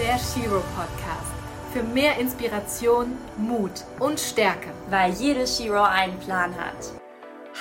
der 0.00 0.18
Shiro 0.18 0.62
Podcast. 0.74 1.30
Für 1.74 1.82
mehr 1.82 2.16
Inspiration, 2.16 3.18
Mut 3.36 3.84
und 3.98 4.18
Stärke. 4.18 4.70
Weil 4.88 5.12
jede 5.12 5.46
Shiro 5.46 5.82
einen 5.82 6.18
Plan 6.20 6.54
hat. 6.56 6.92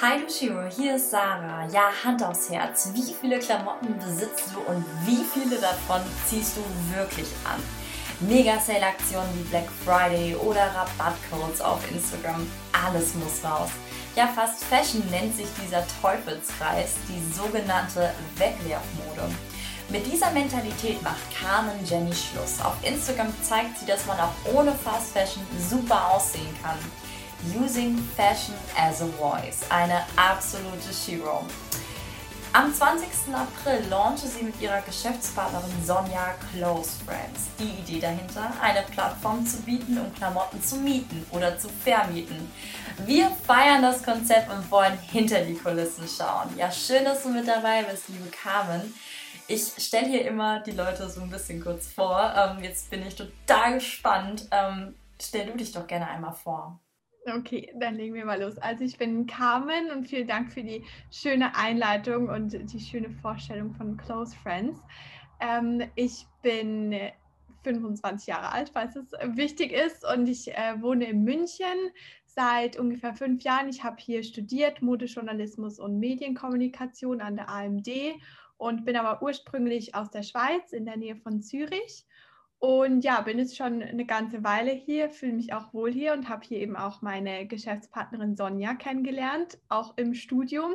Hi 0.02 0.21
du 0.21 0.31
Shiro, 0.31 0.63
hier 0.70 0.96
ist 0.96 1.12
Sarah. 1.12 1.67
Ja, 1.67 1.91
Hand 2.02 2.23
aufs 2.23 2.49
Herz. 2.49 2.91
Wie 2.94 3.13
viele 3.13 3.39
Klamotten 3.39 3.94
besitzt 3.97 4.52
du 4.54 4.71
und 4.71 4.86
wie 5.05 5.21
viele 5.33 5.60
davon 5.60 6.00
ziehst 6.28 6.55
du 6.55 6.62
wirklich 6.96 7.28
an? 7.44 7.62
Mega-Sale-Aktionen 8.21 9.30
wie 9.34 9.50
Black 9.50 9.68
Friday 9.84 10.34
oder 10.36 10.74
Rabattcodes 10.74 11.60
auf 11.60 11.92
Instagram. 11.92 12.50
Alles 12.71 13.16
muss 13.16 13.44
raus. 13.44 13.71
Ja, 14.16 14.28
Fast 14.28 14.64
Fashion 14.64 15.04
nennt 15.12 15.36
sich 15.36 15.48
dieser 15.62 15.84
Teufelskreis, 16.02 16.96
die 17.10 17.34
sogenannte 17.34 18.12
Wegwerfmode. 18.38 19.30
Mit 19.92 20.06
dieser 20.06 20.30
Mentalität 20.30 21.02
macht 21.02 21.18
Carmen 21.34 21.84
Jenny 21.84 22.14
Schluss. 22.14 22.61
Auf 22.64 22.75
Instagram 22.84 23.34
zeigt 23.42 23.80
sie, 23.80 23.88
dass 23.88 24.06
man 24.06 24.20
auch 24.20 24.34
ohne 24.54 24.71
Fast 24.71 25.14
Fashion 25.14 25.42
super 25.68 26.11
aussehen 26.11 26.56
kann. 26.61 26.78
Using 27.60 27.97
Fashion 28.16 28.54
as 28.78 29.02
a 29.02 29.07
Voice. 29.18 29.61
Eine 29.70 30.04
absolute 30.16 30.94
Shiro. 30.94 31.44
Am 32.53 32.73
20. 32.73 33.08
April 33.33 33.88
launchte 33.89 34.28
sie 34.28 34.44
mit 34.44 34.61
ihrer 34.61 34.81
Geschäftspartnerin 34.81 35.83
Sonja 35.83 36.36
Close 36.52 36.92
Friends. 37.06 37.47
Die 37.58 37.81
Idee 37.81 38.00
dahinter, 38.00 38.52
eine 38.61 38.83
Plattform 38.92 39.45
zu 39.45 39.58
bieten, 39.61 39.97
um 40.00 40.14
Klamotten 40.14 40.61
zu 40.61 40.78
mieten 40.78 41.25
oder 41.31 41.58
zu 41.58 41.67
vermieten. 41.83 42.52
Wir 43.06 43.31
feiern 43.47 43.81
das 43.81 44.03
Konzept 44.03 44.52
und 44.52 44.69
wollen 44.69 44.97
hinter 45.11 45.42
die 45.42 45.56
Kulissen 45.56 46.08
schauen. 46.08 46.50
Ja, 46.58 46.72
schön, 46.72 47.06
dass 47.06 47.23
du 47.23 47.30
mit 47.30 47.47
dabei 47.47 47.83
bist, 47.83 48.09
liebe 48.09 48.30
Carmen. 48.30 48.94
Ich 49.52 49.64
stelle 49.80 50.06
hier 50.06 50.26
immer 50.26 50.59
die 50.59 50.72
Leute 50.72 51.09
so 51.09 51.22
ein 51.22 51.31
bisschen 51.31 51.59
kurz 51.59 51.92
vor. 51.92 52.31
Ähm, 52.38 52.64
jetzt 52.64 52.92
bin 52.92 53.02
ich 53.02 53.16
total 53.16 53.73
gespannt. 53.73 54.47
Ähm, 54.52 54.94
stell 55.19 55.47
du 55.47 55.58
dich 55.58 55.72
doch 55.72 55.88
gerne 55.88 56.08
einmal 56.08 56.33
vor. 56.33 56.80
Okay, 57.25 57.73
dann 57.80 57.95
legen 57.95 58.14
wir 58.14 58.25
mal 58.25 58.39
los. 58.39 58.59
Also 58.59 58.83
ich 58.83 59.00
bin 59.00 59.25
Carmen 59.25 59.89
und 59.89 60.08
vielen 60.08 60.28
Dank 60.28 60.53
für 60.53 60.61
die 60.61 60.83
schöne 61.09 61.56
Einleitung 61.56 62.30
und 62.30 62.53
die 62.72 62.80
schöne 62.80 63.09
Vorstellung 63.09 63.73
von 63.73 63.97
Close 63.97 64.36
Friends. 64.38 64.80
Ähm, 65.39 65.81
ich 65.95 66.28
bin 66.44 66.95
25 67.63 68.28
Jahre 68.28 68.52
alt, 68.52 68.69
falls 68.69 68.95
es 68.95 69.11
wichtig 69.36 69.72
ist, 69.72 70.06
und 70.06 70.28
ich 70.28 70.52
äh, 70.52 70.80
wohne 70.80 71.06
in 71.06 71.23
München 71.23 71.89
seit 72.28 72.78
ungefähr 72.78 73.16
fünf 73.16 73.41
Jahren. 73.41 73.67
Ich 73.67 73.84
habe 73.84 73.97
hier 74.00 74.22
studiert 74.22 74.84
Modejournalismus 74.84 75.80
und 75.80 75.97
Medienkommunikation 75.97 77.19
an 77.19 77.36
der 77.36 77.50
AMD 77.50 77.89
und 78.59 78.85
bin 78.85 78.97
aber 78.97 79.23
ursprünglich 79.23 79.95
aus 79.95 80.11
der 80.11 80.21
Schweiz 80.21 80.73
in 80.73 80.85
der 80.85 80.97
Nähe 80.97 81.15
von 81.15 81.41
Zürich 81.41 82.05
und 82.59 83.05
ja, 83.05 83.21
bin 83.21 83.39
jetzt 83.39 83.55
schon 83.55 83.81
eine 83.81 84.05
ganze 84.05 84.43
Weile 84.43 84.71
hier, 84.71 85.09
fühle 85.09 85.33
mich 85.33 85.53
auch 85.53 85.73
wohl 85.73 85.91
hier 85.93 86.11
und 86.11 86.27
habe 86.27 86.45
hier 86.45 86.59
eben 86.59 86.75
auch 86.75 87.01
meine 87.01 87.47
Geschäftspartnerin 87.47 88.35
Sonja 88.35 88.75
kennengelernt, 88.75 89.57
auch 89.69 89.97
im 89.97 90.13
Studium. 90.13 90.73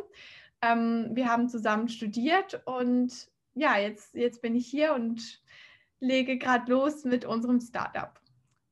Ähm, 0.62 1.10
wir 1.12 1.28
haben 1.28 1.50
zusammen 1.50 1.88
studiert 1.88 2.62
und 2.64 3.28
ja, 3.54 3.78
jetzt, 3.78 4.14
jetzt 4.14 4.40
bin 4.40 4.56
ich 4.56 4.66
hier 4.66 4.94
und 4.94 5.42
lege 6.00 6.38
gerade 6.38 6.72
los 6.72 7.04
mit 7.04 7.26
unserem 7.26 7.60
Startup 7.60 8.18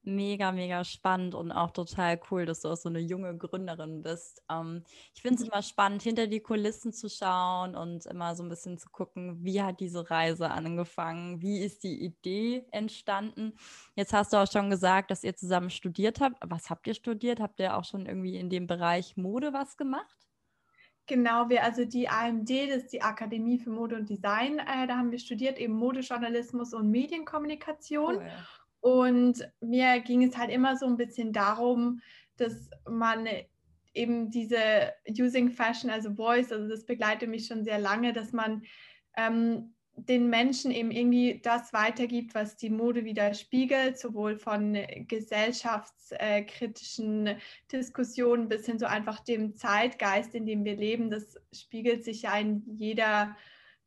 mega, 0.02 0.52
mega 0.52 0.84
spannend 0.84 1.34
und 1.34 1.52
auch 1.52 1.70
total 1.70 2.20
cool, 2.30 2.46
dass 2.46 2.60
du 2.60 2.68
auch 2.68 2.76
so 2.76 2.88
eine 2.88 3.00
junge 3.00 3.36
Gründerin 3.36 4.02
bist. 4.02 4.42
Ähm, 4.50 4.84
ich 5.14 5.22
finde 5.22 5.42
es 5.42 5.48
immer 5.48 5.62
spannend, 5.62 6.02
hinter 6.02 6.26
die 6.26 6.40
Kulissen 6.40 6.92
zu 6.92 7.08
schauen 7.08 7.76
und 7.76 8.06
immer 8.06 8.34
so 8.34 8.42
ein 8.42 8.48
bisschen 8.48 8.78
zu 8.78 8.88
gucken, 8.90 9.44
wie 9.44 9.62
hat 9.62 9.80
diese 9.80 10.10
Reise 10.10 10.50
angefangen, 10.50 11.40
wie 11.40 11.60
ist 11.60 11.84
die 11.84 12.04
Idee 12.04 12.66
entstanden. 12.70 13.54
Jetzt 13.94 14.12
hast 14.12 14.32
du 14.32 14.38
auch 14.38 14.50
schon 14.50 14.70
gesagt, 14.70 15.10
dass 15.10 15.24
ihr 15.24 15.36
zusammen 15.36 15.70
studiert 15.70 16.20
habt. 16.20 16.36
Was 16.44 16.70
habt 16.70 16.86
ihr 16.86 16.94
studiert? 16.94 17.40
Habt 17.40 17.60
ihr 17.60 17.76
auch 17.76 17.84
schon 17.84 18.06
irgendwie 18.06 18.36
in 18.36 18.50
dem 18.50 18.66
Bereich 18.66 19.16
Mode 19.16 19.52
was 19.52 19.76
gemacht? 19.76 20.16
Genau, 21.06 21.48
wir, 21.48 21.64
also 21.64 21.84
die 21.84 22.08
AMD, 22.08 22.48
das 22.48 22.84
ist 22.84 22.92
die 22.92 23.02
Akademie 23.02 23.58
für 23.58 23.70
Mode 23.70 23.96
und 23.96 24.08
Design, 24.08 24.60
äh, 24.60 24.86
da 24.86 24.96
haben 24.96 25.10
wir 25.10 25.18
studiert 25.18 25.58
eben 25.58 25.74
Modejournalismus 25.74 26.72
und 26.74 26.90
Medienkommunikation. 26.90 28.16
Cool. 28.16 28.32
Und 28.82 29.48
mir 29.60 30.00
ging 30.00 30.24
es 30.24 30.36
halt 30.36 30.50
immer 30.50 30.76
so 30.76 30.86
ein 30.86 30.96
bisschen 30.96 31.32
darum, 31.32 32.00
dass 32.36 32.68
man 32.90 33.28
eben 33.94 34.30
diese 34.30 34.92
Using 35.08 35.50
Fashion 35.50 35.88
as 35.88 36.04
a 36.04 36.12
Voice, 36.12 36.50
also 36.50 36.68
das 36.68 36.84
begleitet 36.84 37.30
mich 37.30 37.46
schon 37.46 37.62
sehr 37.62 37.78
lange, 37.78 38.12
dass 38.12 38.32
man 38.32 38.64
ähm, 39.16 39.72
den 39.94 40.28
Menschen 40.28 40.72
eben 40.72 40.90
irgendwie 40.90 41.40
das 41.44 41.72
weitergibt, 41.72 42.34
was 42.34 42.56
die 42.56 42.70
Mode 42.70 43.04
widerspiegelt, 43.04 44.00
sowohl 44.00 44.36
von 44.36 44.76
gesellschaftskritischen 45.06 47.36
Diskussionen 47.70 48.48
bis 48.48 48.66
hin 48.66 48.80
zu 48.80 48.88
einfach 48.88 49.20
dem 49.20 49.54
Zeitgeist, 49.54 50.34
in 50.34 50.44
dem 50.44 50.64
wir 50.64 50.74
leben. 50.74 51.08
Das 51.08 51.36
spiegelt 51.52 52.02
sich 52.02 52.22
ja 52.22 52.36
in 52.36 52.64
jeder 52.78 53.36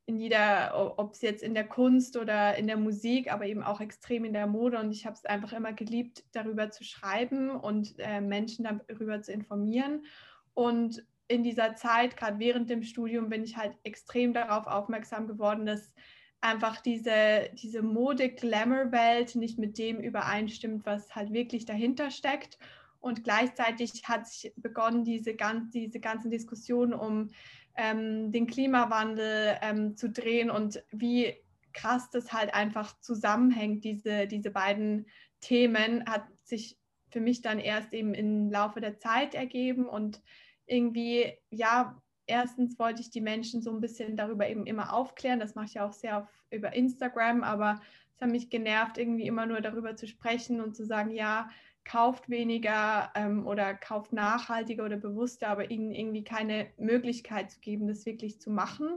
in 0.07 0.19
jeder, 0.19 0.97
ob 0.99 1.13
es 1.13 1.21
jetzt 1.21 1.41
in 1.41 1.55
der 1.55 1.67
Kunst 1.67 2.15
oder 2.15 2.55
in 2.57 2.67
der 2.67 2.77
Musik, 2.77 3.31
aber 3.31 3.47
eben 3.47 3.63
auch 3.63 3.81
extrem 3.81 4.23
in 4.23 4.33
der 4.33 4.45
Mode. 4.45 4.79
Und 4.79 4.91
ich 4.91 5.05
habe 5.05 5.15
es 5.15 5.25
einfach 5.25 5.51
immer 5.53 5.73
geliebt, 5.73 6.23
darüber 6.31 6.69
zu 6.69 6.83
schreiben 6.83 7.49
und 7.49 7.95
äh, 7.97 8.21
Menschen 8.21 8.65
darüber 8.87 9.21
zu 9.21 9.31
informieren. 9.31 10.05
Und 10.53 11.03
in 11.27 11.43
dieser 11.43 11.75
Zeit, 11.75 12.17
gerade 12.17 12.37
während 12.37 12.69
dem 12.69 12.83
Studium, 12.83 13.29
bin 13.29 13.43
ich 13.43 13.57
halt 13.57 13.73
extrem 13.83 14.33
darauf 14.33 14.67
aufmerksam 14.67 15.27
geworden, 15.27 15.65
dass 15.65 15.91
einfach 16.39 16.81
diese, 16.81 17.49
diese 17.53 17.81
Mode-Glamour-Welt 17.81 19.35
nicht 19.35 19.57
mit 19.57 19.79
dem 19.79 19.99
übereinstimmt, 19.99 20.85
was 20.85 21.15
halt 21.15 21.33
wirklich 21.33 21.65
dahinter 21.65 22.11
steckt. 22.11 22.59
Und 22.99 23.23
gleichzeitig 23.23 24.03
hat 24.07 24.27
sich 24.27 24.53
begonnen, 24.55 25.03
diese, 25.03 25.33
ganz, 25.33 25.71
diese 25.71 25.99
ganzen 25.99 26.29
Diskussionen 26.29 26.93
um 26.93 27.31
ähm, 27.75 28.31
den 28.31 28.47
Klimawandel 28.47 29.57
ähm, 29.61 29.97
zu 29.97 30.09
drehen 30.09 30.49
und 30.49 30.83
wie 30.91 31.35
krass 31.73 32.09
das 32.09 32.31
halt 32.31 32.53
einfach 32.53 32.99
zusammenhängt, 33.01 33.83
diese, 33.83 34.27
diese 34.27 34.49
beiden 34.49 35.07
Themen, 35.41 36.05
hat 36.09 36.25
sich 36.43 36.77
für 37.11 37.19
mich 37.19 37.41
dann 37.41 37.59
erst 37.59 37.93
eben 37.93 38.13
im 38.13 38.49
Laufe 38.49 38.81
der 38.81 38.97
Zeit 38.97 39.35
ergeben 39.35 39.85
und 39.85 40.21
irgendwie, 40.65 41.33
ja, 41.49 42.01
erstens 42.25 42.79
wollte 42.79 43.01
ich 43.01 43.11
die 43.11 43.21
Menschen 43.21 43.61
so 43.61 43.71
ein 43.71 43.81
bisschen 43.81 44.15
darüber 44.17 44.49
eben 44.49 44.65
immer 44.65 44.93
aufklären, 44.93 45.39
das 45.39 45.55
mache 45.55 45.65
ich 45.65 45.73
ja 45.75 45.85
auch 45.85 45.93
sehr 45.93 46.19
auf, 46.19 46.27
über 46.49 46.73
Instagram, 46.73 47.43
aber 47.43 47.81
es 48.15 48.21
hat 48.21 48.29
mich 48.29 48.49
genervt, 48.49 48.97
irgendwie 48.97 49.27
immer 49.27 49.45
nur 49.45 49.61
darüber 49.61 49.95
zu 49.95 50.07
sprechen 50.07 50.61
und 50.61 50.75
zu 50.75 50.85
sagen, 50.85 51.11
ja, 51.11 51.49
kauft 51.85 52.29
weniger 52.29 53.11
ähm, 53.15 53.45
oder 53.45 53.75
kauft 53.75 54.11
nachhaltiger 54.11 54.85
oder 54.85 54.97
bewusster, 54.97 55.47
aber 55.47 55.69
ihnen 55.69 55.91
irgendwie 55.91 56.23
keine 56.23 56.67
Möglichkeit 56.77 57.51
zu 57.51 57.59
geben, 57.59 57.87
das 57.87 58.05
wirklich 58.05 58.41
zu 58.41 58.49
machen. 58.49 58.87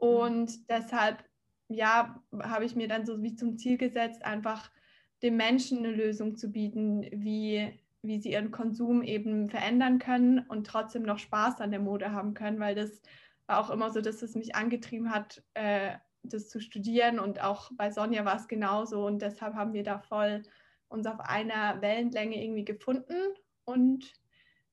Mhm. 0.00 0.06
Und 0.06 0.70
deshalb, 0.70 1.24
ja, 1.68 2.22
habe 2.42 2.64
ich 2.64 2.76
mir 2.76 2.88
dann 2.88 3.06
so 3.06 3.22
wie 3.22 3.34
zum 3.34 3.56
Ziel 3.56 3.78
gesetzt, 3.78 4.24
einfach 4.24 4.70
den 5.22 5.36
Menschen 5.36 5.78
eine 5.78 5.92
Lösung 5.92 6.36
zu 6.36 6.50
bieten, 6.50 7.06
wie, 7.10 7.72
wie 8.02 8.20
sie 8.20 8.32
ihren 8.32 8.50
Konsum 8.50 9.02
eben 9.02 9.48
verändern 9.48 9.98
können 9.98 10.40
und 10.40 10.66
trotzdem 10.66 11.02
noch 11.02 11.18
Spaß 11.18 11.60
an 11.60 11.70
der 11.70 11.80
Mode 11.80 12.12
haben 12.12 12.34
können, 12.34 12.60
weil 12.60 12.74
das 12.74 13.02
war 13.46 13.60
auch 13.60 13.70
immer 13.70 13.90
so, 13.90 14.00
dass 14.00 14.22
es 14.22 14.34
mich 14.34 14.54
angetrieben 14.54 15.10
hat, 15.10 15.42
äh, 15.54 15.92
das 16.22 16.48
zu 16.48 16.60
studieren 16.60 17.18
und 17.18 17.42
auch 17.42 17.70
bei 17.76 17.90
Sonja 17.90 18.24
war 18.24 18.36
es 18.36 18.46
genauso 18.46 19.06
und 19.06 19.22
deshalb 19.22 19.54
haben 19.54 19.72
wir 19.72 19.82
da 19.82 19.98
voll 19.98 20.42
uns 20.90 21.06
auf 21.06 21.20
einer 21.20 21.80
Wellenlänge 21.80 22.42
irgendwie 22.42 22.64
gefunden 22.64 23.34
und 23.64 24.12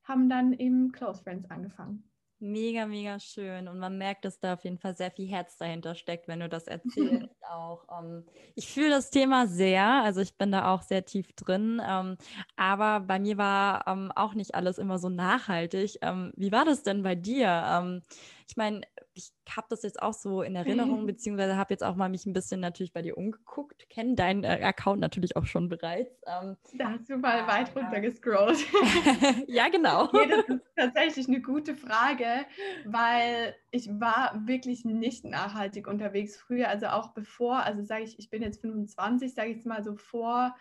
haben 0.03 0.29
dann 0.29 0.53
eben 0.53 0.91
Close 0.91 1.21
Friends 1.23 1.49
angefangen. 1.49 2.03
Mega, 2.39 2.85
mega 2.85 3.19
schön. 3.19 3.67
Und 3.67 3.79
man 3.79 3.97
merkt, 3.97 4.23
dass 4.23 4.39
da 4.39 4.53
auf 4.53 4.63
jeden 4.63 4.77
Fall 4.77 4.95
sehr 4.95 5.09
viel 5.09 5.27
Herz 5.27 5.57
dahinter 5.57 5.95
steckt, 5.95 6.27
wenn 6.27 6.39
du 6.39 6.47
das 6.47 6.67
erzählst. 6.67 7.35
auch. 7.49 7.87
Ähm, 7.99 8.25
ich 8.53 8.71
fühle 8.71 8.91
das 8.91 9.09
Thema 9.09 9.47
sehr, 9.47 9.85
also 10.03 10.21
ich 10.21 10.37
bin 10.37 10.51
da 10.51 10.71
auch 10.71 10.83
sehr 10.83 11.03
tief 11.03 11.33
drin. 11.33 11.81
Ähm, 11.83 12.17
aber 12.55 12.99
bei 12.99 13.17
mir 13.17 13.37
war 13.37 13.87
ähm, 13.87 14.11
auch 14.15 14.35
nicht 14.35 14.53
alles 14.53 14.77
immer 14.77 14.99
so 14.99 15.09
nachhaltig. 15.09 15.99
wie 16.35 16.51
war 16.51 16.65
das 16.65 16.83
denn 16.83 17.01
bei 17.03 17.15
dir? 17.15 17.99
ich 18.47 18.55
meine, 18.55 18.81
ich 19.17 19.31
habe 19.49 19.67
das 19.69 19.83
jetzt 19.83 20.01
auch 20.01 20.13
so 20.13 20.41
in 20.41 20.55
Erinnerung, 20.55 21.05
beziehungsweise 21.07 21.57
habe 21.57 21.73
jetzt 21.73 21.83
auch 21.83 21.95
mal 21.95 22.09
mich 22.09 22.25
ein 22.25 22.33
bisschen 22.33 22.59
natürlich 22.59 22.93
bei 22.93 23.01
dir 23.01 23.17
umgeguckt, 23.17 23.89
kenne 23.89 24.15
deinen 24.15 24.43
äh, 24.43 24.61
Account 24.63 25.01
natürlich 25.01 25.35
auch 25.35 25.45
schon 25.45 25.69
bereits. 25.69 26.21
Ähm, 26.25 26.55
da 26.75 26.91
hast 26.91 27.09
du 27.09 27.17
mal 27.17 27.47
weit 27.47 27.75
runter 27.75 27.99
gescrollt. 27.99 28.59
ja, 29.47 29.69
genau. 29.69 30.09
Nee, 30.17 30.27
das 30.29 30.47
ist 30.47 30.65
tatsächlich 30.75 31.27
eine 31.27 31.41
gute 31.41 31.75
Frage, 31.75 32.45
weil 32.85 33.55
ich 33.71 33.87
war 33.99 34.33
wirklich 34.45 34.83
nicht 34.83 35.25
nachhaltig 35.25 35.87
unterwegs 35.87 36.37
früher, 36.37 36.69
also 36.69 36.87
auch 36.87 37.13
bevor, 37.13 37.63
also 37.63 37.83
sage 37.83 38.03
ich, 38.03 38.17
ich 38.19 38.29
bin 38.29 38.41
jetzt 38.41 38.61
25, 38.61 39.33
sage 39.33 39.49
ich 39.49 39.57
jetzt 39.57 39.65
mal 39.65 39.83
so 39.83 39.95
vor 39.95 40.55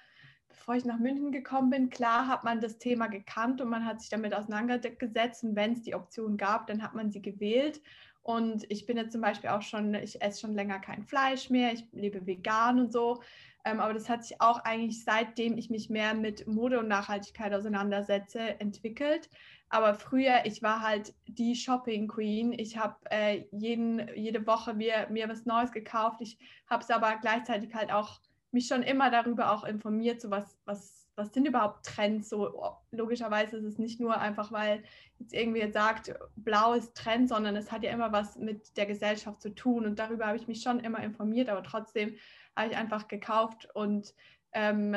bevor 0.49 0.75
ich 0.75 0.85
nach 0.85 0.99
München 0.99 1.33
gekommen 1.33 1.71
bin, 1.71 1.91
klar 1.91 2.29
hat 2.29 2.45
man 2.45 2.61
das 2.61 2.79
Thema 2.79 3.07
gekannt 3.09 3.61
und 3.61 3.69
man 3.69 3.85
hat 3.85 4.01
sich 4.01 4.11
damit 4.11 4.35
auseinandergesetzt 4.35 5.45
und 5.45 5.57
wenn 5.57 5.73
es 5.73 5.83
die 5.83 5.95
Option 5.95 6.37
gab, 6.37 6.67
dann 6.67 6.83
hat 6.83 6.95
man 6.95 7.11
sie 7.11 7.23
gewählt. 7.23 7.81
Und 8.27 8.69
ich 8.73 8.87
bin 8.87 8.97
jetzt 8.97 9.13
zum 9.13 9.21
Beispiel 9.21 9.51
auch 9.51 9.63
schon, 9.63 9.95
ich 9.95 10.21
esse 10.21 10.41
schon 10.41 10.57
länger 10.57 10.81
kein 10.81 11.05
Fleisch 11.05 11.49
mehr, 11.49 11.73
ich 11.73 11.87
lebe 11.93 12.27
vegan 12.27 12.81
und 12.81 12.93
so. 12.93 13.23
Ähm, 13.65 13.79
aber 13.79 13.95
das 13.95 14.09
hat 14.09 14.25
sich 14.25 14.41
auch 14.41 14.59
eigentlich 14.65 15.05
seitdem 15.05 15.57
ich 15.57 15.71
mich 15.71 15.91
mehr 15.91 16.13
mit 16.13 16.45
Mode 16.49 16.81
und 16.81 16.89
Nachhaltigkeit 16.89 17.55
auseinandersetze, 17.55 18.59
entwickelt. 18.59 19.31
Aber 19.69 19.95
früher, 19.95 20.41
ich 20.45 20.61
war 20.61 20.81
halt 20.81 21.15
die 21.29 21.55
Shopping 21.55 22.09
Queen. 22.09 22.53
Ich 22.53 22.77
habe 22.77 22.97
äh, 23.11 23.45
jede 23.53 24.45
Woche 24.45 24.75
mir, 24.75 25.07
mir 25.09 25.29
was 25.29 25.47
Neues 25.47 25.71
gekauft. 25.71 26.21
Ich 26.21 26.37
habe 26.69 26.83
es 26.83 26.91
aber 26.91 27.19
gleichzeitig 27.21 27.73
halt 27.75 27.93
auch 27.93 28.21
mich 28.51 28.67
schon 28.67 28.83
immer 28.83 29.09
darüber 29.09 29.53
auch 29.53 29.63
informiert, 29.63 30.21
so 30.21 30.31
was, 30.31 30.59
was 30.65 31.06
was 31.17 31.33
sind 31.33 31.47
überhaupt 31.47 31.85
Trends? 31.85 32.29
So 32.29 32.51
oh, 32.55 32.77
logischerweise 32.91 33.57
ist 33.57 33.65
es 33.65 33.79
nicht 33.79 34.01
nur 34.01 34.21
einfach, 34.21 34.53
weil 34.53 34.85
jetzt 35.19 35.35
irgendwie 35.35 35.61
jetzt 35.61 35.75
sagt, 35.75 36.15
blau 36.37 36.75
ist 36.75 36.95
Trend, 36.95 37.29
sondern 37.29 37.57
es 37.57 37.73
hat 37.73 37.83
ja 37.83 37.91
immer 37.91 38.13
was 38.13 38.37
mit 38.37 38.77
der 38.77 38.87
Gesellschaft 38.87 39.41
zu 39.41 39.55
tun. 39.55 39.87
Und 39.87 39.99
darüber 39.99 40.27
habe 40.27 40.37
ich 40.37 40.47
mich 40.47 40.63
schon 40.63 40.81
immer 40.81 41.03
informiert, 41.03 41.49
aber 41.49 41.63
trotzdem 41.63 42.17
habe 42.55 42.71
ich 42.71 42.77
einfach 42.77 43.09
gekauft 43.09 43.69
und 43.75 44.15
ähm, 44.53 44.95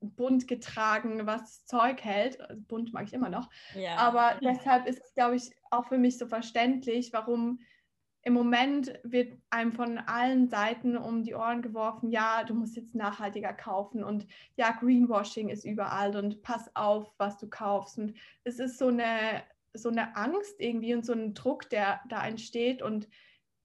bunt 0.00 0.46
getragen, 0.46 1.26
was 1.26 1.64
Zeug 1.64 2.04
hält. 2.04 2.40
Also 2.40 2.60
bunt 2.68 2.92
mag 2.92 3.04
ich 3.04 3.14
immer 3.14 3.30
noch. 3.30 3.48
Ja. 3.74 3.96
Aber 3.96 4.38
deshalb 4.42 4.86
ist 4.86 5.02
es, 5.02 5.14
glaube 5.14 5.36
ich, 5.36 5.50
auch 5.70 5.86
für 5.86 5.98
mich 5.98 6.18
so 6.18 6.26
verständlich, 6.26 7.12
warum 7.12 7.60
im 8.24 8.32
Moment 8.32 8.98
wird 9.02 9.38
einem 9.50 9.72
von 9.72 9.98
allen 9.98 10.48
Seiten 10.48 10.96
um 10.96 11.22
die 11.22 11.34
Ohren 11.34 11.60
geworfen, 11.60 12.10
ja, 12.10 12.42
du 12.44 12.54
musst 12.54 12.74
jetzt 12.74 12.94
nachhaltiger 12.94 13.52
kaufen 13.52 14.02
und 14.02 14.26
ja, 14.56 14.72
Greenwashing 14.72 15.50
ist 15.50 15.66
überall 15.66 16.16
und 16.16 16.42
pass 16.42 16.74
auf, 16.74 17.12
was 17.18 17.36
du 17.36 17.48
kaufst. 17.48 17.98
Und 17.98 18.14
es 18.42 18.58
ist 18.58 18.78
so 18.78 18.88
eine, 18.88 19.42
so 19.74 19.90
eine 19.90 20.16
Angst 20.16 20.54
irgendwie 20.58 20.94
und 20.94 21.04
so 21.04 21.12
ein 21.12 21.34
Druck, 21.34 21.68
der 21.68 22.00
da 22.08 22.26
entsteht. 22.26 22.80
Und 22.80 23.08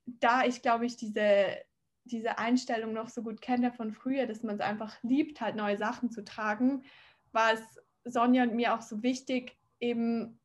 da 0.05 0.43
ich, 0.43 0.61
glaube 0.61 0.85
ich, 0.85 0.97
diese, 0.97 1.55
diese 2.03 2.37
Einstellung 2.37 2.91
noch 2.91 3.07
so 3.07 3.23
gut 3.23 3.39
kenne 3.39 3.71
von 3.71 3.93
früher, 3.93 4.27
dass 4.27 4.43
man 4.43 4.55
es 4.55 4.61
einfach 4.61 5.01
liebt, 5.03 5.39
halt 5.39 5.55
neue 5.55 5.77
Sachen 5.77 6.11
zu 6.11 6.25
tragen, 6.25 6.83
war 7.31 7.53
es 7.53 7.79
Sonja 8.03 8.43
und 8.43 8.55
mir 8.55 8.73
auch 8.73 8.81
so 8.81 9.03
wichtig, 9.03 9.57
eben 9.79 10.37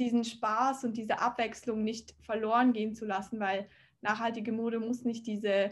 diesen 0.00 0.24
Spaß 0.24 0.84
und 0.84 0.96
diese 0.96 1.20
Abwechslung 1.20 1.84
nicht 1.84 2.14
verloren 2.22 2.72
gehen 2.72 2.94
zu 2.94 3.04
lassen, 3.04 3.38
weil 3.38 3.68
nachhaltige 4.00 4.50
Mode 4.50 4.80
muss 4.80 5.04
nicht 5.04 5.26
diese, 5.26 5.70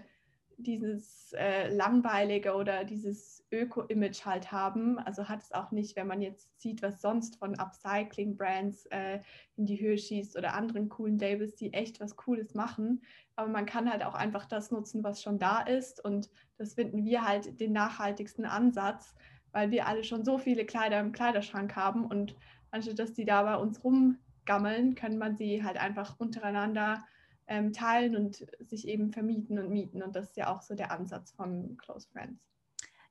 dieses 0.58 1.32
äh, 1.32 1.74
langweilige 1.74 2.54
oder 2.54 2.84
dieses 2.84 3.44
Öko-Image 3.50 4.26
halt 4.26 4.52
haben. 4.52 4.98
Also 4.98 5.28
hat 5.28 5.42
es 5.42 5.52
auch 5.52 5.70
nicht, 5.70 5.96
wenn 5.96 6.06
man 6.06 6.20
jetzt 6.20 6.60
sieht, 6.60 6.82
was 6.82 7.00
sonst 7.00 7.36
von 7.36 7.58
Upcycling-Brands 7.58 8.86
äh, 8.86 9.20
in 9.56 9.66
die 9.66 9.80
Höhe 9.80 9.96
schießt 9.96 10.36
oder 10.36 10.54
anderen 10.54 10.88
coolen 10.88 11.18
Labels, 11.18 11.54
die 11.54 11.72
echt 11.72 12.00
was 12.00 12.16
Cooles 12.16 12.54
machen. 12.54 13.02
Aber 13.36 13.48
man 13.48 13.66
kann 13.66 13.90
halt 13.90 14.04
auch 14.04 14.14
einfach 14.14 14.44
das 14.46 14.70
nutzen, 14.70 15.02
was 15.04 15.22
schon 15.22 15.38
da 15.38 15.62
ist. 15.62 16.04
Und 16.04 16.28
das 16.58 16.74
finden 16.74 17.04
wir 17.04 17.24
halt 17.26 17.60
den 17.60 17.72
nachhaltigsten 17.72 18.44
Ansatz, 18.44 19.14
weil 19.52 19.70
wir 19.70 19.86
alle 19.86 20.04
schon 20.04 20.24
so 20.24 20.38
viele 20.38 20.66
Kleider 20.66 21.00
im 21.00 21.12
Kleiderschrank 21.12 21.76
haben 21.76 22.04
und 22.04 22.36
anstatt 22.70 22.98
dass 22.98 23.12
die 23.12 23.24
da 23.24 23.42
bei 23.42 23.56
uns 23.56 23.82
rumgammeln, 23.82 24.94
kann 24.94 25.18
man 25.18 25.36
sie 25.36 25.64
halt 25.64 25.76
einfach 25.76 26.18
untereinander 26.18 27.04
ähm, 27.46 27.72
teilen 27.72 28.16
und 28.16 28.46
sich 28.60 28.86
eben 28.86 29.10
vermieten 29.10 29.58
und 29.58 29.70
mieten. 29.70 30.02
Und 30.02 30.14
das 30.14 30.28
ist 30.28 30.36
ja 30.36 30.54
auch 30.54 30.62
so 30.62 30.74
der 30.74 30.92
Ansatz 30.92 31.32
von 31.32 31.76
Close 31.78 32.08
Friends. 32.08 32.48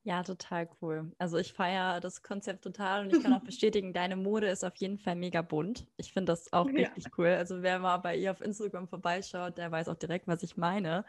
Ja, 0.07 0.23
total 0.23 0.69
cool. 0.81 1.11
Also 1.17 1.37
ich 1.37 1.51
feiere 1.51 1.99
das 1.99 2.23
Konzept 2.23 2.63
total 2.63 3.03
und 3.03 3.13
ich 3.13 3.21
kann 3.21 3.33
auch 3.33 3.41
bestätigen, 3.43 3.91
deine 3.91 4.15
Mode 4.15 4.47
ist 4.47 4.63
auf 4.63 4.77
jeden 4.77 4.97
Fall 4.97 5.17
mega 5.17 5.41
bunt. 5.41 5.85
Ich 5.97 6.13
finde 6.13 6.31
das 6.31 6.53
auch 6.53 6.69
ja. 6.69 6.87
richtig 6.87 7.17
cool. 7.17 7.27
Also 7.27 7.61
wer 7.61 7.79
mal 7.79 7.97
bei 7.97 8.15
ihr 8.15 8.31
auf 8.31 8.39
Instagram 8.39 8.87
vorbeischaut, 8.87 9.57
der 9.57 9.69
weiß 9.69 9.89
auch 9.89 9.97
direkt, 9.97 10.25
was 10.29 10.43
ich 10.43 10.55
meine. 10.55 11.03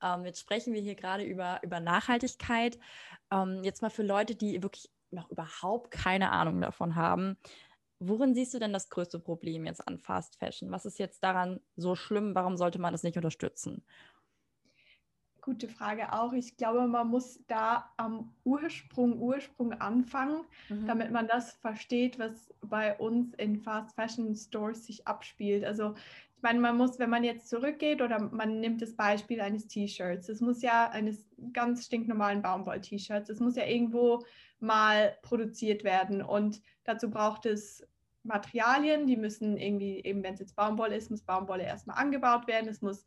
Ähm, 0.00 0.24
jetzt 0.24 0.38
sprechen 0.38 0.74
wir 0.74 0.80
hier 0.80 0.94
gerade 0.94 1.24
über, 1.24 1.58
über 1.64 1.80
Nachhaltigkeit. 1.80 2.78
Ähm, 3.32 3.64
jetzt 3.64 3.82
mal 3.82 3.90
für 3.90 4.04
Leute, 4.04 4.36
die 4.36 4.62
wirklich 4.62 4.90
noch 5.10 5.28
überhaupt 5.28 5.90
keine 5.90 6.30
Ahnung 6.30 6.60
davon 6.60 6.94
haben. 6.94 7.36
Worin 7.98 8.34
siehst 8.34 8.52
du 8.54 8.58
denn 8.58 8.72
das 8.72 8.88
größte 8.90 9.18
Problem 9.18 9.64
jetzt 9.66 9.86
an 9.86 9.98
Fast 9.98 10.36
Fashion? 10.38 10.70
Was 10.70 10.84
ist 10.86 10.98
jetzt 10.98 11.22
daran 11.22 11.60
so 11.76 11.94
schlimm? 11.94 12.34
Warum 12.34 12.56
sollte 12.56 12.78
man 12.78 12.92
das 12.92 13.02
nicht 13.02 13.16
unterstützen? 13.16 13.84
Gute 15.46 15.68
Frage 15.68 16.12
auch. 16.12 16.32
Ich 16.32 16.56
glaube, 16.56 16.88
man 16.88 17.06
muss 17.06 17.38
da 17.46 17.88
am 17.96 18.34
Ursprung, 18.42 19.20
Ursprung 19.20 19.74
anfangen, 19.74 20.40
mhm. 20.68 20.86
damit 20.88 21.12
man 21.12 21.28
das 21.28 21.52
versteht, 21.52 22.18
was 22.18 22.52
bei 22.62 22.96
uns 22.98 23.32
in 23.34 23.56
Fast 23.56 23.94
Fashion 23.94 24.34
Stores 24.34 24.86
sich 24.86 25.06
abspielt. 25.06 25.64
Also 25.64 25.94
ich 26.34 26.42
meine, 26.42 26.58
man 26.58 26.76
muss, 26.76 26.98
wenn 26.98 27.10
man 27.10 27.22
jetzt 27.22 27.48
zurückgeht 27.48 28.02
oder 28.02 28.18
man 28.18 28.58
nimmt 28.58 28.82
das 28.82 28.96
Beispiel 28.96 29.40
eines 29.40 29.68
T-Shirts, 29.68 30.28
es 30.28 30.40
muss 30.40 30.62
ja 30.62 30.90
eines 30.90 31.24
ganz 31.52 31.86
stinknormalen 31.86 32.42
Baumwoll-T-Shirts, 32.42 33.30
es 33.30 33.38
muss 33.38 33.54
ja 33.54 33.66
irgendwo 33.66 34.24
mal 34.58 35.16
produziert 35.22 35.84
werden 35.84 36.22
und 36.22 36.60
dazu 36.82 37.08
braucht 37.08 37.46
es 37.46 37.86
Materialien, 38.24 39.06
die 39.06 39.16
müssen 39.16 39.56
irgendwie, 39.56 40.02
eben 40.02 40.24
wenn 40.24 40.34
es 40.34 40.40
jetzt 40.40 40.56
Baumwolle 40.56 40.96
ist, 40.96 41.08
muss 41.08 41.22
Baumwolle 41.22 41.62
erstmal 41.62 41.98
angebaut 41.98 42.48
werden, 42.48 42.68
es 42.68 42.82
muss 42.82 43.04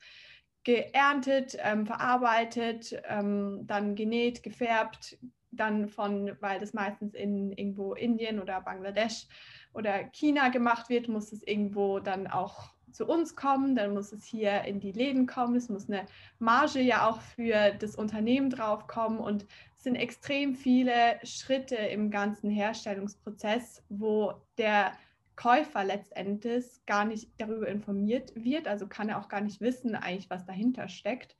geerntet, 0.63 1.57
ähm, 1.59 1.85
verarbeitet, 1.85 3.01
ähm, 3.07 3.61
dann 3.65 3.95
genäht, 3.95 4.43
gefärbt, 4.43 5.17
dann 5.51 5.87
von, 5.89 6.35
weil 6.41 6.59
das 6.59 6.73
meistens 6.73 7.13
in 7.13 7.51
irgendwo 7.51 7.93
Indien 7.93 8.39
oder 8.39 8.61
Bangladesch 8.61 9.25
oder 9.73 10.03
China 10.11 10.49
gemacht 10.49 10.89
wird, 10.89 11.07
muss 11.07 11.31
es 11.31 11.43
irgendwo 11.43 11.99
dann 11.99 12.27
auch 12.27 12.73
zu 12.91 13.05
uns 13.05 13.35
kommen, 13.35 13.75
dann 13.75 13.93
muss 13.93 14.11
es 14.11 14.25
hier 14.25 14.63
in 14.63 14.79
die 14.79 14.91
Läden 14.91 15.27
kommen, 15.27 15.55
es 15.55 15.69
muss 15.69 15.87
eine 15.89 16.05
Marge 16.39 16.81
ja 16.81 17.07
auch 17.07 17.21
für 17.21 17.71
das 17.71 17.95
Unternehmen 17.95 18.49
drauf 18.49 18.87
kommen 18.87 19.19
und 19.19 19.45
es 19.75 19.83
sind 19.83 19.95
extrem 19.95 20.55
viele 20.55 21.19
Schritte 21.23 21.75
im 21.75 22.11
ganzen 22.11 22.49
Herstellungsprozess, 22.49 23.83
wo 23.89 24.33
der 24.57 24.91
Käufer 25.39 25.85
letztendlich 25.85 26.65
gar 26.85 27.05
nicht 27.05 27.31
darüber 27.37 27.69
informiert 27.69 28.33
wird, 28.35 28.67
also 28.67 28.87
kann 28.87 29.07
er 29.07 29.17
auch 29.17 29.29
gar 29.29 29.39
nicht 29.39 29.61
wissen 29.61 29.95
eigentlich, 29.95 30.29
was 30.29 30.45
dahinter 30.45 30.89
steckt. 30.89 31.37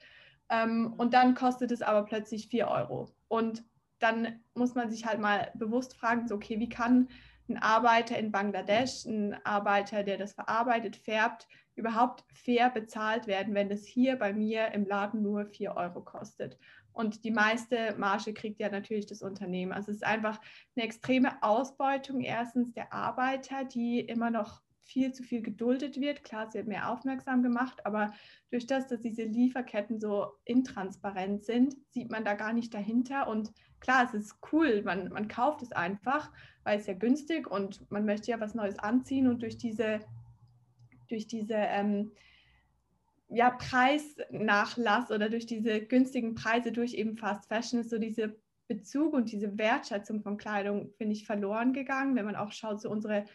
Ähm, 0.49 0.93
und 0.95 1.13
dann 1.13 1.35
kostet 1.35 1.69
es 1.73 1.81
aber 1.81 2.05
plötzlich 2.05 2.47
4 2.47 2.69
Euro. 2.69 3.09
Und 3.27 3.65
dann 3.99 4.39
muss 4.53 4.73
man 4.73 4.89
sich 4.89 5.05
halt 5.05 5.19
mal 5.19 5.51
bewusst 5.53 5.97
fragen, 5.97 6.29
so, 6.29 6.35
okay, 6.35 6.61
wie 6.61 6.69
kann 6.69 7.09
ein 7.49 7.57
Arbeiter 7.57 8.17
in 8.17 8.31
Bangladesch, 8.31 9.03
ein 9.03 9.35
Arbeiter, 9.45 10.03
der 10.03 10.17
das 10.17 10.31
verarbeitet, 10.31 10.95
färbt, 10.95 11.49
überhaupt 11.75 12.23
fair 12.33 12.69
bezahlt 12.69 13.27
werden, 13.27 13.53
wenn 13.53 13.69
es 13.69 13.85
hier 13.85 14.15
bei 14.15 14.31
mir 14.31 14.71
im 14.71 14.85
Laden 14.85 15.21
nur 15.21 15.45
4 15.45 15.75
Euro 15.75 15.99
kostet. 15.99 16.57
Und 16.99 17.23
die 17.23 17.31
meiste 17.31 17.95
Marge 17.97 18.33
kriegt 18.33 18.59
ja 18.59 18.69
natürlich 18.69 19.05
das 19.05 19.21
Unternehmen. 19.21 19.71
Also 19.71 19.89
es 19.89 19.99
ist 19.99 20.03
einfach 20.03 20.37
eine 20.75 20.83
extreme 20.83 21.41
Ausbeutung 21.41 22.19
erstens 22.19 22.73
der 22.73 22.91
Arbeiter, 22.91 23.63
die 23.63 24.01
immer 24.01 24.29
noch 24.29 24.61
viel 24.81 25.13
zu 25.13 25.23
viel 25.23 25.41
geduldet 25.41 26.01
wird. 26.01 26.25
Klar, 26.25 26.49
es 26.49 26.55
wird 26.55 26.67
mehr 26.67 26.91
aufmerksam 26.91 27.41
gemacht, 27.41 27.85
aber 27.85 28.11
durch 28.51 28.67
das, 28.67 28.87
dass 28.87 28.99
diese 28.99 29.23
Lieferketten 29.23 30.01
so 30.01 30.33
intransparent 30.43 31.45
sind, 31.45 31.77
sieht 31.87 32.11
man 32.11 32.25
da 32.25 32.33
gar 32.33 32.51
nicht 32.51 32.73
dahinter. 32.73 33.29
Und 33.29 33.53
klar, 33.79 34.03
es 34.03 34.13
ist 34.13 34.35
cool, 34.51 34.81
man, 34.83 35.07
man 35.07 35.29
kauft 35.29 35.61
es 35.61 35.71
einfach, 35.71 36.33
weil 36.63 36.79
es 36.79 36.87
ja 36.87 36.95
günstig 36.95 37.49
und 37.49 37.89
man 37.89 38.03
möchte 38.03 38.29
ja 38.31 38.41
was 38.41 38.55
Neues 38.55 38.77
anziehen 38.77 39.27
und 39.27 39.41
durch 39.41 39.57
diese, 39.57 40.01
durch 41.07 41.27
diese 41.27 41.55
ähm, 41.55 42.11
ja, 43.29 43.51
Preisnachlass 43.51 45.11
oder 45.11 45.29
durch 45.29 45.45
diese 45.45 45.81
günstigen 45.81 46.35
Preise 46.35 46.71
durch 46.71 46.93
eben 46.93 47.15
Fast 47.15 47.47
Fashion 47.47 47.79
ist 47.79 47.89
so 47.89 47.97
diese 47.97 48.35
Bezug 48.67 49.13
und 49.13 49.31
diese 49.31 49.57
Wertschätzung 49.57 50.21
von 50.21 50.37
Kleidung, 50.37 50.91
finde 50.97 51.13
ich, 51.13 51.25
verloren 51.25 51.73
gegangen. 51.73 52.15
Wenn 52.15 52.25
man 52.25 52.35
auch 52.35 52.51
schaut, 52.51 52.81
so 52.81 52.89
unsere 52.89 53.25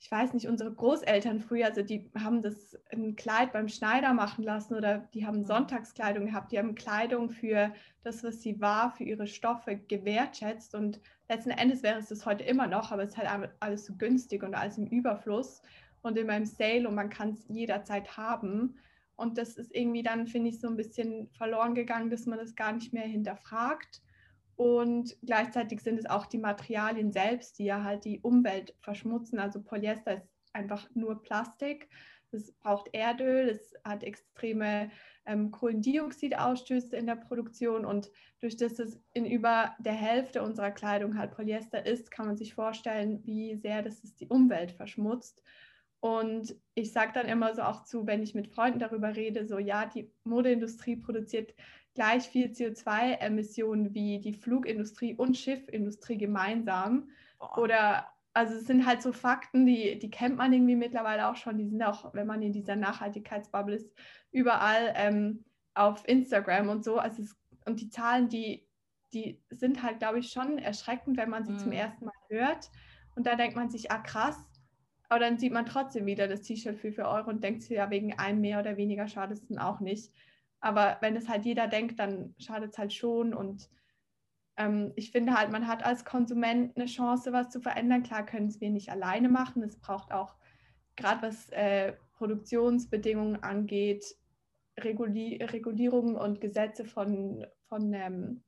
ich 0.00 0.10
weiß 0.10 0.32
nicht, 0.32 0.46
unsere 0.46 0.72
Großeltern 0.72 1.40
früher, 1.40 1.66
also 1.66 1.82
die 1.82 2.08
haben 2.16 2.40
das 2.40 2.78
ein 2.92 3.16
Kleid 3.16 3.52
beim 3.52 3.68
Schneider 3.68 4.14
machen 4.14 4.44
lassen 4.44 4.74
oder 4.74 4.98
die 5.12 5.26
haben 5.26 5.44
Sonntagskleidung 5.44 6.26
gehabt, 6.26 6.52
die 6.52 6.58
haben 6.58 6.76
Kleidung 6.76 7.30
für 7.30 7.74
das, 8.04 8.22
was 8.22 8.40
sie 8.40 8.60
war, 8.60 8.92
für 8.92 9.02
ihre 9.02 9.26
Stoffe 9.26 9.76
gewertschätzt 9.76 10.74
und 10.74 11.00
letzten 11.28 11.50
Endes 11.50 11.82
wäre 11.82 11.98
es 11.98 12.08
das 12.08 12.26
heute 12.26 12.44
immer 12.44 12.68
noch, 12.68 12.92
aber 12.92 13.02
es 13.02 13.10
ist 13.10 13.18
halt 13.18 13.50
alles 13.58 13.86
so 13.86 13.94
günstig 13.96 14.44
und 14.44 14.54
alles 14.54 14.78
im 14.78 14.86
Überfluss 14.86 15.62
und 16.02 16.16
immer 16.16 16.36
im 16.36 16.46
Sale 16.46 16.86
und 16.86 16.94
man 16.94 17.10
kann 17.10 17.30
es 17.30 17.48
jederzeit 17.48 18.16
haben. 18.16 18.78
Und 19.18 19.36
das 19.36 19.56
ist 19.56 19.74
irgendwie 19.74 20.04
dann, 20.04 20.28
finde 20.28 20.50
ich, 20.50 20.60
so 20.60 20.68
ein 20.68 20.76
bisschen 20.76 21.28
verloren 21.32 21.74
gegangen, 21.74 22.08
dass 22.08 22.26
man 22.26 22.38
das 22.38 22.54
gar 22.54 22.72
nicht 22.72 22.92
mehr 22.92 23.06
hinterfragt. 23.06 24.00
Und 24.54 25.16
gleichzeitig 25.26 25.80
sind 25.80 25.98
es 25.98 26.06
auch 26.06 26.26
die 26.26 26.38
Materialien 26.38 27.10
selbst, 27.10 27.58
die 27.58 27.64
ja 27.64 27.82
halt 27.82 28.04
die 28.04 28.20
Umwelt 28.20 28.76
verschmutzen. 28.80 29.40
Also 29.40 29.60
Polyester 29.60 30.14
ist 30.14 30.28
einfach 30.52 30.88
nur 30.94 31.20
Plastik. 31.20 31.88
Es 32.30 32.52
braucht 32.52 32.90
Erdöl, 32.92 33.48
es 33.48 33.74
hat 33.82 34.04
extreme 34.04 34.90
ähm, 35.26 35.50
Kohlendioxidausstöße 35.50 36.94
in 36.96 37.06
der 37.06 37.16
Produktion 37.16 37.84
und 37.84 38.10
durch 38.38 38.56
das 38.56 38.78
es 38.78 39.00
in 39.14 39.26
über 39.26 39.74
der 39.80 39.94
Hälfte 39.94 40.42
unserer 40.42 40.70
Kleidung 40.70 41.18
halt 41.18 41.32
Polyester 41.32 41.84
ist, 41.84 42.10
kann 42.10 42.26
man 42.26 42.36
sich 42.36 42.54
vorstellen, 42.54 43.24
wie 43.24 43.56
sehr 43.56 43.82
das 43.82 44.00
die 44.16 44.28
Umwelt 44.28 44.70
verschmutzt. 44.70 45.42
Und 46.00 46.54
ich 46.74 46.92
sage 46.92 47.12
dann 47.12 47.26
immer 47.26 47.54
so 47.54 47.62
auch 47.62 47.84
zu, 47.84 48.06
wenn 48.06 48.22
ich 48.22 48.34
mit 48.34 48.48
Freunden 48.48 48.78
darüber 48.78 49.16
rede, 49.16 49.46
so 49.46 49.58
ja, 49.58 49.86
die 49.86 50.10
Modeindustrie 50.24 50.96
produziert 50.96 51.54
gleich 51.94 52.28
viel 52.28 52.46
CO2-Emissionen 52.46 53.92
wie 53.94 54.20
die 54.20 54.34
Flugindustrie 54.34 55.16
und 55.16 55.36
Schiffindustrie 55.36 56.16
gemeinsam. 56.16 57.10
Boah. 57.38 57.58
Oder 57.58 58.06
also 58.32 58.54
es 58.54 58.66
sind 58.66 58.86
halt 58.86 59.02
so 59.02 59.12
Fakten, 59.12 59.66
die, 59.66 59.98
die 59.98 60.10
kennt 60.10 60.36
man 60.36 60.52
irgendwie 60.52 60.76
mittlerweile 60.76 61.28
auch 61.28 61.34
schon. 61.34 61.58
Die 61.58 61.66
sind 61.66 61.82
auch, 61.82 62.14
wenn 62.14 62.28
man 62.28 62.40
in 62.40 62.52
dieser 62.52 62.76
Nachhaltigkeitsbubble 62.76 63.74
ist, 63.74 63.92
überall 64.30 64.92
ähm, 64.94 65.44
auf 65.74 66.06
Instagram 66.06 66.68
und 66.68 66.84
so. 66.84 66.98
Also 66.98 67.22
es, 67.22 67.36
und 67.66 67.80
die 67.80 67.90
Zahlen, 67.90 68.28
die, 68.28 68.68
die 69.12 69.42
sind 69.50 69.82
halt, 69.82 69.98
glaube 69.98 70.20
ich, 70.20 70.30
schon 70.30 70.58
erschreckend, 70.58 71.16
wenn 71.16 71.30
man 71.30 71.44
sie 71.44 71.52
mhm. 71.52 71.58
zum 71.58 71.72
ersten 71.72 72.04
Mal 72.04 72.14
hört. 72.28 72.70
Und 73.16 73.26
da 73.26 73.34
denkt 73.34 73.56
man 73.56 73.70
sich, 73.70 73.90
ah 73.90 73.98
krass, 73.98 74.36
aber 75.08 75.20
dann 75.20 75.38
sieht 75.38 75.52
man 75.52 75.66
trotzdem 75.66 76.06
wieder 76.06 76.28
das 76.28 76.42
T-Shirt 76.42 76.78
für 76.78 76.92
4 76.92 77.06
Euro 77.06 77.30
und 77.30 77.42
denkt 77.42 77.62
sich 77.62 77.76
ja, 77.76 77.90
wegen 77.90 78.18
einem 78.18 78.40
mehr 78.40 78.60
oder 78.60 78.76
weniger 78.76 79.08
schadet 79.08 79.38
es 79.38 79.46
dann 79.46 79.58
auch 79.58 79.80
nicht. 79.80 80.12
Aber 80.60 80.98
wenn 81.00 81.16
es 81.16 81.28
halt 81.28 81.44
jeder 81.44 81.66
denkt, 81.66 81.98
dann 81.98 82.34
schadet 82.38 82.72
es 82.72 82.78
halt 82.78 82.92
schon. 82.92 83.32
Und 83.32 83.70
ähm, 84.56 84.92
ich 84.96 85.10
finde 85.10 85.34
halt, 85.34 85.50
man 85.50 85.66
hat 85.66 85.84
als 85.84 86.04
Konsument 86.04 86.76
eine 86.76 86.86
Chance, 86.86 87.32
was 87.32 87.48
zu 87.48 87.60
verändern. 87.60 88.02
Klar 88.02 88.26
können 88.26 88.48
es 88.48 88.60
wir 88.60 88.70
nicht 88.70 88.90
alleine 88.90 89.28
machen. 89.28 89.62
Es 89.62 89.78
braucht 89.78 90.12
auch, 90.12 90.34
gerade 90.96 91.22
was 91.22 91.48
äh, 91.50 91.94
Produktionsbedingungen 92.14 93.42
angeht, 93.42 94.04
Reguli 94.78 95.42
Regulierungen 95.42 96.16
und 96.16 96.40
Gesetze 96.40 96.84
von, 96.84 97.46
von, 97.68 97.94
ähm, 97.94 98.42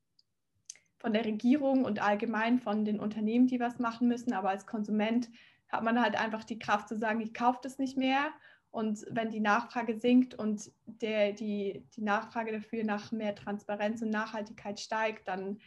von 0.98 1.12
der 1.12 1.24
Regierung 1.24 1.84
und 1.84 2.02
allgemein 2.02 2.58
von 2.58 2.84
den 2.84 3.00
Unternehmen, 3.00 3.46
die 3.46 3.60
was 3.60 3.78
machen 3.78 4.08
müssen. 4.08 4.32
Aber 4.32 4.50
als 4.50 4.66
Konsument 4.66 5.30
hat 5.70 5.82
man 5.82 6.00
halt 6.00 6.18
einfach 6.18 6.44
die 6.44 6.58
Kraft 6.58 6.88
zu 6.88 6.96
sagen, 6.98 7.20
ich 7.20 7.34
kaufe 7.34 7.60
das 7.62 7.78
nicht 7.78 7.96
mehr. 7.96 8.30
Und 8.70 9.04
wenn 9.10 9.30
die 9.30 9.40
Nachfrage 9.40 9.98
sinkt 9.98 10.34
und 10.34 10.70
der, 10.84 11.32
die, 11.32 11.84
die 11.96 12.02
Nachfrage 12.02 12.52
dafür 12.52 12.84
nach 12.84 13.10
mehr 13.10 13.34
Transparenz 13.34 14.00
und 14.02 14.10
Nachhaltigkeit 14.10 14.78
steigt, 14.78 15.26
dann, 15.26 15.58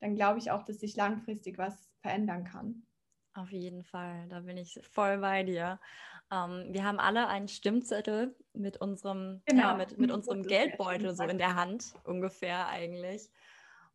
dann 0.00 0.14
glaube 0.14 0.38
ich 0.38 0.50
auch, 0.50 0.62
dass 0.62 0.78
sich 0.78 0.94
langfristig 0.94 1.58
was 1.58 1.90
verändern 2.02 2.44
kann. 2.44 2.86
Auf 3.34 3.50
jeden 3.50 3.82
Fall, 3.82 4.26
da 4.28 4.40
bin 4.40 4.56
ich 4.56 4.80
voll 4.90 5.18
bei 5.18 5.42
dir. 5.42 5.78
Ähm, 6.32 6.68
wir 6.70 6.84
haben 6.84 6.98
alle 6.98 7.28
einen 7.28 7.48
Stimmzettel 7.48 8.34
mit 8.54 8.80
unserem, 8.80 9.42
genau. 9.44 9.62
ja, 9.62 9.74
mit, 9.74 9.98
mit 9.98 10.10
unserem 10.10 10.42
Geldbeutel 10.42 11.14
so 11.14 11.24
in 11.24 11.38
der 11.38 11.54
Hand, 11.56 11.94
ungefähr 12.04 12.68
eigentlich. 12.68 13.28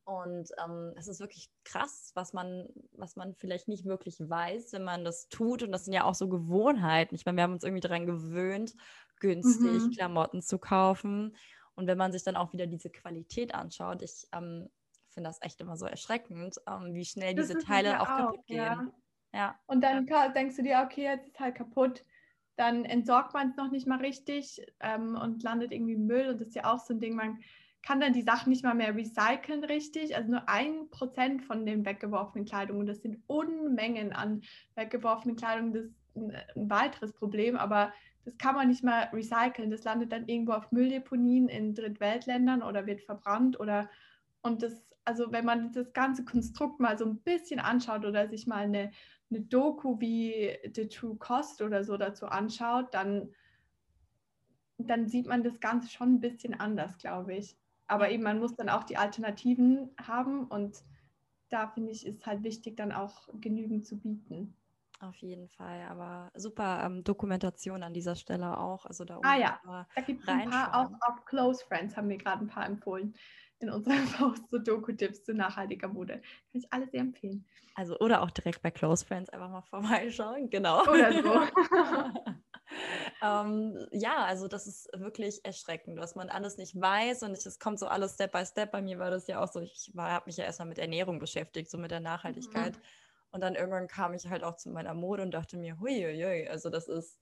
Und 0.03 0.49
ähm, 0.63 0.93
es 0.97 1.07
ist 1.07 1.19
wirklich 1.19 1.49
krass, 1.63 2.11
was 2.15 2.33
man, 2.33 2.67
was 2.93 3.15
man 3.15 3.35
vielleicht 3.35 3.67
nicht 3.67 3.85
wirklich 3.85 4.19
weiß, 4.19 4.73
wenn 4.73 4.83
man 4.83 5.05
das 5.05 5.29
tut. 5.29 5.63
Und 5.63 5.71
das 5.71 5.85
sind 5.85 5.93
ja 5.93 6.05
auch 6.05 6.15
so 6.15 6.27
Gewohnheiten. 6.27 7.15
Ich 7.15 7.25
meine, 7.25 7.37
wir 7.37 7.43
haben 7.43 7.53
uns 7.53 7.63
irgendwie 7.63 7.81
daran 7.81 8.07
gewöhnt, 8.07 8.73
günstig 9.19 9.83
mhm. 9.83 9.91
Klamotten 9.91 10.41
zu 10.41 10.57
kaufen. 10.57 11.35
Und 11.75 11.87
wenn 11.87 11.97
man 11.97 12.11
sich 12.11 12.23
dann 12.23 12.35
auch 12.35 12.51
wieder 12.51 12.67
diese 12.67 12.89
Qualität 12.89 13.53
anschaut, 13.53 14.01
ich 14.01 14.27
ähm, 14.33 14.69
finde 15.09 15.29
das 15.29 15.41
echt 15.41 15.61
immer 15.61 15.77
so 15.77 15.85
erschreckend, 15.85 16.57
ähm, 16.67 16.93
wie 16.93 17.05
schnell 17.05 17.35
das 17.35 17.47
diese 17.47 17.59
Teile 17.59 18.01
auch, 18.01 18.09
auch 18.09 18.17
kaputt 18.17 18.45
gehen. 18.47 18.57
Ja. 18.57 18.91
ja. 19.33 19.59
Und 19.67 19.81
dann 19.81 20.07
ja. 20.07 20.29
denkst 20.29 20.55
du 20.55 20.63
dir, 20.63 20.81
okay, 20.83 21.03
jetzt 21.03 21.27
ist 21.27 21.39
halt 21.39 21.55
kaputt. 21.55 22.03
Dann 22.57 22.85
entsorgt 22.85 23.33
man 23.33 23.49
es 23.49 23.55
noch 23.55 23.71
nicht 23.71 23.87
mal 23.87 23.99
richtig 23.99 24.65
ähm, 24.79 25.15
und 25.15 25.43
landet 25.43 25.71
irgendwie 25.71 25.93
im 25.93 26.05
Müll. 26.05 26.29
Und 26.29 26.41
das 26.41 26.49
ist 26.49 26.55
ja 26.55 26.71
auch 26.71 26.79
so 26.79 26.93
ein 26.93 26.99
Ding, 26.99 27.15
man 27.15 27.39
kann 27.83 27.99
dann 27.99 28.13
die 28.13 28.21
Sachen 28.21 28.51
nicht 28.51 28.63
mal 28.63 28.75
mehr 28.75 28.95
recyceln 28.95 29.63
richtig. 29.63 30.15
Also 30.15 30.31
nur 30.31 30.47
ein 30.47 30.89
Prozent 30.89 31.43
von 31.43 31.65
den 31.65 31.85
weggeworfenen 31.85 32.45
Kleidungen. 32.45 32.85
Das 32.85 33.01
sind 33.01 33.21
Unmengen 33.27 34.13
an 34.13 34.41
weggeworfenen 34.75 35.35
Kleidung. 35.35 35.73
Das 35.73 35.85
ist 35.85 35.95
ein, 36.15 36.35
ein 36.55 36.69
weiteres 36.69 37.13
Problem, 37.13 37.55
aber 37.57 37.91
das 38.23 38.37
kann 38.37 38.55
man 38.55 38.67
nicht 38.67 38.83
mal 38.83 39.09
recyceln. 39.13 39.71
Das 39.71 39.83
landet 39.83 40.11
dann 40.11 40.27
irgendwo 40.27 40.53
auf 40.53 40.71
Mülldeponien 40.71 41.49
in 41.49 41.73
Drittweltländern 41.73 42.61
oder 42.61 42.85
wird 42.85 43.01
verbrannt 43.01 43.59
oder 43.59 43.89
und 44.43 44.63
das, 44.63 44.85
also 45.05 45.31
wenn 45.31 45.45
man 45.45 45.71
das 45.71 45.93
ganze 45.93 46.25
Konstrukt 46.25 46.79
mal 46.79 46.97
so 46.97 47.05
ein 47.05 47.17
bisschen 47.21 47.59
anschaut 47.59 48.05
oder 48.05 48.27
sich 48.27 48.47
mal 48.47 48.63
eine, 48.63 48.91
eine 49.29 49.41
Doku 49.41 49.99
wie 49.99 50.57
The 50.73 50.87
True 50.87 51.15
Cost 51.17 51.61
oder 51.61 51.83
so 51.83 51.97
dazu 51.97 52.25
anschaut, 52.25 52.93
dann, 52.93 53.33
dann 54.77 55.07
sieht 55.07 55.27
man 55.27 55.43
das 55.43 55.59
Ganze 55.59 55.89
schon 55.89 56.15
ein 56.15 56.19
bisschen 56.21 56.59
anders, 56.59 56.97
glaube 56.97 57.35
ich. 57.35 57.55
Aber 57.91 58.09
eben, 58.09 58.23
man 58.23 58.39
muss 58.39 58.55
dann 58.55 58.69
auch 58.69 58.85
die 58.85 58.95
Alternativen 58.95 59.93
haben 60.01 60.45
und 60.45 60.81
da 61.49 61.67
finde 61.67 61.91
ich, 61.91 62.05
ist 62.05 62.25
halt 62.25 62.41
wichtig, 62.41 62.77
dann 62.77 62.93
auch 62.93 63.27
genügend 63.41 63.85
zu 63.85 63.99
bieten. 63.99 64.55
Auf 65.01 65.17
jeden 65.17 65.49
Fall, 65.49 65.81
aber 65.89 66.31
super 66.33 66.83
ähm, 66.85 67.03
Dokumentation 67.03 67.83
an 67.83 67.93
dieser 67.93 68.15
Stelle 68.15 68.57
auch. 68.57 68.85
Also 68.85 69.03
da 69.03 69.19
ah 69.23 69.35
ja, 69.35 69.59
da 69.65 70.01
gibt 70.03 70.21
es 70.21 70.27
ein 70.29 70.49
paar, 70.49 70.73
auch 70.73 70.89
auf 71.01 71.25
Close 71.25 71.65
Friends 71.65 71.97
haben 71.97 72.07
mir 72.07 72.17
gerade 72.17 72.45
ein 72.45 72.47
paar 72.47 72.65
empfohlen 72.65 73.13
in 73.59 73.69
unserem 73.69 74.05
Post 74.17 74.49
so 74.49 74.57
Doku-Tipps 74.57 75.25
zu 75.25 75.33
nachhaltiger 75.33 75.89
Mode. 75.89 76.13
Kann 76.13 76.61
ich 76.61 76.71
alles 76.71 76.91
sehr 76.91 77.01
empfehlen. 77.01 77.45
Also 77.75 77.99
oder 77.99 78.21
auch 78.21 78.31
direkt 78.31 78.61
bei 78.61 78.71
Close 78.71 79.05
Friends 79.05 79.29
einfach 79.29 79.49
mal 79.49 79.61
vorbeischauen, 79.69 80.49
genau. 80.49 80.83
Oder 80.83 81.11
so. 81.21 81.41
ähm, 83.21 83.87
ja, 83.91 84.23
also 84.25 84.47
das 84.47 84.67
ist 84.67 84.89
wirklich 84.93 85.43
erschreckend, 85.43 85.99
was 85.99 86.15
man 86.15 86.29
alles 86.29 86.57
nicht 86.57 86.79
weiß 86.79 87.23
und 87.23 87.33
es 87.33 87.59
kommt 87.59 87.79
so 87.79 87.87
alles 87.87 88.13
Step 88.13 88.31
by 88.31 88.45
Step. 88.45 88.71
Bei 88.71 88.81
mir 88.81 88.99
war 88.99 89.11
das 89.11 89.27
ja 89.27 89.41
auch 89.41 89.51
so, 89.51 89.59
ich 89.61 89.91
habe 89.95 90.25
mich 90.25 90.37
ja 90.37 90.45
erstmal 90.45 90.67
mit 90.67 90.79
Ernährung 90.79 91.19
beschäftigt, 91.19 91.69
so 91.69 91.77
mit 91.77 91.91
der 91.91 91.99
Nachhaltigkeit. 91.99 92.75
Mhm. 92.75 92.81
Und 93.31 93.41
dann 93.41 93.55
irgendwann 93.55 93.87
kam 93.87 94.13
ich 94.13 94.27
halt 94.27 94.43
auch 94.43 94.57
zu 94.57 94.69
meiner 94.69 94.93
Mode 94.93 95.23
und 95.23 95.31
dachte 95.31 95.57
mir, 95.57 95.79
huiuiui, 95.79 96.47
also 96.49 96.69
das 96.69 96.87
ist 96.87 97.17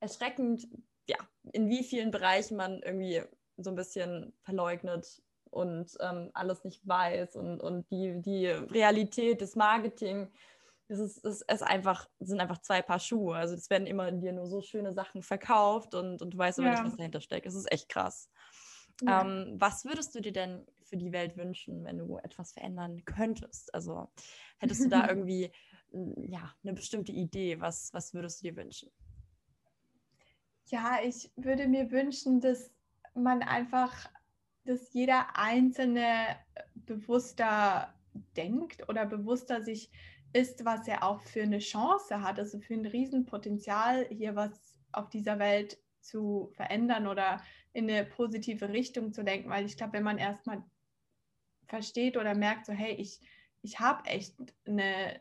erschreckend, 0.00 0.66
ja, 1.08 1.16
in 1.52 1.68
wie 1.68 1.84
vielen 1.84 2.10
Bereichen 2.10 2.56
man 2.56 2.82
irgendwie 2.82 3.22
so 3.56 3.70
ein 3.70 3.76
bisschen 3.76 4.32
verleugnet 4.42 5.22
und 5.50 5.96
ähm, 6.00 6.30
alles 6.34 6.64
nicht 6.64 6.86
weiß 6.86 7.36
und, 7.36 7.60
und 7.60 7.90
die, 7.90 8.20
die 8.20 8.46
Realität 8.46 9.40
des 9.40 9.56
Marketing 9.56 10.30
es 10.88 10.98
ist, 10.98 11.24
es 11.24 11.42
ist 11.42 11.62
einfach, 11.62 12.08
sind 12.18 12.40
einfach 12.40 12.58
zwei 12.58 12.82
Paar 12.82 12.98
Schuhe. 12.98 13.36
Also 13.36 13.54
es 13.54 13.68
werden 13.68 13.86
immer 13.86 14.10
dir 14.10 14.32
nur 14.32 14.46
so 14.46 14.62
schöne 14.62 14.92
Sachen 14.94 15.22
verkauft 15.22 15.94
und, 15.94 16.22
und 16.22 16.34
du 16.34 16.38
weißt 16.38 16.58
aber 16.58 16.68
ja. 16.68 16.74
nicht, 16.74 16.84
was 16.84 16.96
dahinter 16.96 17.20
steckt. 17.20 17.46
Es 17.46 17.54
ist 17.54 17.70
echt 17.70 17.88
krass. 17.88 18.30
Ja. 19.02 19.20
Ähm, 19.20 19.56
was 19.58 19.84
würdest 19.84 20.14
du 20.14 20.20
dir 20.20 20.32
denn 20.32 20.66
für 20.82 20.96
die 20.96 21.12
Welt 21.12 21.36
wünschen, 21.36 21.84
wenn 21.84 21.98
du 21.98 22.16
etwas 22.18 22.52
verändern 22.52 23.04
könntest? 23.04 23.72
Also 23.74 24.08
hättest 24.58 24.84
du 24.84 24.88
da 24.88 25.06
irgendwie 25.08 25.52
ja, 25.92 26.54
eine 26.64 26.72
bestimmte 26.72 27.12
Idee? 27.12 27.60
Was, 27.60 27.92
was 27.92 28.14
würdest 28.14 28.40
du 28.40 28.48
dir 28.48 28.56
wünschen? 28.56 28.90
Ja, 30.66 30.98
ich 31.02 31.30
würde 31.36 31.66
mir 31.68 31.90
wünschen, 31.90 32.40
dass 32.40 32.72
man 33.14 33.42
einfach, 33.42 33.94
dass 34.64 34.92
jeder 34.92 35.36
Einzelne 35.36 36.36
bewusster 36.74 37.94
denkt 38.36 38.88
oder 38.88 39.06
bewusster 39.06 39.62
sich 39.62 39.90
ist, 40.32 40.64
was 40.64 40.86
er 40.88 41.02
auch 41.02 41.20
für 41.22 41.42
eine 41.42 41.58
Chance 41.58 42.22
hat, 42.22 42.38
also 42.38 42.58
für 42.60 42.74
ein 42.74 42.86
Riesenpotenzial, 42.86 44.06
hier 44.10 44.36
was 44.36 44.78
auf 44.92 45.08
dieser 45.08 45.38
Welt 45.38 45.78
zu 46.00 46.50
verändern 46.54 47.06
oder 47.06 47.42
in 47.72 47.90
eine 47.90 48.04
positive 48.04 48.68
Richtung 48.70 49.12
zu 49.12 49.22
lenken. 49.22 49.50
Weil 49.50 49.66
ich 49.66 49.76
glaube, 49.76 49.94
wenn 49.94 50.02
man 50.02 50.18
erstmal 50.18 50.62
versteht 51.66 52.16
oder 52.16 52.34
merkt, 52.34 52.66
so 52.66 52.72
hey, 52.72 52.94
ich, 52.94 53.20
ich 53.62 53.80
habe 53.80 54.08
echt 54.08 54.34
eine, 54.66 55.20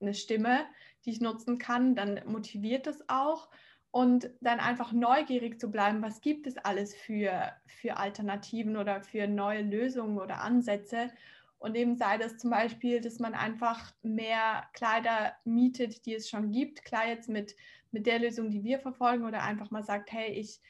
eine 0.00 0.14
Stimme, 0.14 0.66
die 1.04 1.10
ich 1.10 1.20
nutzen 1.20 1.58
kann, 1.58 1.94
dann 1.94 2.20
motiviert 2.26 2.86
es 2.86 3.08
auch. 3.08 3.48
Und 3.90 4.30
dann 4.42 4.60
einfach 4.60 4.92
neugierig 4.92 5.58
zu 5.58 5.70
bleiben, 5.70 6.02
was 6.02 6.20
gibt 6.20 6.46
es 6.46 6.58
alles 6.58 6.94
für, 6.94 7.52
für 7.66 7.96
Alternativen 7.96 8.76
oder 8.76 9.00
für 9.00 9.26
neue 9.26 9.62
Lösungen 9.62 10.18
oder 10.18 10.42
Ansätze 10.42 11.10
und 11.58 11.74
eben 11.74 11.96
sei 11.96 12.18
das 12.18 12.36
zum 12.38 12.50
Beispiel, 12.50 13.00
dass 13.00 13.18
man 13.18 13.34
einfach 13.34 13.92
mehr 14.02 14.64
Kleider 14.74 15.34
mietet, 15.44 16.04
die 16.06 16.14
es 16.14 16.28
schon 16.28 16.50
gibt. 16.50 16.84
Klar 16.84 17.08
jetzt 17.08 17.28
mit, 17.28 17.56
mit 17.92 18.06
der 18.06 18.18
Lösung, 18.18 18.50
die 18.50 18.62
wir 18.62 18.78
verfolgen, 18.78 19.24
oder 19.24 19.42
einfach 19.42 19.70
mal 19.70 19.82
sagt, 19.82 20.12
hey, 20.12 20.32
ich, 20.32 20.60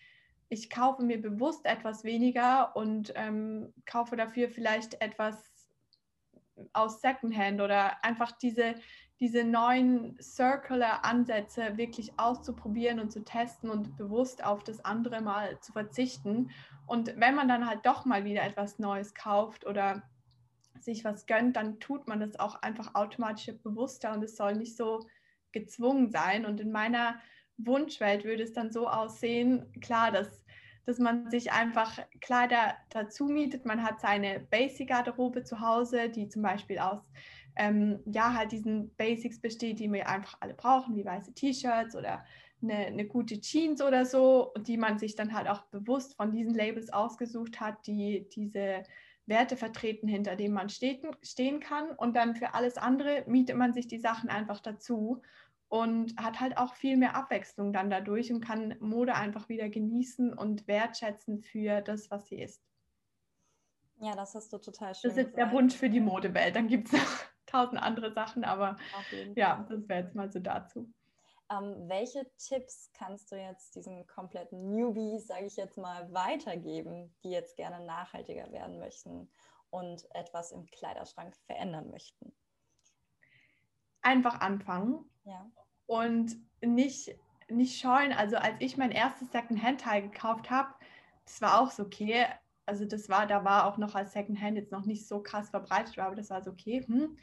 ich 0.49 0.71
kaufe 0.71 1.03
mir 1.03 1.21
bewusst 1.21 1.67
etwas 1.67 2.05
weniger 2.05 2.77
und 2.77 3.13
ähm, 3.17 3.73
kaufe 3.85 4.17
dafür 4.17 4.49
vielleicht 4.49 5.01
etwas 5.01 5.51
aus 6.73 7.01
Secondhand 7.01 7.61
oder 7.61 8.03
einfach 8.05 8.33
diese, 8.33 8.77
diese 9.21 9.45
neuen 9.45 10.17
Circular-Ansätze 10.21 11.77
wirklich 11.77 12.19
auszuprobieren 12.19 13.01
und 13.01 13.11
zu 13.11 13.25
testen 13.25 13.71
und 13.71 13.97
bewusst 13.97 14.45
auf 14.45 14.63
das 14.63 14.85
andere 14.85 15.21
mal 15.21 15.59
zu 15.61 15.73
verzichten. 15.73 16.51
Und 16.87 17.15
wenn 17.17 17.35
man 17.35 17.49
dann 17.49 17.69
halt 17.69 17.85
doch 17.85 18.05
mal 18.05 18.25
wieder 18.25 18.45
etwas 18.45 18.79
Neues 18.79 19.15
kauft 19.15 19.67
oder 19.67 20.03
sich 20.83 21.05
was 21.05 21.27
gönnt, 21.27 21.57
dann 21.57 21.81
tut 21.81 22.09
man 22.09 22.21
das 22.21 22.39
auch 22.39 22.63
einfach 22.63 22.95
automatisch 22.95 23.55
bewusster 23.63 24.13
und 24.13 24.23
es 24.23 24.37
soll 24.37 24.55
nicht 24.55 24.77
so 24.77 25.07
gezwungen 25.53 26.11
sein. 26.11 26.45
Und 26.45 26.61
in 26.61 26.73
meiner 26.73 27.21
Wunschwelt 27.59 28.25
würde 28.25 28.43
es 28.43 28.53
dann 28.53 28.71
so 28.71 28.89
aussehen, 28.89 29.67
klar, 29.81 30.13
dass, 30.13 30.43
dass 30.85 30.99
man 30.99 31.31
sich 31.31 31.53
einfach 31.53 31.99
Kleider 32.21 32.77
dazu 32.91 33.27
mietet. 33.27 33.65
Man 33.65 33.83
hat 33.83 34.01
seine 34.01 34.41
Basic-Garderobe 34.51 35.45
zu 35.45 35.61
Hause, 35.61 36.09
die 36.11 36.29
zum 36.29 36.43
Beispiel 36.43 36.79
aus 36.79 37.11
ähm, 37.57 38.01
ja, 38.05 38.35
halt 38.35 38.53
diesen 38.53 38.95
Basics 38.97 39.41
besteht, 39.41 39.81
die 39.81 39.91
wir 39.91 40.09
einfach 40.09 40.37
alle 40.41 40.55
brauchen, 40.55 40.95
wie 40.95 41.05
weiße 41.05 41.33
T-Shirts 41.35 41.97
oder 41.97 42.25
eine, 42.63 42.87
eine, 42.87 43.07
gute 43.07 43.41
Jeans 43.41 43.83
oder 43.83 44.05
so, 44.05 44.53
die 44.59 44.77
man 44.77 44.99
sich 44.99 45.15
dann 45.15 45.33
halt 45.33 45.49
auch 45.49 45.63
bewusst 45.63 46.17
von 46.17 46.33
diesen 46.33 46.55
Labels 46.55 46.93
ausgesucht 46.93 47.61
hat, 47.61 47.87
die 47.87 48.29
diese 48.35 48.83
Werte 49.27 49.57
vertreten, 49.57 50.09
hinter 50.09 50.37
denen 50.37 50.55
man 50.55 50.69
stehen 50.69 51.61
kann. 51.61 51.91
Und 51.91 52.15
dann 52.17 52.35
für 52.37 52.55
alles 52.55 52.77
andere 52.77 53.25
mietet 53.27 53.57
man 53.57 53.73
sich 53.73 53.89
die 53.89 53.99
Sachen 53.99 54.31
einfach 54.31 54.61
dazu 54.61 55.23
und 55.69 56.17
hat 56.17 56.41
halt 56.41 56.59
auch 56.59 56.75
viel 56.75 56.97
mehr 56.97 57.17
Abwechslung 57.17 57.73
dann 57.73 57.91
dadurch 57.91 58.33
und 58.33 58.41
kann 58.41 58.77
Mode 58.81 59.15
einfach 59.15 59.49
wieder 59.49 59.69
genießen 59.69 60.33
und 60.33 60.69
wertschätzen 60.69 61.41
für 61.41 61.81
das, 61.81 62.11
was 62.11 62.29
sie 62.29 62.41
ist. 62.41 62.63
Ja, 63.99 64.15
das 64.15 64.35
hast 64.35 64.53
du 64.53 64.59
total 64.59 64.95
schön. 64.95 65.11
Das 65.11 65.19
ist 65.19 65.33
gesagt. 65.33 65.39
der 65.39 65.53
Wunsch 65.53 65.75
für 65.75 65.89
die 65.89 66.01
Modewelt. 66.01 66.55
Dann 66.55 66.69
gibt 66.69 66.89
es 66.89 66.93
noch 66.93 67.01
tausend 67.47 67.83
andere 67.83 68.13
Sachen, 68.13 68.45
aber 68.45 68.77
ja, 69.35 69.67
das 69.69 69.89
wäre 69.89 70.03
jetzt 70.03 70.15
mal 70.15 70.31
so 70.31 70.39
dazu. 70.39 70.93
Ähm, 71.51 71.89
welche 71.89 72.27
Tipps 72.39 72.91
kannst 72.93 73.31
du 73.31 73.37
jetzt 73.37 73.77
diesen 73.77 74.07
kompletten 74.07 74.69
Newbies, 74.69 75.29
sage 75.29 75.47
ich 75.47 75.57
jetzt 75.57 75.79
mal, 75.79 76.13
weitergeben, 76.13 77.15
die 77.23 77.31
jetzt 77.31 77.57
gerne 77.57 77.85
nachhaltiger 77.85 78.51
werden 78.51 78.79
möchten 78.79 79.31
und 79.71 80.05
etwas 80.15 80.51
im 80.51 80.67
Kleiderschrank 80.67 81.37
verändern 81.47 81.91
möchten? 81.91 82.33
Einfach 84.03 84.41
anfangen 84.41 85.09
ja. 85.25 85.49
und 85.87 86.37
nicht, 86.61 87.17
nicht 87.49 87.81
scheuen. 87.81 88.13
Also 88.13 88.37
als 88.37 88.57
ich 88.59 88.77
mein 88.77 88.91
erstes 88.91 89.31
Second-Hand-Teil 89.31 90.03
gekauft 90.03 90.51
habe, 90.51 90.75
das 91.25 91.41
war 91.41 91.61
auch 91.61 91.71
so 91.71 91.85
okay. 91.85 92.27
Also 92.67 92.85
das 92.85 93.09
war, 93.09 93.29
da 93.29 93.45
war 93.45 93.67
auch 93.67 93.77
noch 93.77 93.95
als 93.95 94.13
Second-Hand 94.13 94.57
jetzt 94.57 94.73
noch 94.73 94.85
nicht 94.85 95.07
so 95.07 95.23
krass 95.23 95.51
verbreitet, 95.51 95.97
aber 95.99 96.17
das 96.17 96.31
war 96.31 96.43
so 96.43 96.51
okay. 96.51 96.85
Hm 96.85 97.17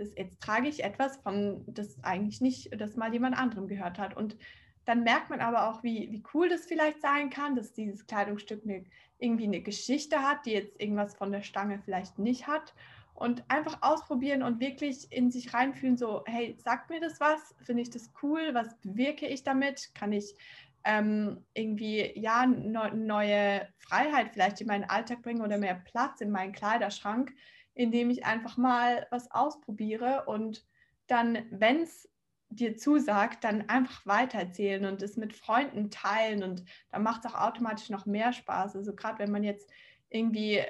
das, 0.00 0.14
jetzt 0.16 0.40
trage 0.40 0.68
ich 0.68 0.82
etwas 0.82 1.18
von, 1.18 1.62
das 1.66 2.02
eigentlich 2.02 2.40
nicht, 2.40 2.80
das 2.80 2.96
mal 2.96 3.12
jemand 3.12 3.36
anderem 3.38 3.68
gehört 3.68 3.98
hat. 3.98 4.16
Und 4.16 4.36
dann 4.86 5.04
merkt 5.04 5.30
man 5.30 5.40
aber 5.40 5.68
auch, 5.68 5.82
wie, 5.82 6.10
wie 6.10 6.22
cool 6.34 6.48
das 6.48 6.64
vielleicht 6.64 7.00
sein 7.00 7.30
kann, 7.30 7.54
dass 7.54 7.72
dieses 7.72 8.06
Kleidungsstück 8.06 8.62
eine, 8.64 8.84
irgendwie 9.18 9.44
eine 9.44 9.60
Geschichte 9.60 10.22
hat, 10.22 10.46
die 10.46 10.52
jetzt 10.52 10.80
irgendwas 10.80 11.14
von 11.14 11.30
der 11.30 11.42
Stange 11.42 11.80
vielleicht 11.84 12.18
nicht 12.18 12.46
hat. 12.46 12.74
Und 13.12 13.44
einfach 13.48 13.82
ausprobieren 13.82 14.42
und 14.42 14.60
wirklich 14.60 15.12
in 15.12 15.30
sich 15.30 15.52
reinfühlen, 15.52 15.98
so, 15.98 16.22
hey, 16.26 16.56
sagt 16.58 16.88
mir 16.88 17.00
das 17.00 17.20
was? 17.20 17.54
Finde 17.62 17.82
ich 17.82 17.90
das 17.90 18.10
cool? 18.22 18.54
Was 18.54 18.74
bewirke 18.80 19.26
ich 19.26 19.42
damit? 19.42 19.94
Kann 19.94 20.12
ich 20.12 20.34
ähm, 20.84 21.44
irgendwie, 21.52 22.18
ja, 22.18 22.46
ne, 22.46 22.90
neue 22.94 23.68
Freiheit 23.76 24.30
vielleicht 24.32 24.62
in 24.62 24.68
meinen 24.68 24.84
Alltag 24.84 25.20
bringen 25.20 25.42
oder 25.42 25.58
mehr 25.58 25.74
Platz 25.74 26.22
in 26.22 26.30
meinen 26.30 26.52
Kleiderschrank? 26.52 27.34
Indem 27.74 28.10
ich 28.10 28.24
einfach 28.24 28.56
mal 28.56 29.06
was 29.10 29.30
ausprobiere 29.30 30.24
und 30.26 30.64
dann, 31.06 31.46
wenn 31.50 31.82
es 31.82 32.08
dir 32.50 32.76
zusagt, 32.76 33.44
dann 33.44 33.68
einfach 33.68 34.04
weitererzählen 34.06 34.84
und 34.84 35.02
es 35.02 35.16
mit 35.16 35.34
Freunden 35.34 35.90
teilen 35.90 36.42
und 36.42 36.64
dann 36.90 37.02
macht 37.02 37.24
es 37.24 37.32
auch 37.32 37.40
automatisch 37.40 37.90
noch 37.90 38.06
mehr 38.06 38.32
Spaß. 38.32 38.76
Also 38.76 38.94
gerade 38.94 39.20
wenn 39.20 39.30
man 39.30 39.44
jetzt 39.44 39.70
irgendwie 40.08 40.62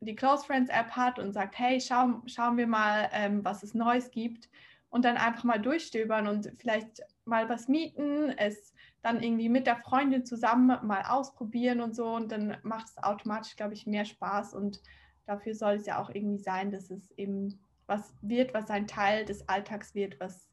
die 0.00 0.14
Close 0.14 0.44
Friends 0.44 0.70
App 0.70 0.90
hat 0.90 1.18
und 1.18 1.32
sagt, 1.32 1.58
hey, 1.58 1.80
schau, 1.80 2.22
schauen 2.26 2.56
wir 2.56 2.66
mal, 2.66 3.08
ähm, 3.12 3.44
was 3.44 3.62
es 3.62 3.74
Neues 3.74 4.10
gibt 4.10 4.48
und 4.88 5.04
dann 5.04 5.16
einfach 5.16 5.44
mal 5.44 5.60
durchstöbern 5.60 6.26
und 6.26 6.50
vielleicht 6.58 7.02
mal 7.24 7.48
was 7.48 7.68
mieten, 7.68 8.30
es 8.36 8.72
dann 9.02 9.22
irgendwie 9.22 9.48
mit 9.48 9.66
der 9.66 9.76
Freundin 9.76 10.24
zusammen 10.24 10.78
mal 10.86 11.02
ausprobieren 11.02 11.80
und 11.80 11.94
so 11.94 12.14
und 12.14 12.32
dann 12.32 12.56
macht 12.62 12.86
es 12.88 13.02
automatisch, 13.02 13.56
glaube 13.56 13.74
ich, 13.74 13.86
mehr 13.86 14.04
Spaß 14.04 14.54
und 14.54 14.80
dafür 15.26 15.54
soll 15.54 15.74
es 15.74 15.86
ja 15.86 16.00
auch 16.00 16.10
irgendwie 16.10 16.38
sein, 16.38 16.70
dass 16.70 16.90
es 16.90 17.10
eben 17.12 17.60
was 17.86 18.14
wird, 18.22 18.54
was 18.54 18.70
ein 18.70 18.86
Teil 18.86 19.24
des 19.24 19.48
Alltags 19.48 19.94
wird, 19.94 20.18
was, 20.20 20.48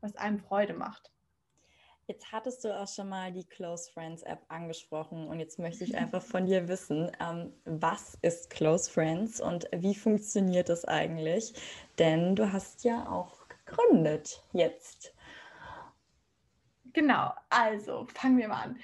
was 0.00 0.16
einem 0.16 0.38
Freude 0.38 0.74
macht. 0.74 1.12
Jetzt 2.08 2.30
hattest 2.30 2.64
du 2.64 2.76
auch 2.76 2.86
schon 2.86 3.08
mal 3.08 3.32
die 3.32 3.44
Close 3.44 3.90
Friends 3.92 4.22
App 4.22 4.44
angesprochen 4.46 5.26
und 5.26 5.40
jetzt 5.40 5.58
möchte 5.58 5.82
ich 5.82 5.96
einfach 5.96 6.22
von 6.22 6.46
dir 6.46 6.68
wissen, 6.68 7.10
ähm, 7.20 7.52
was 7.64 8.16
ist 8.22 8.48
Close 8.50 8.88
Friends 8.88 9.40
und 9.40 9.68
wie 9.74 9.94
funktioniert 9.94 10.68
das 10.68 10.84
eigentlich? 10.84 11.52
Denn 11.98 12.36
du 12.36 12.52
hast 12.52 12.84
ja 12.84 13.08
auch 13.08 13.48
gegründet 13.48 14.40
jetzt. 14.52 15.12
Genau, 16.92 17.32
also 17.50 18.06
fangen 18.14 18.38
wir 18.38 18.48
mal 18.48 18.62
an 18.62 18.78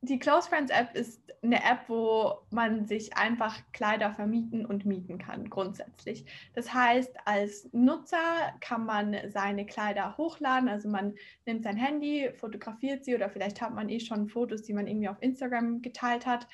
die 0.00 0.18
Close 0.18 0.48
Friends 0.48 0.70
App 0.70 0.94
ist 0.94 1.20
eine 1.42 1.56
App, 1.56 1.88
wo 1.88 2.38
man 2.50 2.86
sich 2.86 3.16
einfach 3.16 3.56
Kleider 3.72 4.12
vermieten 4.12 4.64
und 4.66 4.86
mieten 4.86 5.18
kann, 5.18 5.50
grundsätzlich. 5.50 6.24
Das 6.54 6.72
heißt, 6.72 7.16
als 7.24 7.68
Nutzer 7.72 8.52
kann 8.60 8.86
man 8.86 9.16
seine 9.28 9.66
Kleider 9.66 10.16
hochladen. 10.16 10.68
Also 10.68 10.88
man 10.88 11.14
nimmt 11.46 11.64
sein 11.64 11.76
Handy, 11.76 12.30
fotografiert 12.34 13.04
sie 13.04 13.14
oder 13.14 13.30
vielleicht 13.30 13.60
hat 13.60 13.74
man 13.74 13.88
eh 13.88 14.00
schon 14.00 14.28
Fotos, 14.28 14.62
die 14.62 14.72
man 14.72 14.86
irgendwie 14.86 15.08
auf 15.08 15.20
Instagram 15.20 15.82
geteilt 15.82 16.26
hat. 16.26 16.46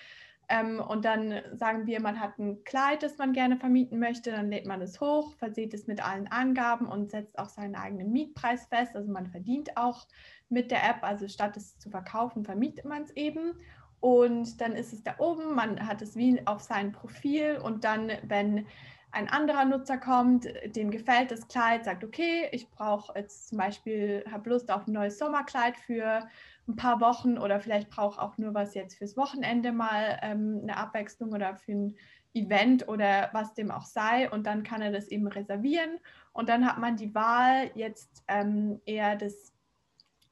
Ähm, 0.49 0.81
und 0.81 1.05
dann 1.05 1.43
sagen 1.53 1.87
wir, 1.87 2.01
man 2.01 2.21
hat 2.21 2.39
ein 2.39 2.65
Kleid, 2.65 3.03
das 3.03 3.19
man 3.19 3.33
gerne 3.33 3.57
vermieten 3.57 3.99
möchte, 3.99 4.31
dann 4.31 4.51
lädt 4.51 4.67
man 4.67 4.81
es 4.83 5.01
hoch, 5.01 5.35
versieht 5.37 5.75
es 5.75 5.87
mit 5.87 6.05
allen 6.05 6.29
Angaben 6.29 6.87
und 6.87 7.11
setzt 7.11 7.39
auch 7.39 7.49
seinen 7.49 7.75
eigenen 7.75 8.13
Mietpreis 8.13 8.67
fest. 8.67 8.95
Also 8.95 9.11
man 9.11 9.27
verdient 9.27 9.77
auch 9.77 10.07
mit 10.49 10.71
der 10.71 10.83
App. 10.89 11.03
Also 11.03 11.29
statt 11.29 11.57
es 11.57 11.79
zu 11.79 11.91
verkaufen, 11.91 12.45
vermietet 12.45 12.85
man 12.85 13.03
es 13.03 13.11
eben. 13.17 13.55
Und 14.01 14.61
dann 14.61 14.73
ist 14.73 14.93
es 14.93 15.03
da 15.03 15.15
oben, 15.19 15.55
man 15.55 15.87
hat 15.87 16.03
es 16.03 16.15
wie 16.15 16.47
auf 16.47 16.61
sein 16.61 16.93
Profil 16.93 17.59
und 17.63 17.85
dann, 17.85 18.13
wenn 18.23 18.67
ein 19.13 19.29
anderer 19.29 19.65
Nutzer 19.65 19.97
kommt, 19.97 20.47
dem 20.77 20.91
gefällt 20.91 21.31
das 21.31 21.49
Kleid, 21.49 21.85
sagt, 21.85 22.05
okay, 22.05 22.49
ich 22.53 22.69
brauche 22.71 23.17
jetzt 23.19 23.49
zum 23.49 23.59
Beispiel, 23.59 24.25
habe 24.31 24.51
Lust 24.51 24.71
auf 24.71 24.87
ein 24.87 24.93
neues 24.93 25.19
Sommerkleid 25.19 25.77
für 25.77 26.29
ein 26.67 26.77
paar 26.77 27.01
Wochen 27.01 27.39
oder 27.39 27.61
vielleicht 27.61 27.91
brauche 27.91 28.21
auch 28.21 28.39
nur 28.39 28.55
was 28.55 28.75
jetzt 28.75 28.97
fürs 28.97 29.17
Wochenende 29.17 29.73
mal 29.73 30.19
ähm, 30.23 30.61
eine 30.63 30.77
Abwechslung 30.77 31.33
oder 31.33 31.57
für 31.57 31.73
ein 31.73 31.97
Event 32.33 32.89
oder 32.89 33.31
was 33.33 33.55
dem 33.55 33.71
auch 33.71 33.85
sei 33.85 34.31
und 34.31 34.47
dann 34.47 34.63
kann 34.63 34.83
er 34.83 34.91
das 34.91 35.09
eben 35.09 35.29
reservieren 35.29 35.99
und 36.33 36.49
dann 36.49 36.67
hat 36.67 36.79
man 36.79 36.97
die 36.97 37.15
Wahl 37.15 37.71
jetzt 37.75 38.25
ähm, 38.29 38.81
eher 38.87 39.17
das 39.17 39.55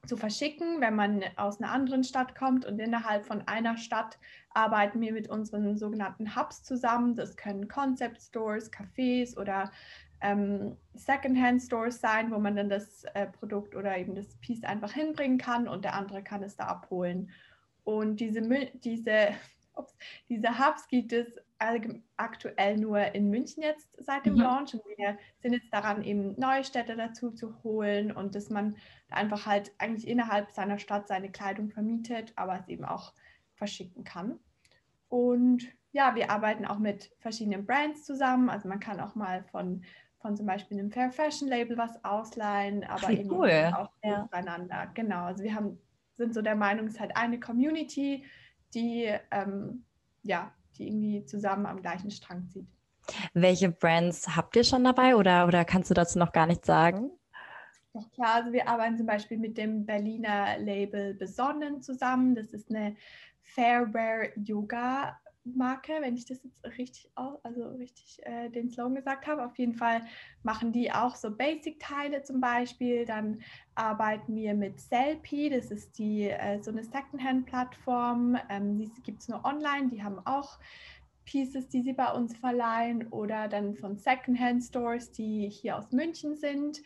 zu 0.05 0.17
verschicken, 0.17 0.81
wenn 0.81 0.95
man 0.95 1.23
aus 1.37 1.61
einer 1.61 1.71
anderen 1.71 2.03
Stadt 2.03 2.35
kommt. 2.35 2.65
Und 2.65 2.79
innerhalb 2.79 3.25
von 3.25 3.47
einer 3.47 3.77
Stadt 3.77 4.19
arbeiten 4.53 4.99
wir 4.99 5.13
mit 5.13 5.29
unseren 5.29 5.77
sogenannten 5.77 6.35
Hubs 6.35 6.63
zusammen. 6.63 7.15
Das 7.15 7.37
können 7.37 7.67
Concept 7.67 8.21
Stores, 8.21 8.71
Cafés 8.71 9.37
oder 9.37 9.71
ähm, 10.23 10.77
Secondhand 10.93 11.61
Stores 11.61 11.99
sein, 11.99 12.31
wo 12.31 12.39
man 12.39 12.55
dann 12.55 12.69
das 12.69 13.03
äh, 13.13 13.27
Produkt 13.27 13.75
oder 13.75 13.97
eben 13.97 14.15
das 14.15 14.35
Piece 14.37 14.63
einfach 14.63 14.93
hinbringen 14.93 15.37
kann 15.37 15.67
und 15.67 15.83
der 15.83 15.93
andere 15.93 16.23
kann 16.23 16.41
es 16.41 16.55
da 16.55 16.65
abholen. 16.65 17.29
Und 17.83 18.19
diese, 18.19 18.41
diese, 18.73 19.29
ups, 19.75 19.95
diese 20.29 20.57
Hubs 20.57 20.87
gibt 20.87 21.13
es 21.13 21.37
aktuell 22.17 22.77
nur 22.77 22.99
in 23.15 23.29
München 23.29 23.63
jetzt 23.63 23.87
seit 23.97 24.25
dem 24.25 24.33
mhm. 24.33 24.41
Launch 24.41 24.73
und 24.73 24.81
wir 24.97 25.17
sind 25.41 25.53
jetzt 25.53 25.71
daran, 25.71 26.03
eben 26.03 26.37
neue 26.37 26.65
Städte 26.65 26.97
dazu 26.97 27.31
zu 27.31 27.63
holen 27.63 28.11
und 28.11 28.35
dass 28.35 28.49
man 28.49 28.75
einfach 29.09 29.45
halt 29.45 29.71
eigentlich 29.77 30.07
innerhalb 30.07 30.51
seiner 30.51 30.77
Stadt 30.77 31.07
seine 31.07 31.31
Kleidung 31.31 31.69
vermietet, 31.69 32.33
aber 32.35 32.59
es 32.59 32.67
eben 32.67 32.83
auch 32.83 33.13
verschicken 33.55 34.03
kann. 34.03 34.39
Und 35.07 35.69
ja, 35.93 36.15
wir 36.15 36.31
arbeiten 36.31 36.65
auch 36.65 36.79
mit 36.79 37.11
verschiedenen 37.19 37.65
Brands 37.65 38.03
zusammen. 38.03 38.49
Also 38.49 38.67
man 38.67 38.79
kann 38.79 38.99
auch 38.99 39.15
mal 39.15 39.43
von, 39.43 39.83
von 40.23 40.35
zum 40.35 40.47
Beispiel 40.47 40.79
einem 40.79 40.89
Fair 40.89 41.11
Fashion 41.11 41.47
Label 41.47 41.77
was 41.77 42.03
ausleihen, 42.03 42.83
aber 42.85 43.09
Wie 43.09 43.19
eben 43.19 43.31
cool. 43.31 43.71
auch 43.75 43.91
ja. 44.01 44.23
untereinander. 44.23 44.89
Genau, 44.95 45.25
also 45.25 45.43
wir 45.43 45.53
haben, 45.53 45.77
sind 46.15 46.33
so 46.33 46.41
der 46.41 46.55
Meinung, 46.55 46.87
es 46.87 46.93
ist 46.93 46.99
halt 46.99 47.15
eine 47.15 47.39
Community, 47.39 48.25
die 48.73 49.13
ähm, 49.29 49.83
ja, 50.23 50.51
die 50.77 50.87
irgendwie 50.87 51.25
zusammen 51.25 51.65
am 51.65 51.81
gleichen 51.81 52.09
Strang 52.09 52.47
zieht. 52.47 52.67
Welche 53.33 53.69
Brands 53.69 54.35
habt 54.35 54.55
ihr 54.55 54.63
schon 54.63 54.83
dabei 54.83 55.15
oder, 55.15 55.45
oder 55.45 55.65
kannst 55.65 55.89
du 55.89 55.93
dazu 55.93 56.17
noch 56.17 56.31
gar 56.31 56.47
nichts 56.47 56.65
sagen? 56.65 57.11
Doch 57.93 58.09
klar, 58.11 58.35
also 58.35 58.53
wir 58.53 58.67
arbeiten 58.67 58.97
zum 58.97 59.05
Beispiel 59.05 59.37
mit 59.37 59.57
dem 59.57 59.85
Berliner 59.85 60.57
Label 60.57 61.13
Besonnen 61.13 61.81
zusammen. 61.81 62.33
Das 62.33 62.53
ist 62.53 62.69
eine 62.69 62.95
Fairwear 63.41 64.29
Yoga 64.37 65.19
Marke, 65.45 65.93
wenn 65.99 66.15
ich 66.15 66.25
das 66.25 66.41
jetzt 66.43 66.77
richtig, 66.77 67.09
also 67.15 67.69
richtig 67.71 68.19
äh, 68.23 68.49
den 68.49 68.69
Slogan 68.69 68.95
gesagt 68.95 69.27
habe. 69.27 69.45
Auf 69.45 69.57
jeden 69.57 69.73
Fall 69.73 70.01
machen 70.43 70.71
die 70.71 70.91
auch 70.91 71.15
so 71.15 71.31
Basic-Teile 71.35 72.23
zum 72.23 72.39
Beispiel. 72.39 73.05
Dann 73.05 73.41
arbeiten 73.75 74.35
wir 74.35 74.53
mit 74.53 74.79
Selfie, 74.79 75.49
das 75.49 75.71
ist 75.71 75.97
die 75.97 76.29
äh, 76.29 76.61
so 76.61 76.71
eine 76.71 76.83
Secondhand-Plattform. 76.83 78.37
Ähm, 78.49 78.77
die 78.77 78.89
gibt 79.03 79.21
es 79.21 79.27
nur 79.27 79.43
online, 79.43 79.89
die 79.89 80.03
haben 80.03 80.19
auch 80.25 80.59
Pieces, 81.25 81.69
die 81.69 81.81
sie 81.81 81.93
bei 81.93 82.11
uns 82.11 82.35
verleihen 82.37 83.07
oder 83.07 83.47
dann 83.47 83.75
von 83.75 83.97
Secondhand-Stores, 83.97 85.11
die 85.11 85.49
hier 85.49 85.77
aus 85.77 85.91
München 85.91 86.35
sind. 86.35 86.81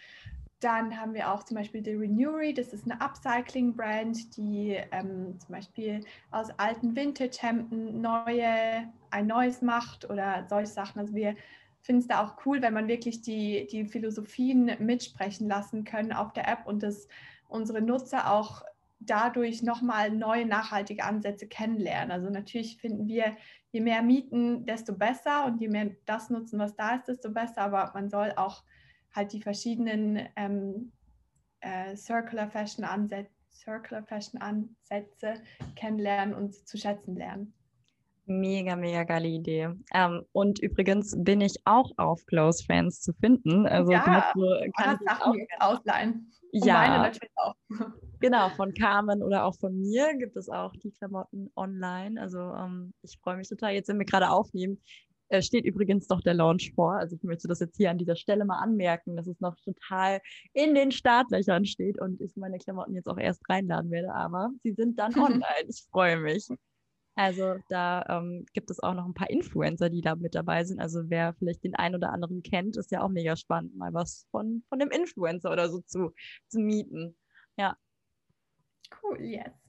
Dann 0.59 0.99
haben 0.99 1.13
wir 1.13 1.31
auch 1.31 1.43
zum 1.43 1.55
Beispiel 1.55 1.83
die 1.83 1.91
Renewery, 1.91 2.53
das 2.53 2.73
ist 2.73 2.85
eine 2.85 2.99
Upcycling-Brand, 2.99 4.37
die 4.37 4.79
ähm, 4.91 5.39
zum 5.39 5.53
Beispiel 5.53 6.03
aus 6.31 6.49
alten 6.57 6.95
Vintage-Hemden 6.95 8.01
neue, 8.01 8.91
ein 9.11 9.27
neues 9.27 9.61
macht 9.61 10.09
oder 10.09 10.47
solche 10.49 10.71
Sachen. 10.71 10.99
Also 10.99 11.13
wir 11.13 11.35
finden 11.81 12.01
es 12.01 12.07
da 12.07 12.23
auch 12.23 12.45
cool, 12.45 12.61
wenn 12.63 12.73
man 12.73 12.87
wirklich 12.87 13.21
die, 13.21 13.67
die 13.71 13.85
Philosophien 13.85 14.71
mitsprechen 14.79 15.47
lassen 15.47 15.83
können 15.83 16.11
auf 16.11 16.33
der 16.33 16.47
App 16.47 16.65
und 16.65 16.81
dass 16.81 17.07
unsere 17.47 17.81
Nutzer 17.81 18.31
auch 18.31 18.63
dadurch 18.99 19.61
nochmal 19.61 20.09
neue 20.09 20.45
nachhaltige 20.45 21.03
Ansätze 21.03 21.47
kennenlernen. 21.47 22.11
Also 22.11 22.29
natürlich 22.29 22.77
finden 22.77 23.07
wir, 23.07 23.37
je 23.71 23.81
mehr 23.81 24.01
mieten, 24.01 24.65
desto 24.65 24.93
besser 24.93 25.45
und 25.45 25.61
je 25.61 25.67
mehr 25.67 25.91
das 26.05 26.29
nutzen, 26.29 26.57
was 26.57 26.75
da 26.75 26.95
ist, 26.95 27.07
desto 27.07 27.29
besser. 27.29 27.61
Aber 27.61 27.91
man 27.93 28.09
soll 28.09 28.33
auch 28.35 28.63
halt 29.17 29.33
die 29.33 29.41
verschiedenen 29.41 30.29
ähm, 30.37 30.93
äh, 31.59 31.95
Circular 31.97 32.49
Fashion 32.49 32.85
Ansätze 32.85 33.31
Circular 33.51 34.03
Fashion 34.03 34.39
Ansätze 34.39 35.41
kennenlernen 35.75 36.35
und 36.35 36.53
zu 36.53 36.77
schätzen 36.77 37.15
lernen. 37.15 37.53
Mega, 38.25 38.75
mega 38.75 39.03
geile 39.03 39.27
Idee. 39.27 39.69
Ähm, 39.93 40.23
und 40.33 40.59
übrigens 40.59 41.15
bin 41.17 41.41
ich 41.41 41.55
auch 41.65 41.91
auf 41.97 42.25
Close 42.25 42.63
Friends 42.63 43.01
zu 43.01 43.13
finden. 43.13 43.65
Also 43.65 43.91
ja, 43.91 44.03
dazu 44.05 44.45
kann 44.77 44.99
ich 45.01 45.09
auch 45.09 45.33
ausleihen. 45.59 46.31
Ja, 46.51 46.73
meine 46.73 46.97
natürlich 47.03 47.31
auch. 47.35 47.55
Genau, 48.19 48.49
von 48.49 48.73
Carmen 48.73 49.21
oder 49.21 49.45
auch 49.45 49.55
von 49.59 49.79
mir 49.79 50.15
gibt 50.17 50.35
es 50.37 50.49
auch 50.49 50.73
die 50.77 50.89
Klamotten 50.89 51.51
online. 51.55 52.19
Also 52.19 52.39
ähm, 52.39 52.91
ich 53.03 53.15
freue 53.21 53.37
mich 53.37 53.47
total. 53.47 53.73
Jetzt, 53.73 53.89
wenn 53.89 53.99
wir 53.99 54.07
gerade 54.07 54.31
aufnehmen, 54.31 54.81
äh, 55.29 55.41
steht 55.41 55.65
übrigens 55.65 56.07
noch 56.09 56.21
der 56.21 56.33
Launch 56.33 56.73
vor. 56.73 56.93
Also 56.93 57.15
ich 57.15 57.23
möchte 57.23 57.47
das 57.47 57.59
jetzt 57.59 57.77
hier 57.77 57.91
an 57.91 57.97
dieser 57.97 58.15
Stelle 58.15 58.45
mal 58.45 58.59
anmerken, 58.59 59.15
dass 59.15 59.27
es 59.27 59.39
noch 59.39 59.55
total 59.61 60.21
in 60.53 60.75
den 60.75 60.91
Startlöchern 60.91 61.65
steht 61.65 61.99
und 61.99 62.21
ich 62.21 62.35
meine 62.35 62.57
Klamotten 62.57 62.95
jetzt 62.95 63.07
auch 63.07 63.17
erst 63.17 63.47
reinladen 63.49 63.91
werde. 63.91 64.13
Aber 64.13 64.51
sie 64.63 64.73
sind 64.73 64.99
dann 64.99 65.13
online. 65.19 65.67
ich 65.67 65.85
freue 65.91 66.17
mich. 66.17 66.47
Also 67.15 67.55
da 67.69 68.05
ähm, 68.09 68.45
gibt 68.53 68.69
es 68.69 68.79
auch 68.79 68.93
noch 68.93 69.05
ein 69.05 69.15
paar 69.15 69.31
Influencer, 69.31 69.89
die 69.89 70.01
da 70.01 70.15
mit 70.15 70.35
dabei 70.35 70.63
sind. 70.63 70.79
Also 70.79 71.09
wer 71.09 71.33
vielleicht 71.33 71.63
den 71.63 71.73
einen 71.73 71.95
oder 71.95 72.13
anderen 72.13 72.43
kennt, 72.43 72.77
ist 72.77 72.91
ja 72.91 73.01
auch 73.01 73.09
mega 73.09 73.35
spannend, 73.35 73.75
mal 73.75 73.91
was 73.91 74.27
von, 74.29 74.63
von 74.69 74.77
dem 74.77 74.91
Influencer 74.91 75.51
oder 75.51 75.67
so 75.67 75.81
zu, 75.81 76.13
zu 76.47 76.59
mieten. 76.59 77.17
Ja. 77.57 77.75
Cool, 79.01 79.19
yes. 79.19 79.66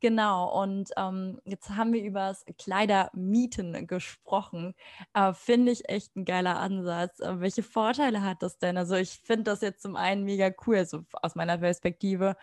Genau, 0.00 0.62
und 0.62 0.90
ähm, 0.96 1.40
jetzt 1.44 1.70
haben 1.70 1.92
wir 1.92 2.02
über 2.02 2.28
das 2.28 2.44
Kleidermieten 2.58 3.86
gesprochen. 3.86 4.74
Äh, 5.14 5.32
finde 5.32 5.72
ich 5.72 5.88
echt 5.88 6.14
ein 6.16 6.24
geiler 6.24 6.58
Ansatz. 6.58 7.20
Äh, 7.20 7.40
welche 7.40 7.62
Vorteile 7.62 8.22
hat 8.22 8.42
das 8.42 8.58
denn? 8.58 8.76
Also 8.76 8.96
ich 8.96 9.20
finde 9.22 9.44
das 9.44 9.60
jetzt 9.62 9.82
zum 9.82 9.96
einen 9.96 10.24
mega 10.24 10.50
cool, 10.66 10.76
also 10.76 11.04
aus 11.22 11.34
meiner 11.34 11.58
Perspektive, 11.58 12.36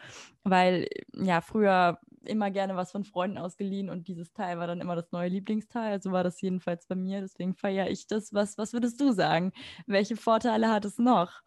weil 0.44 0.88
ja 1.14 1.42
früher 1.42 2.00
immer 2.26 2.52
gerne 2.52 2.76
was 2.76 2.92
von 2.92 3.04
Freunden 3.04 3.38
ausgeliehen 3.38 3.90
und 3.90 4.08
dieses 4.08 4.32
Teil 4.34 4.60
war 4.60 4.68
dann 4.68 4.82
immer 4.82 4.96
das 4.96 5.12
neue 5.12 5.30
Lieblingsteil. 5.30 5.92
Also 5.94 6.12
war 6.12 6.24
das 6.24 6.42
jedenfalls 6.42 6.86
bei 6.88 6.96
mir, 6.96 7.22
deswegen 7.22 7.56
feiere 7.56 7.90
ich 7.90 8.08
das. 8.08 8.34
Was, 8.34 8.58
was 8.58 8.74
würdest 8.74 9.00
du 9.02 9.12
sagen? 9.12 9.52
Welche 9.88 10.16
Vorteile 10.16 10.70
hat 10.70 10.86
es 10.86 10.98
noch? 11.00 11.42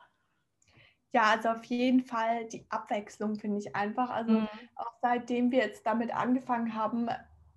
Ja, 1.15 1.31
also 1.31 1.51
auf 1.51 1.63
jeden 1.67 2.01
Fall 2.01 2.45
die 2.47 2.67
Abwechslung 2.71 3.37
finde 3.37 3.59
ich 3.61 3.77
einfach. 3.77 4.11
Also 4.11 4.33
mhm. 4.33 4.49
auch 4.75 4.95
seitdem 5.01 5.53
wir 5.53 5.61
jetzt 5.61 5.87
damit 5.87 6.13
angefangen 6.13 6.75
haben, 6.75 7.09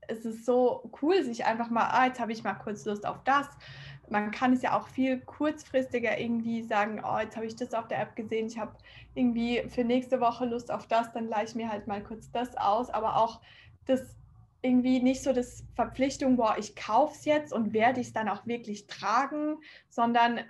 ist 0.08 0.26
es 0.26 0.46
so 0.46 0.92
cool, 1.02 1.24
sich 1.24 1.44
einfach 1.44 1.72
mal, 1.72 1.90
ah, 1.90 2.06
jetzt 2.06 2.20
habe 2.20 2.32
ich 2.32 2.44
mal 2.44 2.54
kurz 2.54 2.86
Lust 2.86 3.04
auf 3.08 3.24
das. 3.24 3.48
Man 4.10 4.30
kann 4.30 4.54
es 4.54 4.62
ja 4.62 4.78
auch 4.78 4.88
viel 4.88 5.20
kurzfristiger 5.22 6.20
irgendwie 6.20 6.62
sagen, 6.62 7.02
oh, 7.04 7.18
jetzt 7.18 7.36
habe 7.36 7.48
ich 7.48 7.56
das 7.56 7.74
auf 7.74 7.88
der 7.88 8.00
App 8.00 8.16
gesehen, 8.16 8.46
ich 8.46 8.60
habe 8.60 8.74
irgendwie 9.16 9.64
für 9.70 9.84
nächste 9.84 10.22
Woche 10.22 10.46
Lust 10.46 10.72
auf 10.72 10.86
das, 10.86 11.12
dann 11.14 11.26
gleiche 11.26 11.50
ich 11.50 11.56
mir 11.56 11.72
halt 11.72 11.88
mal 11.88 12.04
kurz 12.04 12.30
das 12.32 12.56
aus. 12.58 12.92
Aber 12.92 13.18
auch 13.18 13.42
das 13.88 14.16
irgendwie 14.62 15.00
nicht 15.00 15.24
so 15.24 15.34
das 15.34 15.64
Verpflichtung, 15.74 16.38
boah, 16.38 16.56
ich 16.60 16.76
kaufe 16.76 17.16
es 17.16 17.26
jetzt 17.26 17.52
und 17.52 17.74
werde 17.74 18.02
ich 18.02 18.08
es 18.08 18.14
dann 18.14 18.30
auch 18.30 18.46
wirklich 18.46 18.86
tragen, 18.86 19.58
sondern 19.90 20.42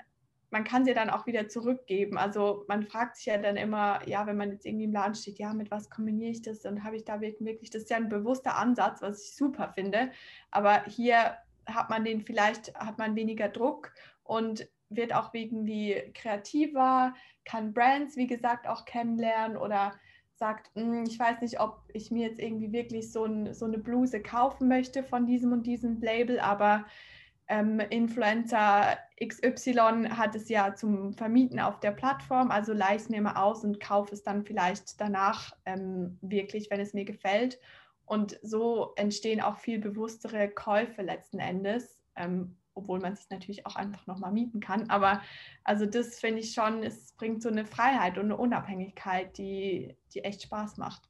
man 0.49 0.63
kann 0.63 0.85
sie 0.85 0.93
dann 0.93 1.09
auch 1.09 1.25
wieder 1.25 1.49
zurückgeben. 1.49 2.17
Also 2.17 2.63
man 2.67 2.83
fragt 2.83 3.17
sich 3.17 3.25
ja 3.25 3.37
dann 3.37 3.57
immer, 3.57 4.07
ja, 4.07 4.25
wenn 4.27 4.37
man 4.37 4.51
jetzt 4.51 4.65
irgendwie 4.65 4.85
im 4.85 4.93
Laden 4.93 5.15
steht, 5.15 5.39
ja, 5.39 5.53
mit 5.53 5.71
was 5.71 5.89
kombiniere 5.89 6.31
ich 6.31 6.41
das 6.41 6.65
und 6.65 6.83
habe 6.83 6.95
ich 6.95 7.03
da 7.03 7.19
wirklich, 7.19 7.69
das 7.69 7.83
ist 7.83 7.89
ja 7.89 7.97
ein 7.97 8.09
bewusster 8.09 8.55
Ansatz, 8.57 9.01
was 9.01 9.23
ich 9.23 9.35
super 9.35 9.73
finde. 9.73 10.11
Aber 10.51 10.83
hier 10.85 11.35
hat 11.65 11.89
man 11.89 12.05
den 12.05 12.21
vielleicht, 12.21 12.73
hat 12.75 12.97
man 12.97 13.15
weniger 13.15 13.49
Druck 13.49 13.91
und 14.23 14.67
wird 14.89 15.13
auch 15.13 15.33
irgendwie 15.33 16.11
kreativer, 16.13 17.13
kann 17.43 17.73
Brands, 17.73 18.15
wie 18.15 18.27
gesagt, 18.27 18.67
auch 18.67 18.85
kennenlernen 18.85 19.57
oder 19.57 19.93
sagt, 20.35 20.71
hm, 20.75 21.03
ich 21.03 21.19
weiß 21.19 21.41
nicht, 21.41 21.59
ob 21.59 21.81
ich 21.93 22.11
mir 22.11 22.27
jetzt 22.27 22.39
irgendwie 22.39 22.71
wirklich 22.71 23.11
so, 23.11 23.25
ein, 23.25 23.53
so 23.53 23.65
eine 23.65 23.79
Bluse 23.79 24.21
kaufen 24.21 24.67
möchte 24.69 25.03
von 25.03 25.25
diesem 25.25 25.51
und 25.51 25.63
diesem 25.63 25.99
Label, 25.99 26.39
aber 26.39 26.85
ähm, 27.47 27.79
Influencer 27.79 28.97
XY 29.23 30.09
hat 30.09 30.35
es 30.35 30.49
ja 30.49 30.75
zum 30.75 31.13
Vermieten 31.13 31.59
auf 31.59 31.79
der 31.79 31.91
Plattform, 31.91 32.51
also 32.51 32.73
leih 32.73 32.95
es 32.95 33.09
mir 33.09 33.21
mal 33.21 33.35
aus 33.35 33.63
und 33.63 33.79
kaufe 33.79 34.13
es 34.13 34.23
dann 34.23 34.43
vielleicht 34.43 34.99
danach 34.99 35.55
ähm, 35.65 36.17
wirklich, 36.21 36.69
wenn 36.69 36.79
es 36.79 36.93
mir 36.93 37.05
gefällt. 37.05 37.59
Und 38.05 38.39
so 38.41 38.93
entstehen 38.95 39.41
auch 39.41 39.57
viel 39.57 39.79
bewusstere 39.79 40.49
Käufe 40.49 41.01
letzten 41.01 41.39
Endes, 41.39 42.03
ähm, 42.15 42.57
obwohl 42.73 42.99
man 42.99 43.15
sich 43.15 43.29
natürlich 43.29 43.65
auch 43.65 43.75
einfach 43.75 44.07
nochmal 44.07 44.31
mieten 44.31 44.59
kann. 44.59 44.89
Aber 44.89 45.21
also 45.63 45.85
das 45.85 46.19
finde 46.19 46.39
ich 46.39 46.53
schon, 46.53 46.83
es 46.83 47.13
bringt 47.13 47.41
so 47.41 47.49
eine 47.49 47.65
Freiheit 47.65 48.17
und 48.17 48.25
eine 48.25 48.37
Unabhängigkeit, 48.37 49.37
die, 49.37 49.97
die 50.13 50.23
echt 50.23 50.43
Spaß 50.43 50.77
macht. 50.77 51.09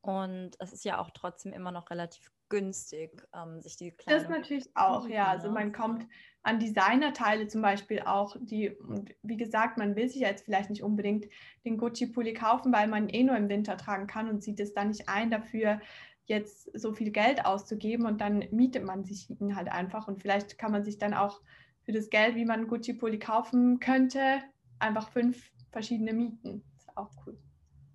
Und 0.00 0.52
es 0.58 0.72
ist 0.72 0.84
ja 0.84 0.98
auch 0.98 1.10
trotzdem 1.10 1.52
immer 1.52 1.72
noch 1.72 1.90
relativ 1.90 2.30
günstig, 2.48 3.22
ähm, 3.34 3.60
sich 3.60 3.76
die 3.76 3.90
Kleidung 3.92 4.22
Das 4.22 4.30
natürlich 4.30 4.70
auch, 4.74 5.08
ja. 5.08 5.26
Also 5.28 5.50
man 5.50 5.72
kommt 5.72 6.06
an 6.42 6.58
Designerteile 6.58 7.48
zum 7.48 7.62
Beispiel 7.62 8.00
auch, 8.00 8.36
die, 8.38 8.70
und 8.70 9.14
wie 9.22 9.36
gesagt, 9.36 9.78
man 9.78 9.96
will 9.96 10.08
sich 10.08 10.20
ja 10.20 10.28
jetzt 10.28 10.44
vielleicht 10.44 10.70
nicht 10.70 10.82
unbedingt 10.82 11.26
den 11.64 11.78
Gucci-Pulli 11.78 12.34
kaufen, 12.34 12.72
weil 12.72 12.86
man 12.86 13.08
eh 13.08 13.22
nur 13.24 13.36
im 13.36 13.48
Winter 13.48 13.76
tragen 13.76 14.06
kann 14.06 14.28
und 14.28 14.42
sieht 14.42 14.60
es 14.60 14.74
dann 14.74 14.88
nicht 14.88 15.08
ein, 15.08 15.30
dafür 15.30 15.80
jetzt 16.26 16.70
so 16.78 16.92
viel 16.92 17.10
Geld 17.10 17.44
auszugeben 17.44 18.06
und 18.06 18.20
dann 18.20 18.44
mietet 18.50 18.84
man 18.84 19.04
sich 19.04 19.28
ihn 19.28 19.56
halt 19.56 19.68
einfach 19.68 20.08
und 20.08 20.20
vielleicht 20.20 20.58
kann 20.58 20.72
man 20.72 20.84
sich 20.84 20.98
dann 20.98 21.14
auch 21.14 21.40
für 21.82 21.92
das 21.92 22.08
Geld, 22.08 22.34
wie 22.34 22.44
man 22.44 22.60
einen 22.60 22.68
Gucci-Pulli 22.68 23.18
kaufen 23.18 23.78
könnte, 23.78 24.40
einfach 24.78 25.10
fünf 25.10 25.50
verschiedene 25.70 26.12
mieten. 26.12 26.62
Das 26.72 26.84
ist 26.84 26.96
auch 26.96 27.10
cool. 27.26 27.38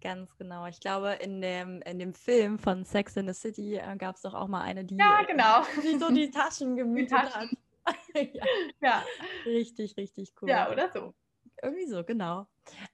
Ganz 0.01 0.35
genau. 0.37 0.65
Ich 0.67 0.79
glaube, 0.79 1.13
in 1.21 1.41
dem, 1.41 1.81
in 1.81 1.99
dem 1.99 2.13
Film 2.13 2.57
von 2.57 2.85
Sex 2.85 3.17
in 3.17 3.27
the 3.27 3.33
City 3.33 3.75
äh, 3.75 3.97
gab 3.97 4.15
es 4.15 4.21
doch 4.21 4.33
auch 4.33 4.47
mal 4.47 4.61
eine, 4.61 4.85
die, 4.85 4.95
ja, 4.95 5.23
genau. 5.23 5.63
die 5.83 5.97
so 5.97 6.09
die 6.09 6.31
Taschen 6.31 6.77
Taschen. 7.07 7.57
hat. 7.85 7.95
ja. 8.33 8.45
ja. 8.81 9.03
Richtig, 9.45 9.97
richtig 9.97 10.33
cool. 10.41 10.49
Ja, 10.49 10.71
oder 10.71 10.89
so. 10.91 11.13
Irgendwie 11.61 11.87
so, 11.87 12.03
genau. 12.03 12.47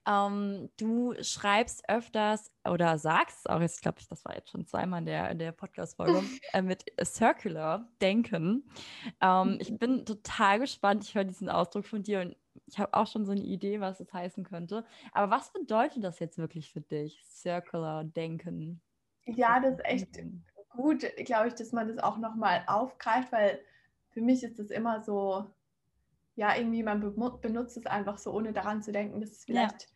Ähm, 0.06 0.70
du 0.76 1.14
schreibst 1.22 1.88
öfters 1.88 2.50
oder 2.68 2.98
sagst 2.98 3.48
auch, 3.48 3.60
jetzt 3.60 3.82
glaube 3.82 3.98
ich, 4.00 4.08
das 4.08 4.24
war 4.24 4.34
jetzt 4.34 4.50
schon 4.50 4.66
zweimal 4.66 5.00
in 5.00 5.06
der, 5.06 5.30
in 5.30 5.38
der 5.38 5.52
Podcast-Folge, 5.52 6.22
äh, 6.52 6.62
mit 6.62 6.84
Circular 7.04 7.88
Denken. 8.00 8.68
Ähm, 9.20 9.58
ich 9.60 9.76
bin 9.78 10.04
total 10.04 10.58
gespannt. 10.58 11.04
Ich 11.04 11.14
höre 11.14 11.24
diesen 11.24 11.48
Ausdruck 11.48 11.86
von 11.86 12.02
dir 12.02 12.20
und 12.20 12.36
ich 12.66 12.78
habe 12.78 12.94
auch 12.94 13.06
schon 13.06 13.24
so 13.24 13.32
eine 13.32 13.42
Idee, 13.42 13.80
was 13.80 14.00
es 14.00 14.12
heißen 14.12 14.44
könnte. 14.44 14.84
Aber 15.12 15.30
was 15.30 15.52
bedeutet 15.52 16.02
das 16.02 16.18
jetzt 16.18 16.38
wirklich 16.38 16.72
für 16.72 16.80
dich, 16.80 17.22
Circular 17.24 18.04
Denken? 18.04 18.80
Ja, 19.24 19.60
das 19.60 19.74
ist 19.74 19.84
echt 19.84 20.18
gut, 20.70 21.04
glaube 21.24 21.48
ich, 21.48 21.54
dass 21.54 21.72
man 21.72 21.88
das 21.88 21.98
auch 21.98 22.18
nochmal 22.18 22.62
aufgreift, 22.66 23.32
weil 23.32 23.60
für 24.10 24.20
mich 24.20 24.42
ist 24.42 24.58
das 24.58 24.70
immer 24.70 25.02
so, 25.02 25.46
ja, 26.34 26.56
irgendwie 26.56 26.82
man 26.82 27.00
benutzt 27.40 27.76
es 27.76 27.86
einfach 27.86 28.18
so, 28.18 28.32
ohne 28.32 28.52
daran 28.52 28.82
zu 28.82 28.92
denken, 28.92 29.20
dass 29.20 29.30
es 29.30 29.44
vielleicht 29.44 29.82
ja. 29.82 29.88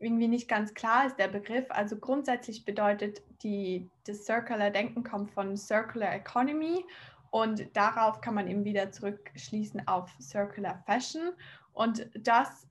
irgendwie 0.00 0.28
nicht 0.28 0.48
ganz 0.48 0.74
klar 0.74 1.06
ist, 1.06 1.18
der 1.18 1.28
Begriff. 1.28 1.66
Also 1.70 1.96
grundsätzlich 1.96 2.64
bedeutet 2.64 3.22
die, 3.42 3.88
das 4.04 4.24
Circular 4.24 4.70
Denken 4.70 5.04
kommt 5.04 5.30
von 5.30 5.56
Circular 5.56 6.14
Economy 6.14 6.84
und 7.30 7.74
darauf 7.76 8.20
kann 8.20 8.34
man 8.34 8.48
eben 8.48 8.64
wieder 8.64 8.90
zurückschließen 8.90 9.86
auf 9.86 10.10
Circular 10.20 10.82
Fashion. 10.84 11.32
Und 11.72 12.08
das 12.14 12.66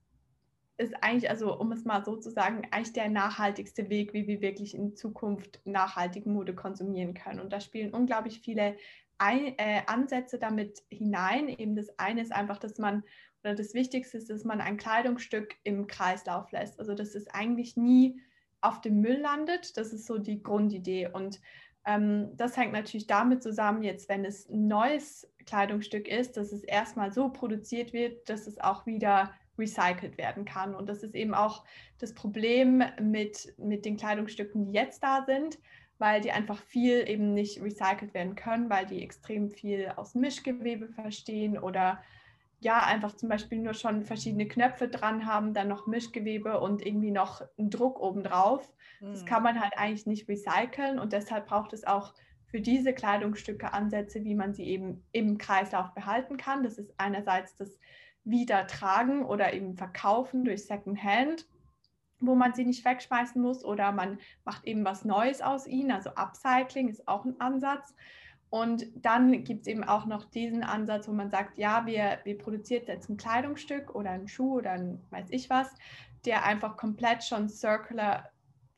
ist 0.77 0.95
eigentlich, 1.01 1.29
also 1.29 1.59
um 1.59 1.71
es 1.73 1.83
mal 1.83 2.05
so 2.05 2.15
zu 2.15 2.31
sagen, 2.31 2.61
eigentlich 2.71 2.93
der 2.93 3.09
nachhaltigste 3.09 3.89
Weg, 3.89 4.13
wie 4.13 4.27
wir 4.27 4.39
wirklich 4.39 4.73
in 4.73 4.95
Zukunft 4.95 5.59
nachhaltige 5.65 6.29
Mode 6.29 6.55
konsumieren 6.55 7.13
können. 7.13 7.41
Und 7.41 7.51
da 7.51 7.59
spielen 7.59 7.93
unglaublich 7.93 8.39
viele 8.39 8.77
ein, 9.17 9.57
äh, 9.57 9.81
Ansätze 9.87 10.39
damit 10.39 10.81
hinein. 10.89 11.49
Eben 11.49 11.75
das 11.75 11.89
eine 11.99 12.21
ist 12.21 12.31
einfach, 12.31 12.57
dass 12.57 12.77
man, 12.77 13.03
oder 13.43 13.55
das 13.55 13.73
Wichtigste 13.73 14.17
ist, 14.17 14.29
dass 14.29 14.45
man 14.45 14.61
ein 14.61 14.77
Kleidungsstück 14.77 15.55
im 15.63 15.87
Kreislauf 15.87 16.49
lässt. 16.51 16.79
Also 16.79 16.95
dass 16.95 17.13
es 17.13 17.27
eigentlich 17.27 17.75
nie 17.75 18.21
auf 18.61 18.79
dem 18.79 19.01
Müll 19.01 19.19
landet. 19.19 19.75
Das 19.77 19.91
ist 19.91 20.05
so 20.05 20.17
die 20.17 20.41
Grundidee. 20.41 21.09
Und 21.11 21.41
das 22.35 22.57
hängt 22.57 22.73
natürlich 22.73 23.07
damit 23.07 23.41
zusammen, 23.41 23.83
jetzt 23.83 24.09
wenn 24.09 24.25
es 24.25 24.49
ein 24.49 24.67
neues 24.67 25.27
Kleidungsstück 25.45 26.07
ist, 26.07 26.37
dass 26.37 26.51
es 26.51 26.63
erstmal 26.63 27.11
so 27.11 27.29
produziert 27.29 27.93
wird, 27.93 28.29
dass 28.29 28.47
es 28.47 28.59
auch 28.59 28.85
wieder 28.85 29.33
recycelt 29.57 30.17
werden 30.17 30.45
kann. 30.45 30.75
Und 30.75 30.87
das 30.87 31.03
ist 31.03 31.15
eben 31.15 31.33
auch 31.33 31.65
das 31.97 32.13
Problem 32.13 32.83
mit, 33.01 33.53
mit 33.57 33.85
den 33.85 33.97
Kleidungsstücken, 33.97 34.65
die 34.65 34.71
jetzt 34.71 35.03
da 35.03 35.23
sind, 35.25 35.59
weil 35.97 36.21
die 36.21 36.31
einfach 36.31 36.61
viel 36.63 37.07
eben 37.09 37.33
nicht 37.33 37.61
recycelt 37.61 38.13
werden 38.13 38.35
können, 38.35 38.69
weil 38.69 38.85
die 38.85 39.03
extrem 39.03 39.49
viel 39.49 39.91
aus 39.95 40.15
Mischgewebe 40.15 40.87
verstehen 40.87 41.57
oder 41.57 42.01
ja, 42.59 42.79
einfach 42.79 43.15
zum 43.15 43.29
Beispiel 43.29 43.59
nur 43.59 43.73
schon 43.73 44.03
verschiedene 44.03 44.47
Knöpfe 44.47 44.89
dran 44.89 45.25
haben, 45.25 45.53
dann 45.53 45.69
noch 45.69 45.87
Mischgewebe 45.87 46.59
und 46.59 46.85
irgendwie 46.85 47.11
noch 47.11 47.41
einen 47.57 47.69
Druck 47.69 47.99
obendrauf. 47.99 48.69
Mhm. 48.99 49.11
Das 49.11 49.25
kann 49.25 49.43
man 49.43 49.59
halt 49.61 49.73
eigentlich 49.77 50.05
nicht 50.05 50.27
recyceln 50.27 50.99
und 50.99 51.13
deshalb 51.13 51.47
braucht 51.47 51.73
es 51.73 51.85
auch 51.85 52.13
für 52.47 52.61
diese 52.61 52.93
Kleidungsstücke 52.93 53.73
Ansätze, 53.73 54.23
wie 54.23 54.35
man 54.35 54.53
sie 54.53 54.63
eben 54.63 55.05
im 55.11 55.37
Kreislauf 55.37 55.93
behalten 55.93 56.37
kann. 56.37 56.63
Das 56.63 56.77
ist 56.77 56.93
einerseits 56.97 57.55
das 57.55 57.79
Wiedertragen 58.23 59.23
oder 59.23 59.53
eben 59.53 59.75
Verkaufen 59.75 60.43
durch 60.43 60.65
Secondhand, 60.65 61.47
wo 62.19 62.35
man 62.35 62.53
sie 62.53 62.65
nicht 62.65 62.83
wegschmeißen 62.83 63.41
muss 63.41 63.63
oder 63.63 63.91
man 63.91 64.19
macht 64.43 64.65
eben 64.65 64.83
was 64.83 65.05
Neues 65.05 65.41
aus 65.41 65.67
ihnen. 65.67 65.91
Also 65.91 66.09
Upcycling 66.15 66.89
ist 66.89 67.07
auch 67.07 67.23
ein 67.23 67.39
Ansatz. 67.39 67.95
Und 68.49 68.87
dann 68.95 69.43
gibt 69.43 69.61
es 69.61 69.67
eben 69.67 69.83
auch 69.83 70.05
noch 70.05 70.25
diesen 70.25 70.63
Ansatz, 70.63 71.07
wo 71.07 71.11
man 71.11 71.29
sagt, 71.29 71.57
ja, 71.57 71.85
wir, 71.85 72.19
wir 72.23 72.37
produzieren 72.37 72.83
jetzt 72.87 73.09
ein 73.09 73.17
Kleidungsstück 73.17 73.93
oder 73.93 74.11
einen 74.11 74.27
Schuh 74.27 74.57
oder 74.57 74.71
ein 74.71 75.01
weiß 75.11 75.27
ich 75.29 75.49
was, 75.49 75.75
der 76.25 76.45
einfach 76.45 76.75
komplett 76.75 77.23
schon 77.23 77.47
circular 77.47 78.31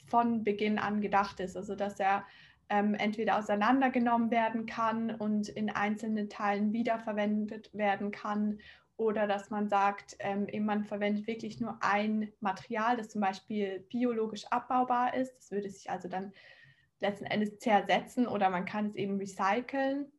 von 0.07 0.43
Beginn 0.43 0.77
an 0.77 0.99
gedacht 0.99 1.39
ist. 1.39 1.55
Also 1.55 1.75
dass 1.75 1.99
er 1.99 2.25
ähm, 2.67 2.95
entweder 2.95 3.37
auseinandergenommen 3.37 4.29
werden 4.29 4.65
kann 4.65 5.15
und 5.15 5.47
in 5.47 5.69
einzelnen 5.69 6.29
Teilen 6.29 6.73
wiederverwendet 6.73 7.69
werden 7.73 8.11
kann 8.11 8.59
oder 8.97 9.25
dass 9.25 9.49
man 9.49 9.67
sagt, 9.67 10.15
ähm, 10.19 10.47
man 10.65 10.85
verwendet 10.85 11.27
wirklich 11.27 11.59
nur 11.59 11.77
ein 11.81 12.31
Material, 12.39 12.97
das 12.97 13.09
zum 13.09 13.21
Beispiel 13.21 13.85
biologisch 13.89 14.45
abbaubar 14.47 15.15
ist. 15.15 15.35
Das 15.37 15.51
würde 15.51 15.69
sich 15.69 15.89
also 15.89 16.07
dann 16.07 16.33
letzten 17.01 17.25
Endes 17.25 17.59
zersetzen 17.59 18.27
oder 18.27 18.49
man 18.49 18.65
kann 18.65 18.87
es 18.87 18.95
eben 18.95 19.17
recyceln. 19.17 20.11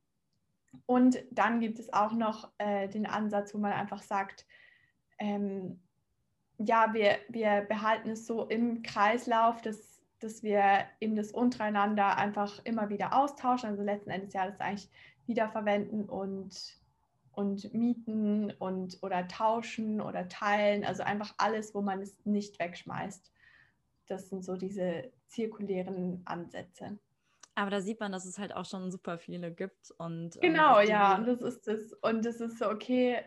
Und 0.86 1.22
dann 1.30 1.60
gibt 1.60 1.78
es 1.78 1.92
auch 1.92 2.12
noch 2.12 2.50
äh, 2.58 2.88
den 2.88 3.06
Ansatz, 3.06 3.54
wo 3.54 3.58
man 3.58 3.72
einfach 3.72 4.02
sagt, 4.02 4.46
ähm, 5.18 5.80
ja, 6.58 6.92
wir, 6.94 7.18
wir 7.28 7.62
behalten 7.62 8.10
es 8.10 8.26
so 8.26 8.46
im 8.46 8.82
Kreislauf, 8.82 9.60
dass, 9.62 10.00
dass 10.20 10.42
wir 10.42 10.86
eben 11.00 11.16
das 11.16 11.32
untereinander 11.32 12.16
einfach 12.16 12.60
immer 12.64 12.88
wieder 12.88 13.14
austauschen. 13.14 13.70
Also 13.70 13.82
letzten 13.82 14.10
Endes 14.10 14.32
ja 14.32 14.46
das 14.46 14.60
eigentlich 14.60 14.90
wiederverwenden 15.26 16.08
und, 16.08 16.80
und 17.32 17.72
mieten 17.74 18.50
und 18.58 18.98
oder 19.02 19.28
tauschen 19.28 20.00
oder 20.00 20.28
teilen. 20.28 20.84
Also 20.84 21.02
einfach 21.02 21.34
alles, 21.38 21.74
wo 21.74 21.82
man 21.82 22.00
es 22.00 22.24
nicht 22.24 22.58
wegschmeißt. 22.58 23.32
Das 24.06 24.28
sind 24.28 24.44
so 24.44 24.56
diese 24.56 25.10
zirkulären 25.28 26.22
Ansätze. 26.24 26.98
Aber 27.54 27.70
da 27.70 27.80
sieht 27.80 28.00
man, 28.00 28.12
dass 28.12 28.24
es 28.24 28.38
halt 28.38 28.54
auch 28.54 28.64
schon 28.64 28.90
super 28.90 29.18
viele 29.18 29.52
gibt. 29.52 29.90
Und, 29.98 30.36
ähm, 30.36 30.40
genau, 30.40 30.80
ähm, 30.80 30.88
ja, 30.88 31.16
und 31.16 31.26
das 31.26 31.42
ist 31.42 31.68
es. 31.68 31.92
Und 31.94 32.24
es 32.24 32.40
ist 32.40 32.58
so, 32.58 32.70
okay, 32.70 33.18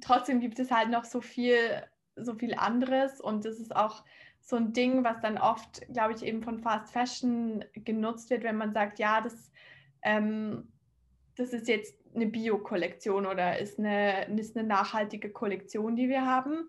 trotzdem 0.00 0.40
gibt 0.40 0.58
es 0.58 0.70
halt 0.70 0.90
noch 0.90 1.04
so 1.04 1.20
viel, 1.20 1.82
so 2.16 2.34
viel 2.34 2.54
anderes. 2.54 3.20
Und 3.20 3.44
das 3.44 3.60
ist 3.60 3.74
auch 3.74 4.04
so 4.40 4.56
ein 4.56 4.72
Ding, 4.72 5.04
was 5.04 5.20
dann 5.20 5.38
oft, 5.38 5.82
glaube 5.92 6.14
ich, 6.14 6.22
eben 6.22 6.42
von 6.42 6.58
Fast 6.58 6.92
Fashion 6.92 7.64
genutzt 7.74 8.30
wird, 8.30 8.42
wenn 8.42 8.56
man 8.56 8.72
sagt, 8.72 8.98
ja, 8.98 9.20
das, 9.20 9.52
ähm, 10.02 10.72
das 11.36 11.52
ist 11.52 11.68
jetzt 11.68 11.96
eine 12.14 12.26
Bio-Kollektion 12.26 13.26
oder 13.26 13.58
ist 13.58 13.78
eine, 13.78 14.24
ist 14.38 14.56
eine 14.56 14.66
nachhaltige 14.66 15.30
Kollektion, 15.30 15.96
die 15.96 16.08
wir 16.08 16.24
haben 16.24 16.68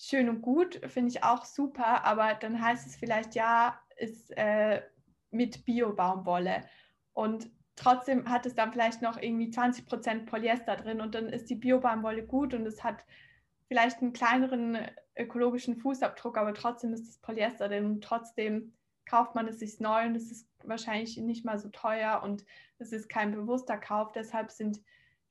schön 0.00 0.28
und 0.28 0.40
gut, 0.40 0.80
finde 0.86 1.10
ich 1.10 1.22
auch 1.22 1.44
super, 1.44 2.04
aber 2.04 2.34
dann 2.34 2.60
heißt 2.60 2.86
es 2.86 2.96
vielleicht, 2.96 3.34
ja, 3.34 3.78
ist 3.96 4.30
äh, 4.36 4.82
mit 5.30 5.64
Bio-Baumwolle. 5.66 6.64
Und 7.12 7.50
trotzdem 7.76 8.28
hat 8.28 8.46
es 8.46 8.54
dann 8.54 8.72
vielleicht 8.72 9.02
noch 9.02 9.20
irgendwie 9.20 9.50
20% 9.50 10.26
Polyester 10.26 10.76
drin 10.76 11.00
und 11.00 11.14
dann 11.14 11.28
ist 11.28 11.50
die 11.50 11.54
Bio-Baumwolle 11.54 12.24
gut 12.24 12.54
und 12.54 12.66
es 12.66 12.82
hat 12.82 13.04
vielleicht 13.68 14.00
einen 14.00 14.12
kleineren 14.12 14.78
ökologischen 15.16 15.76
Fußabdruck, 15.76 16.38
aber 16.38 16.54
trotzdem 16.54 16.94
ist 16.94 17.06
das 17.06 17.18
Polyester 17.18 17.68
drin 17.68 17.84
und 17.84 18.02
trotzdem 18.02 18.72
kauft 19.06 19.34
man 19.34 19.48
es 19.48 19.58
sich 19.58 19.80
neu 19.80 20.06
und 20.06 20.16
es 20.16 20.30
ist 20.30 20.48
wahrscheinlich 20.64 21.16
nicht 21.18 21.44
mal 21.44 21.58
so 21.58 21.68
teuer 21.68 22.22
und 22.22 22.44
es 22.78 22.92
ist 22.92 23.08
kein 23.08 23.32
bewusster 23.32 23.76
Kauf. 23.76 24.12
Deshalb 24.12 24.50
sind 24.50 24.80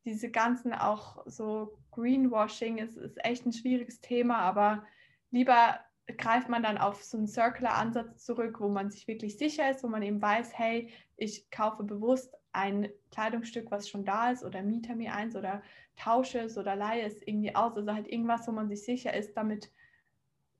diese 0.05 0.29
ganzen 0.29 0.73
auch 0.73 1.23
so 1.25 1.77
Greenwashing 1.91 2.77
ist, 2.77 2.97
ist 2.97 3.23
echt 3.23 3.45
ein 3.45 3.53
schwieriges 3.53 4.01
Thema, 4.01 4.38
aber 4.39 4.83
lieber 5.31 5.79
greift 6.17 6.49
man 6.49 6.63
dann 6.63 6.77
auf 6.77 7.03
so 7.03 7.17
einen 7.17 7.27
Circular-Ansatz 7.27 8.25
zurück, 8.25 8.59
wo 8.59 8.69
man 8.69 8.89
sich 8.89 9.07
wirklich 9.07 9.38
sicher 9.38 9.69
ist, 9.69 9.83
wo 9.83 9.88
man 9.88 10.01
eben 10.01 10.21
weiß, 10.21 10.57
hey, 10.57 10.89
ich 11.17 11.49
kaufe 11.51 11.83
bewusst 11.83 12.35
ein 12.51 12.89
Kleidungsstück, 13.12 13.69
was 13.69 13.89
schon 13.89 14.05
da 14.05 14.31
ist 14.31 14.43
oder 14.43 14.63
miete 14.63 14.95
mir 14.95 15.13
eins 15.13 15.35
oder 15.35 15.62
tausche 15.95 16.39
es 16.39 16.57
oder 16.57 16.75
leihe 16.75 17.03
es 17.03 17.21
irgendwie 17.21 17.55
aus. 17.55 17.75
Also 17.75 17.93
halt 17.93 18.07
irgendwas, 18.07 18.47
wo 18.47 18.51
man 18.51 18.69
sich 18.69 18.83
sicher 18.83 19.13
ist, 19.13 19.38
damit, 19.38 19.71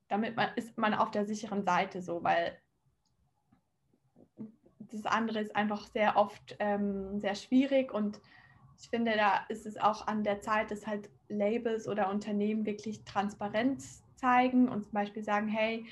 damit 0.08 0.36
man 0.36 0.50
ist 0.56 0.78
man 0.78 0.94
auf 0.94 1.10
der 1.12 1.26
sicheren 1.26 1.64
Seite 1.64 2.02
so, 2.02 2.24
weil 2.24 2.58
das 4.80 5.06
andere 5.06 5.40
ist 5.40 5.56
einfach 5.56 5.88
sehr 5.88 6.16
oft 6.16 6.56
ähm, 6.60 7.20
sehr 7.20 7.36
schwierig 7.36 7.92
und 7.94 8.22
ich 8.80 8.90
finde, 8.90 9.16
da 9.16 9.46
ist 9.50 9.66
es 9.66 9.78
auch 9.78 10.08
an 10.08 10.24
der 10.24 10.42
Zeit, 10.42 10.72
dass 10.72 10.88
halt 10.88 11.10
Labels 11.28 11.88
oder 11.88 12.10
Unternehmen 12.10 12.66
wirklich 12.66 13.04
Transparenz 13.04 14.04
zeigen 14.16 14.70
und 14.70 14.84
zum 14.84 14.94
Beispiel 14.94 15.24
sagen, 15.24 15.48
hey, 15.48 15.86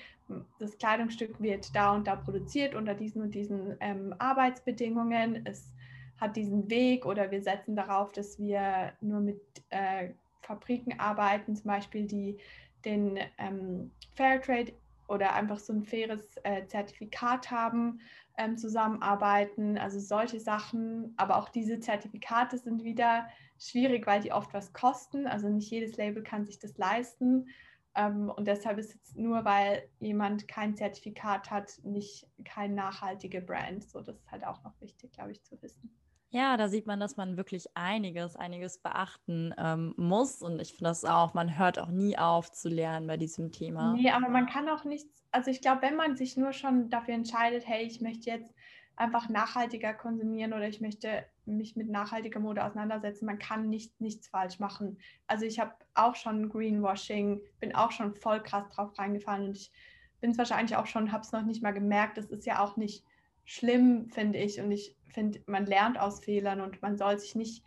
das 0.59 0.77
Kleidungsstück 0.77 1.41
wird 1.41 1.75
da 1.75 1.93
und 1.93 2.07
da 2.07 2.15
produziert 2.15 2.75
unter 2.75 2.93
diesen 2.93 3.21
und 3.21 3.35
diesen 3.35 3.77
ähm, 3.79 4.13
Arbeitsbedingungen. 4.17 5.45
Es 5.45 5.71
hat 6.17 6.35
diesen 6.35 6.69
Weg 6.69 7.05
oder 7.05 7.31
wir 7.31 7.41
setzen 7.41 7.75
darauf, 7.75 8.11
dass 8.11 8.39
wir 8.39 8.93
nur 9.01 9.19
mit 9.19 9.41
äh, 9.69 10.09
Fabriken 10.41 10.99
arbeiten, 10.99 11.55
zum 11.55 11.67
Beispiel 11.67 12.05
die 12.05 12.37
den 12.85 13.19
ähm, 13.37 13.91
Fairtrade 14.15 14.73
oder 15.07 15.33
einfach 15.33 15.59
so 15.59 15.73
ein 15.73 15.83
faires 15.83 16.37
äh, 16.43 16.65
Zertifikat 16.67 17.51
haben 17.51 17.99
ähm, 18.37 18.57
zusammenarbeiten, 18.57 19.77
also 19.77 19.99
solche 19.99 20.39
Sachen. 20.39 21.13
Aber 21.17 21.37
auch 21.37 21.49
diese 21.49 21.79
Zertifikate 21.79 22.57
sind 22.57 22.83
wieder 22.83 23.27
schwierig, 23.59 24.05
weil 24.07 24.21
die 24.21 24.31
oft 24.31 24.53
was 24.53 24.73
kosten. 24.73 25.27
Also 25.27 25.49
nicht 25.49 25.69
jedes 25.69 25.97
Label 25.97 26.23
kann 26.23 26.45
sich 26.45 26.59
das 26.59 26.77
leisten. 26.77 27.47
Ähm, 27.95 28.29
und 28.29 28.47
deshalb 28.47 28.77
ist 28.77 28.93
jetzt 28.93 29.17
nur, 29.17 29.43
weil 29.43 29.89
jemand 29.99 30.47
kein 30.47 30.75
Zertifikat 30.75 31.49
hat, 31.49 31.79
nicht 31.83 32.27
kein 32.45 32.75
nachhaltige 32.75 33.41
Brand. 33.41 33.83
So, 33.89 34.01
das 34.01 34.17
ist 34.17 34.31
halt 34.31 34.45
auch 34.45 34.63
noch 34.63 34.79
wichtig, 34.79 35.11
glaube 35.11 35.31
ich, 35.31 35.43
zu 35.43 35.61
wissen. 35.61 35.97
Ja, 36.29 36.57
da 36.57 36.67
sieht 36.67 36.87
man, 36.87 36.99
dass 36.99 37.15
man 37.15 37.37
wirklich 37.37 37.67
einiges, 37.73 38.35
einiges 38.35 38.79
beachten 38.79 39.53
ähm, 39.57 39.93
muss. 39.97 40.41
Und 40.41 40.61
ich 40.61 40.73
finde 40.73 40.89
das 40.89 41.05
auch, 41.05 41.33
man 41.33 41.57
hört 41.57 41.79
auch 41.79 41.87
nie 41.87 42.17
auf 42.17 42.51
zu 42.51 42.67
lernen 42.67 43.07
bei 43.07 43.17
diesem 43.17 43.51
Thema. 43.51 43.93
Nee, 43.93 44.11
aber 44.11 44.27
man 44.27 44.45
kann 44.45 44.67
auch 44.67 44.83
nichts, 44.83 45.23
also 45.31 45.49
ich 45.49 45.61
glaube, 45.61 45.83
wenn 45.83 45.95
man 45.95 46.17
sich 46.17 46.35
nur 46.35 46.51
schon 46.51 46.89
dafür 46.89 47.13
entscheidet, 47.13 47.65
hey, 47.65 47.85
ich 47.85 48.01
möchte 48.01 48.29
jetzt 48.29 48.53
einfach 48.97 49.29
nachhaltiger 49.29 49.93
konsumieren 49.93 50.53
oder 50.53 50.67
ich 50.67 50.81
möchte 50.81 51.23
mich 51.45 51.75
mit 51.75 51.87
nachhaltiger 51.87 52.39
Mode 52.39 52.65
auseinandersetzen, 52.65 53.25
man 53.25 53.39
kann 53.39 53.69
nicht, 53.69 54.01
nichts 54.01 54.27
falsch 54.27 54.59
machen. 54.59 54.97
Also 55.27 55.45
ich 55.45 55.59
habe 55.59 55.75
auch 55.93 56.15
schon 56.15 56.49
Greenwashing, 56.49 57.39
bin 57.59 57.75
auch 57.75 57.91
schon 57.91 58.15
voll 58.15 58.41
krass 58.41 58.67
drauf 58.69 58.97
reingefallen 58.97 59.45
und 59.45 59.57
ich 59.57 59.71
bin 60.19 60.31
es 60.31 60.37
wahrscheinlich 60.37 60.75
auch 60.75 60.87
schon, 60.87 61.11
habe 61.11 61.21
es 61.21 61.31
noch 61.31 61.43
nicht 61.43 61.61
mal 61.61 61.73
gemerkt. 61.73 62.17
Das 62.17 62.25
ist 62.25 62.45
ja 62.45 62.59
auch 62.59 62.75
nicht 62.75 63.05
schlimm, 63.47 64.09
finde 64.11 64.37
ich. 64.37 64.59
Und 64.59 64.71
ich 64.71 64.95
finde, 65.07 65.41
man 65.47 65.65
lernt 65.65 65.97
aus 65.97 66.19
Fehlern 66.19 66.61
und 66.61 66.81
man 66.83 66.97
soll 66.97 67.17
sich 67.17 67.33
nicht, 67.33 67.63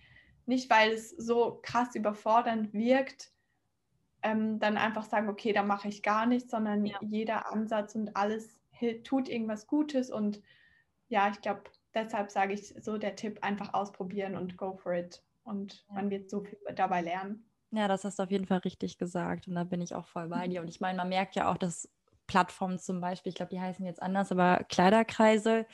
nicht 0.47 0.71
weil 0.71 0.93
es 0.93 1.11
so 1.11 1.59
krass 1.63 1.97
überfordernd 1.97 2.73
wirkt, 2.73 3.33
ähm, 4.23 4.61
dann 4.61 4.77
einfach 4.77 5.05
sagen, 5.05 5.29
okay, 5.29 5.53
da 5.53 5.63
mache 5.65 5.89
ich 5.89 6.03
gar 6.03 6.27
nichts, 6.27 6.51
sondern 6.51 6.85
ja. 6.85 6.99
jeder 7.01 7.51
Ansatz 7.51 7.95
und 7.97 8.15
alles 8.15 8.61
tut 9.05 9.29
irgendwas 9.29 9.67
Gutes. 9.67 10.11
Und 10.11 10.43
ja, 11.09 11.31
ich 11.31 11.41
glaube, 11.41 11.65
deshalb 11.95 12.31
sage 12.31 12.53
ich 12.53 12.75
so 12.81 12.99
der 12.99 13.17
Tipp, 13.17 13.39
einfach 13.43 13.75
ausprobieren 13.75 14.37
und 14.37 14.57
go 14.57 14.77
for 14.77 14.95
it. 14.95 15.23
Und 15.43 15.87
ja. 15.89 15.95
man 15.95 16.11
wird 16.11 16.29
so 16.29 16.43
viel 16.43 16.59
dabei 16.77 17.01
lernen. 17.01 17.47
Ja, 17.73 17.89
das 17.89 18.05
hast 18.05 18.19
du 18.19 18.25
auf 18.25 18.31
jeden 18.31 18.47
Fall 18.47 18.59
richtig 18.59 18.99
gesagt. 18.99 19.49
Und 19.49 19.55
da 19.55 19.65
bin 19.65 19.81
ich 19.81 19.95
auch 19.95 20.07
voll 20.07 20.29
bei 20.29 20.47
dir. 20.47 20.61
Und 20.61 20.69
ich 20.69 20.81
meine, 20.81 20.99
man 20.99 21.09
merkt 21.09 21.37
ja 21.37 21.51
auch, 21.51 21.57
dass 21.57 21.89
Plattformen 22.31 22.79
zum 22.79 23.01
Beispiel, 23.01 23.31
ich 23.31 23.35
glaube, 23.35 23.51
die 23.51 23.61
heißen 23.61 23.85
jetzt 23.85 24.01
anders, 24.01 24.31
aber 24.31 24.63
Kleiderkreise 24.69 25.67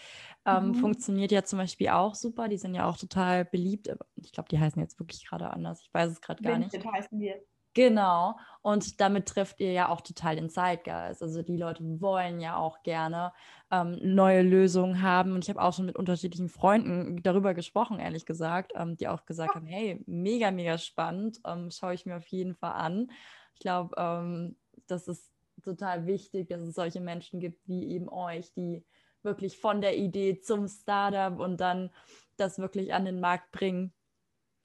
ähm, 0.47 0.69
mhm. 0.69 0.75
funktioniert 0.77 1.31
ja 1.31 1.45
zum 1.45 1.59
Beispiel 1.59 1.91
auch 1.91 2.15
super. 2.15 2.49
Die 2.49 2.57
sind 2.57 2.75
ja 2.75 2.89
auch 2.89 2.97
total 2.97 3.45
beliebt. 3.45 3.95
Ich 4.15 4.33
glaube, 4.33 4.49
die 4.49 4.59
heißen 4.59 4.81
jetzt 4.81 4.99
wirklich 4.99 5.27
gerade 5.27 5.51
anders. 5.51 5.83
Ich 5.83 5.93
weiß 5.93 6.11
es 6.11 6.23
gerade 6.23 6.43
gar 6.43 6.57
nicht. 6.57 6.73
heißen 6.73 7.19
die 7.19 7.27
jetzt. 7.27 7.47
Genau. 7.75 8.39
Und 8.63 9.03
damit 9.03 9.27
trifft 9.27 9.61
ihr 9.61 9.71
ja 9.71 9.91
auch 9.91 10.01
total 10.01 10.37
den 10.37 10.49
Zeitgeist. 10.49 11.23
Also 11.23 11.43
die 11.43 11.59
Leute 11.59 11.85
wollen 12.01 12.41
ja 12.41 12.57
auch 12.57 12.83
gerne 12.83 13.35
ähm, 13.71 13.99
neue 14.01 14.41
Lösungen 14.41 15.03
haben. 15.03 15.33
Und 15.33 15.45
ich 15.45 15.51
habe 15.51 15.61
auch 15.61 15.75
schon 15.75 15.85
mit 15.85 15.97
unterschiedlichen 15.97 16.49
Freunden 16.49 17.23
darüber 17.23 17.53
gesprochen, 17.53 17.99
ehrlich 17.99 18.25
gesagt, 18.25 18.73
ähm, 18.77 18.97
die 18.97 19.09
auch 19.09 19.27
gesagt 19.27 19.55
haben, 19.55 19.67
hey, 19.67 20.03
mega, 20.07 20.51
mega 20.53 20.79
spannend. 20.79 21.39
Ähm, 21.47 21.71
schaue 21.71 21.93
ich 21.93 22.07
mir 22.07 22.17
auf 22.17 22.27
jeden 22.29 22.55
Fall 22.55 22.73
an. 22.73 23.11
Ich 23.53 23.61
glaube, 23.61 23.95
ähm, 23.99 24.57
das 24.87 25.07
ist 25.07 25.36
total 25.63 26.07
wichtig, 26.07 26.49
dass 26.49 26.61
es 26.61 26.75
solche 26.75 27.01
Menschen 27.01 27.41
gibt 27.41 27.67
wie 27.67 27.89
eben 27.89 28.09
euch, 28.09 28.53
die 28.53 28.85
wirklich 29.23 29.59
von 29.59 29.81
der 29.81 29.97
Idee 29.97 30.41
zum 30.41 30.69
Startup 30.69 31.39
und 31.39 31.61
dann 31.61 31.91
das 32.37 32.59
wirklich 32.59 32.95
an 32.95 33.05
den 33.05 33.21
Markt 33.21 33.51
bringen. 33.53 33.93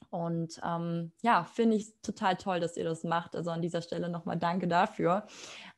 Und 0.09 0.59
ähm, 0.63 1.13
ja, 1.21 1.45
finde 1.45 1.77
ich 1.77 1.93
total 2.01 2.35
toll, 2.35 2.59
dass 2.59 2.75
ihr 2.75 2.83
das 2.83 3.03
macht. 3.03 3.35
Also 3.35 3.49
an 3.51 3.61
dieser 3.61 3.81
Stelle 3.81 4.09
nochmal 4.09 4.37
danke 4.37 4.67
dafür. 4.67 5.25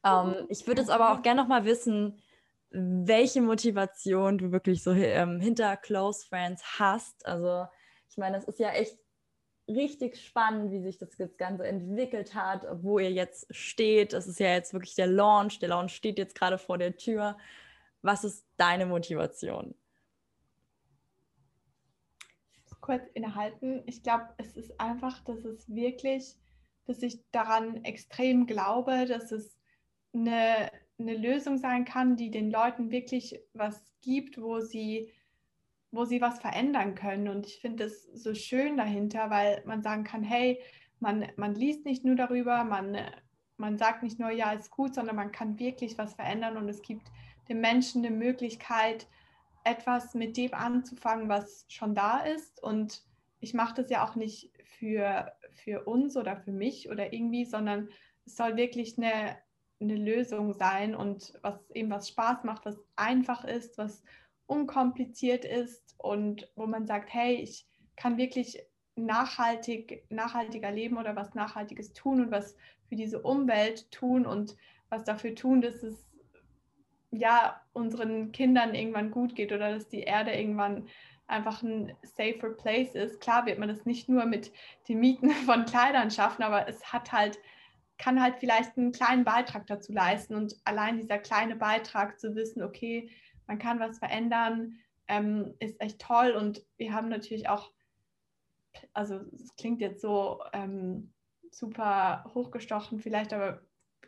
Ähm, 0.04 0.34
ich 0.49 0.65
würde 0.65 0.82
jetzt 0.82 0.89
aber 0.89 1.13
auch 1.13 1.21
gerne 1.21 1.41
nochmal 1.41 1.65
wissen, 1.65 2.19
welche 2.71 3.41
Motivation 3.41 4.39
du 4.39 4.52
wirklich 4.52 4.82
so 4.82 4.91
ähm, 4.91 5.39
hinter 5.39 5.78
Close 5.78 6.26
Friends 6.28 6.63
hast. 6.80 7.26
Also 7.26 7.67
ich 8.10 8.17
meine, 8.17 8.38
das 8.38 8.45
ist 8.45 8.60
ja 8.60 8.69
echt 8.69 8.97
richtig 9.67 10.17
spannend, 10.17 10.71
wie 10.71 10.82
sich 10.82 10.97
das 10.97 11.15
Ganze 11.38 11.65
entwickelt 11.65 12.36
hat, 12.36 12.65
wo 12.84 12.99
ihr 12.99 13.12
jetzt 13.12 13.47
steht. 13.56 14.13
Das 14.13 14.28
ist 14.28 14.39
ja 14.39 14.54
jetzt 14.54 14.73
wirklich 14.73 14.95
der 14.95 15.08
Launch. 15.08 15.60
Der 15.60 15.69
Launch 15.69 15.95
steht 15.95 16.17
jetzt 16.17 16.36
gerade 16.36 16.58
vor 16.58 16.78
der 16.78 16.97
Tür. 16.97 17.38
Was 18.02 18.23
ist 18.23 18.45
deine 18.58 18.86
Motivation? 18.86 19.73
Kurz 22.82 23.08
innehalten. 23.13 23.82
Ich 23.86 24.04
glaube, 24.04 24.28
es 24.38 24.58
ist 24.58 24.78
einfach, 24.78 25.23
dass 25.23 25.45
es 25.45 25.73
wirklich, 25.73 26.36
dass 26.86 27.02
ich 27.02 27.23
daran 27.32 27.86
extrem 27.86 28.45
glaube, 28.45 29.06
dass 29.06 29.32
es 29.32 29.58
eine, 30.13 30.69
eine 30.99 31.15
Lösung 31.15 31.58
sein 31.58 31.86
kann, 31.86 32.17
die 32.17 32.30
den 32.30 32.52
Leuten 32.52 32.91
wirklich 32.91 33.39
was 33.54 33.82
gibt, 34.02 34.41
wo 34.41 34.60
sie 34.60 35.13
wo 35.93 36.06
sie 36.06 36.21
was 36.21 36.39
verändern 36.39 36.95
können. 36.95 37.29
Und 37.29 37.45
ich 37.45 37.60
finde 37.60 37.86
es 37.86 38.03
so 38.13 38.34
schön 38.34 38.77
dahinter, 38.77 39.29
weil 39.29 39.63
man 39.65 39.84
sagen 39.84 40.03
kann, 40.03 40.23
hey, 40.23 40.60
man, 40.99 41.27
man 41.38 41.53
liest 41.53 41.86
nicht 41.86 42.03
nur 42.03 42.15
darüber, 42.15 42.63
man, 42.63 42.97
man 43.58 43.77
sagt 43.77 44.01
nicht 44.01 44.19
nur, 44.19 44.32
ja, 44.32 44.51
ist 44.51 44.71
gut, 44.71 44.95
sondern 44.95 45.15
man 45.15 45.32
kann 45.32 45.60
wirklich 45.60 45.97
was 45.97 46.15
verändern 46.15 46.58
und 46.58 46.67
es 46.67 46.82
gibt 46.82 47.12
den 47.47 47.62
Menschen 47.62 48.03
eine 48.03 48.15
Möglichkeit, 48.15 49.08
etwas 49.63 50.15
mit 50.15 50.36
dem 50.36 50.53
anzufangen, 50.53 51.29
was 51.29 51.65
schon 51.69 51.93
da 51.93 52.19
ist. 52.21 52.62
Und 52.63 53.03
ich 53.39 53.53
mache 53.53 53.75
das 53.75 53.91
ja 53.91 54.03
auch 54.03 54.15
nicht 54.15 54.51
für, 54.79 55.32
für 55.51 55.84
uns 55.84 56.17
oder 56.17 56.38
für 56.38 56.51
mich 56.51 56.89
oder 56.89 57.13
irgendwie, 57.13 57.45
sondern 57.45 57.89
es 58.25 58.36
soll 58.36 58.56
wirklich 58.56 58.97
eine, 58.97 59.38
eine 59.79 59.95
Lösung 59.95 60.53
sein 60.53 60.95
und 60.95 61.34
was 61.43 61.69
eben 61.71 61.91
was 61.91 62.10
Spaß 62.10 62.45
macht, 62.45 62.65
was 62.65 62.79
einfach 62.95 63.43
ist, 63.43 63.77
was 63.77 64.03
unkompliziert 64.47 65.45
ist 65.45 65.95
und 65.97 66.51
wo 66.56 66.65
man 66.65 66.86
sagt, 66.86 67.13
hey, 67.13 67.36
ich 67.36 67.65
kann 67.95 68.17
wirklich 68.17 68.60
nachhaltig, 68.95 70.06
nachhaltiger 70.10 70.71
leben 70.71 70.97
oder 70.97 71.15
was 71.15 71.34
Nachhaltiges 71.34 71.93
tun 71.93 72.21
und 72.21 72.32
was 72.32 72.56
für 72.88 72.95
diese 72.95 73.21
Umwelt 73.21 73.91
tun 73.91 74.25
und 74.25 74.56
was 74.89 75.03
dafür 75.03 75.34
tun, 75.34 75.62
dass 75.62 75.82
es 75.82 76.06
ja 77.12 77.62
unseren 77.73 78.32
Kindern 78.32 78.75
irgendwann 78.75 79.12
gut 79.12 79.36
geht 79.36 79.51
oder 79.51 79.71
dass 79.71 79.88
die 79.88 80.01
Erde 80.01 80.32
irgendwann 80.32 80.88
einfach 81.27 81.63
ein 81.63 81.95
safer 82.03 82.49
place 82.49 82.95
ist. 82.95 83.21
Klar 83.21 83.45
wird 83.45 83.60
man 83.60 83.69
das 83.69 83.86
nicht 83.86 84.10
nur 84.10 84.25
mit 84.25 84.51
den 84.88 84.99
Mieten 84.99 85.29
von 85.45 85.65
Kleidern 85.65 86.12
schaffen, 86.12 86.43
aber 86.43 86.67
es 86.67 86.91
hat 86.91 87.12
halt, 87.12 87.39
kann 87.97 88.21
halt 88.21 88.36
vielleicht 88.39 88.77
einen 88.77 88.91
kleinen 88.91 89.23
Beitrag 89.23 89.67
dazu 89.67 89.93
leisten 89.93 90.36
und 90.36 90.56
allein 90.65 90.97
dieser 90.97 91.19
kleine 91.19 91.56
Beitrag 91.56 92.19
zu 92.19 92.36
wissen, 92.36 92.62
okay, 92.62 93.10
man 93.47 93.60
kann 93.60 93.79
was 93.79 93.99
verändern, 93.99 94.79
ähm, 95.08 95.53
ist 95.60 95.79
echt 95.82 95.99
toll. 95.99 96.32
Und 96.32 96.65
wir 96.77 96.93
haben 96.93 97.10
natürlich 97.10 97.49
auch, 97.49 97.71
also 98.93 99.21
es 99.34 99.56
klingt 99.56 99.82
jetzt 99.82 100.01
so 100.01 100.41
ähm, 100.53 101.13
super 101.51 102.25
hochgestochen 102.34 102.99
vielleicht, 102.99 103.34
aber 103.34 103.62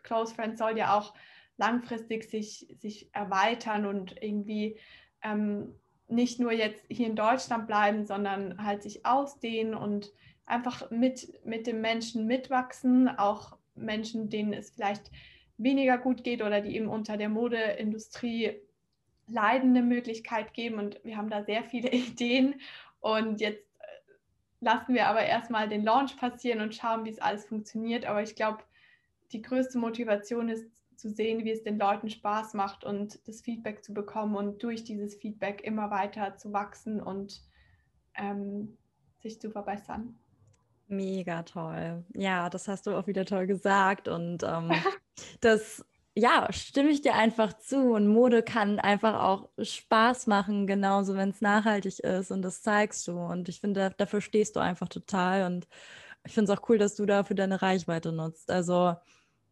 Close 0.03 0.33
Friends 0.33 0.59
soll 0.59 0.77
ja 0.77 0.97
auch 0.97 1.13
langfristig 1.57 2.29
sich, 2.29 2.67
sich 2.79 3.09
erweitern 3.13 3.85
und 3.85 4.21
irgendwie 4.21 4.79
ähm, 5.23 5.75
nicht 6.07 6.39
nur 6.39 6.51
jetzt 6.51 6.83
hier 6.89 7.07
in 7.07 7.15
Deutschland 7.15 7.67
bleiben, 7.67 8.05
sondern 8.05 8.63
halt 8.63 8.83
sich 8.83 9.05
ausdehnen 9.05 9.73
und 9.73 10.11
einfach 10.45 10.91
mit, 10.91 11.43
mit 11.45 11.65
den 11.65 11.81
Menschen 11.81 12.27
mitwachsen, 12.27 13.09
auch 13.09 13.57
Menschen, 13.73 14.29
denen 14.29 14.53
es 14.53 14.71
vielleicht 14.71 15.11
weniger 15.57 15.97
gut 15.97 16.23
geht 16.23 16.41
oder 16.41 16.61
die 16.61 16.75
eben 16.75 16.87
unter 16.87 17.17
der 17.17 17.29
Modeindustrie 17.29 18.61
Leiden 19.27 19.71
eine 19.71 19.81
Möglichkeit 19.81 20.53
geben 20.53 20.79
und 20.79 20.99
wir 21.03 21.17
haben 21.17 21.29
da 21.29 21.43
sehr 21.43 21.63
viele 21.63 21.89
Ideen 21.91 22.55
und 22.99 23.41
jetzt 23.41 23.63
äh, 23.79 23.85
lassen 24.59 24.93
wir 24.93 25.07
aber 25.07 25.23
erstmal 25.23 25.69
den 25.69 25.83
Launch 25.83 26.17
passieren 26.17 26.61
und 26.61 26.75
schauen, 26.75 27.05
wie 27.05 27.09
es 27.09 27.19
alles 27.19 27.45
funktioniert. 27.45 28.05
Aber 28.05 28.21
ich 28.21 28.35
glaube, 28.35 28.63
die 29.31 29.41
größte 29.41 29.77
Motivation 29.77 30.49
ist 30.49 30.69
zu 30.95 31.09
sehen, 31.09 31.43
wie 31.43 31.51
es 31.51 31.63
den 31.63 31.77
Leuten 31.77 32.09
Spaß 32.09 32.53
macht 32.53 32.83
und 32.83 33.19
das 33.27 33.41
Feedback 33.41 33.83
zu 33.83 33.93
bekommen 33.93 34.35
und 34.35 34.63
durch 34.63 34.83
dieses 34.83 35.15
Feedback 35.15 35.61
immer 35.63 35.91
weiter 35.91 36.37
zu 36.37 36.53
wachsen 36.53 37.01
und 37.01 37.41
ähm, 38.15 38.77
sich 39.21 39.41
zu 39.41 39.51
verbessern. 39.51 40.17
Mega 40.87 41.43
toll. 41.43 42.03
Ja, 42.13 42.49
das 42.49 42.67
hast 42.67 42.87
du 42.87 42.95
auch 42.95 43.07
wieder 43.07 43.25
toll 43.25 43.47
gesagt 43.47 44.07
und 44.07 44.43
ähm, 44.43 44.71
das 45.41 45.83
ja, 46.15 46.47
stimme 46.51 46.89
ich 46.89 47.01
dir 47.01 47.13
einfach 47.15 47.53
zu. 47.53 47.93
Und 47.93 48.07
Mode 48.07 48.41
kann 48.43 48.79
einfach 48.79 49.21
auch 49.21 49.49
Spaß 49.61 50.27
machen, 50.27 50.65
genauso 50.67 51.15
wenn 51.15 51.29
es 51.29 51.41
nachhaltig 51.41 51.99
ist. 51.99 52.31
Und 52.31 52.41
das 52.41 52.61
zeigst 52.61 53.07
du. 53.07 53.19
Und 53.19 53.49
ich 53.49 53.59
finde, 53.59 53.93
dafür 53.97 54.21
stehst 54.21 54.55
du 54.55 54.59
einfach 54.61 54.87
total. 54.87 55.45
Und 55.45 55.67
ich 56.25 56.33
finde 56.33 56.51
es 56.51 56.57
auch 56.59 56.69
cool, 56.69 56.77
dass 56.77 56.95
du 56.95 57.05
dafür 57.05 57.35
deine 57.35 57.61
Reichweite 57.61 58.11
nutzt. 58.11 58.49
Also 58.51 58.95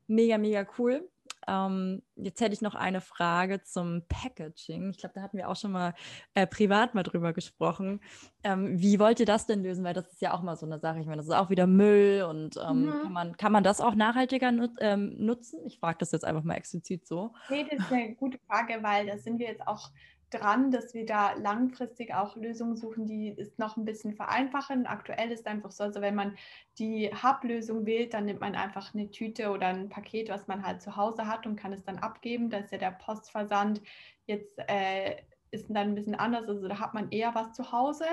mega, 0.07 0.37
mega 0.37 0.65
cool. 0.77 1.09
Ähm, 1.47 2.01
jetzt 2.15 2.41
hätte 2.41 2.53
ich 2.53 2.61
noch 2.61 2.75
eine 2.75 3.01
Frage 3.01 3.63
zum 3.63 4.03
Packaging. 4.07 4.89
Ich 4.91 4.97
glaube, 4.97 5.15
da 5.15 5.21
hatten 5.21 5.37
wir 5.37 5.49
auch 5.49 5.55
schon 5.55 5.71
mal 5.71 5.93
äh, 6.33 6.47
privat 6.47 6.95
mal 6.95 7.03
drüber 7.03 7.33
gesprochen. 7.33 8.01
Ähm, 8.43 8.79
wie 8.79 8.99
wollt 8.99 9.19
ihr 9.19 9.25
das 9.25 9.45
denn 9.45 9.63
lösen? 9.63 9.83
Weil 9.83 9.93
das 9.93 10.07
ist 10.11 10.21
ja 10.21 10.33
auch 10.33 10.41
mal 10.41 10.55
so 10.55 10.65
eine 10.65 10.79
Sache. 10.79 10.99
Ich 10.99 11.05
meine, 11.05 11.17
das 11.17 11.27
ist 11.27 11.33
auch 11.33 11.49
wieder 11.49 11.67
Müll 11.67 12.23
und 12.23 12.57
ähm, 12.57 12.85
mhm. 12.85 13.01
kann, 13.03 13.13
man, 13.13 13.37
kann 13.37 13.51
man 13.51 13.63
das 13.63 13.81
auch 13.81 13.95
nachhaltiger 13.95 14.51
nut 14.51 14.71
ähm, 14.79 15.15
nutzen? 15.17 15.59
Ich 15.65 15.79
frage 15.79 15.97
das 15.99 16.11
jetzt 16.11 16.25
einfach 16.25 16.43
mal 16.43 16.55
explizit 16.55 17.07
so. 17.07 17.33
Nee, 17.49 17.65
das 17.69 17.79
ist 17.79 17.91
eine 17.91 18.15
gute 18.15 18.39
Frage, 18.47 18.81
weil 18.81 19.07
da 19.07 19.17
sind 19.17 19.39
wir 19.39 19.47
jetzt 19.47 19.67
auch 19.67 19.91
dran, 20.33 20.71
dass 20.71 20.93
wir 20.93 21.05
da 21.05 21.33
langfristig 21.33 22.13
auch 22.13 22.35
Lösungen 22.35 22.75
suchen, 22.75 23.05
die 23.05 23.35
es 23.37 23.57
noch 23.57 23.77
ein 23.77 23.85
bisschen 23.85 24.13
vereinfachen. 24.13 24.85
Aktuell 24.85 25.31
ist 25.31 25.47
einfach 25.47 25.71
so, 25.71 25.83
also 25.83 26.01
wenn 26.01 26.15
man 26.15 26.37
die 26.79 27.11
Hub-Lösung 27.11 27.85
wählt, 27.85 28.13
dann 28.13 28.25
nimmt 28.25 28.41
man 28.41 28.55
einfach 28.55 28.93
eine 28.93 29.11
Tüte 29.11 29.49
oder 29.51 29.67
ein 29.67 29.89
Paket, 29.89 30.29
was 30.29 30.47
man 30.47 30.65
halt 30.65 30.81
zu 30.81 30.95
Hause 30.95 31.27
hat 31.27 31.45
und 31.45 31.55
kann 31.55 31.73
es 31.73 31.83
dann 31.83 31.99
abgeben. 31.99 32.49
Da 32.49 32.57
ist 32.57 32.71
ja 32.71 32.77
der 32.77 32.91
Postversand 32.91 33.81
jetzt 34.25 34.57
äh, 34.67 35.17
ist 35.51 35.67
dann 35.69 35.89
ein 35.89 35.95
bisschen 35.95 36.15
anders, 36.15 36.49
also 36.49 36.67
da 36.67 36.79
hat 36.79 36.93
man 36.93 37.11
eher 37.11 37.35
was 37.35 37.53
zu 37.53 37.71
Hause. 37.71 38.05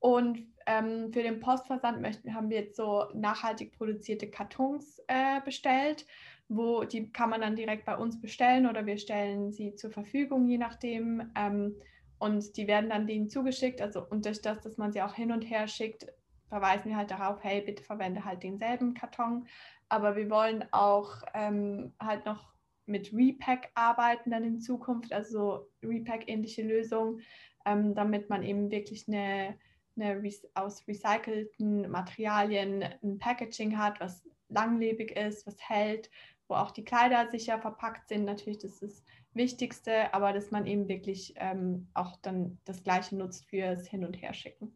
Und 0.00 0.46
ähm, 0.66 1.12
für 1.12 1.22
den 1.22 1.40
Postversand 1.40 2.00
möchten, 2.00 2.32
haben 2.34 2.50
wir 2.50 2.60
jetzt 2.60 2.76
so 2.76 3.06
nachhaltig 3.14 3.76
produzierte 3.76 4.30
Kartons 4.30 5.02
äh, 5.08 5.40
bestellt 5.44 6.06
wo 6.48 6.84
die 6.84 7.12
kann 7.12 7.30
man 7.30 7.40
dann 7.40 7.56
direkt 7.56 7.84
bei 7.84 7.96
uns 7.96 8.20
bestellen 8.20 8.66
oder 8.66 8.86
wir 8.86 8.96
stellen 8.96 9.52
sie 9.52 9.74
zur 9.74 9.90
Verfügung, 9.90 10.48
je 10.48 10.58
nachdem. 10.58 11.30
Ähm, 11.36 11.76
und 12.18 12.56
die 12.56 12.66
werden 12.66 12.90
dann 12.90 13.06
denen 13.06 13.28
zugeschickt. 13.28 13.80
Also 13.80 14.04
und 14.08 14.24
durch 14.24 14.40
das, 14.40 14.60
dass 14.60 14.76
man 14.76 14.92
sie 14.92 15.02
auch 15.02 15.14
hin 15.14 15.30
und 15.30 15.42
her 15.42 15.68
schickt, 15.68 16.06
verweisen 16.48 16.90
wir 16.90 16.96
halt 16.96 17.10
darauf, 17.10 17.42
hey, 17.42 17.60
bitte 17.60 17.82
verwende 17.82 18.24
halt 18.24 18.42
denselben 18.42 18.94
Karton. 18.94 19.46
Aber 19.88 20.16
wir 20.16 20.28
wollen 20.30 20.64
auch 20.72 21.22
ähm, 21.34 21.92
halt 22.00 22.24
noch 22.24 22.52
mit 22.86 23.12
Repack 23.12 23.70
arbeiten 23.74 24.30
dann 24.30 24.44
in 24.44 24.60
Zukunft, 24.60 25.12
also 25.12 25.70
Repack-ähnliche 25.82 26.62
Lösungen, 26.62 27.20
ähm, 27.66 27.94
damit 27.94 28.30
man 28.30 28.42
eben 28.42 28.70
wirklich 28.70 29.06
eine, 29.06 29.58
eine 29.96 30.22
aus 30.54 30.88
recycelten 30.88 31.90
Materialien 31.90 32.82
ein 33.02 33.18
Packaging 33.18 33.76
hat, 33.76 34.00
was 34.00 34.26
langlebig 34.48 35.16
ist, 35.16 35.46
was 35.46 35.56
hält, 35.60 36.10
wo 36.48 36.54
auch 36.54 36.70
die 36.70 36.84
Kleider 36.84 37.30
sicher 37.30 37.58
verpackt 37.58 38.08
sind. 38.08 38.24
Natürlich, 38.24 38.58
das 38.58 38.72
ist 38.72 38.82
das 38.82 39.04
Wichtigste, 39.34 40.12
aber 40.12 40.32
dass 40.32 40.50
man 40.50 40.66
eben 40.66 40.88
wirklich 40.88 41.34
ähm, 41.36 41.88
auch 41.94 42.16
dann 42.22 42.58
das 42.64 42.82
Gleiche 42.82 43.16
nutzt 43.16 43.46
fürs 43.46 43.86
Hin- 43.86 44.04
und 44.04 44.20
Herschicken. 44.20 44.74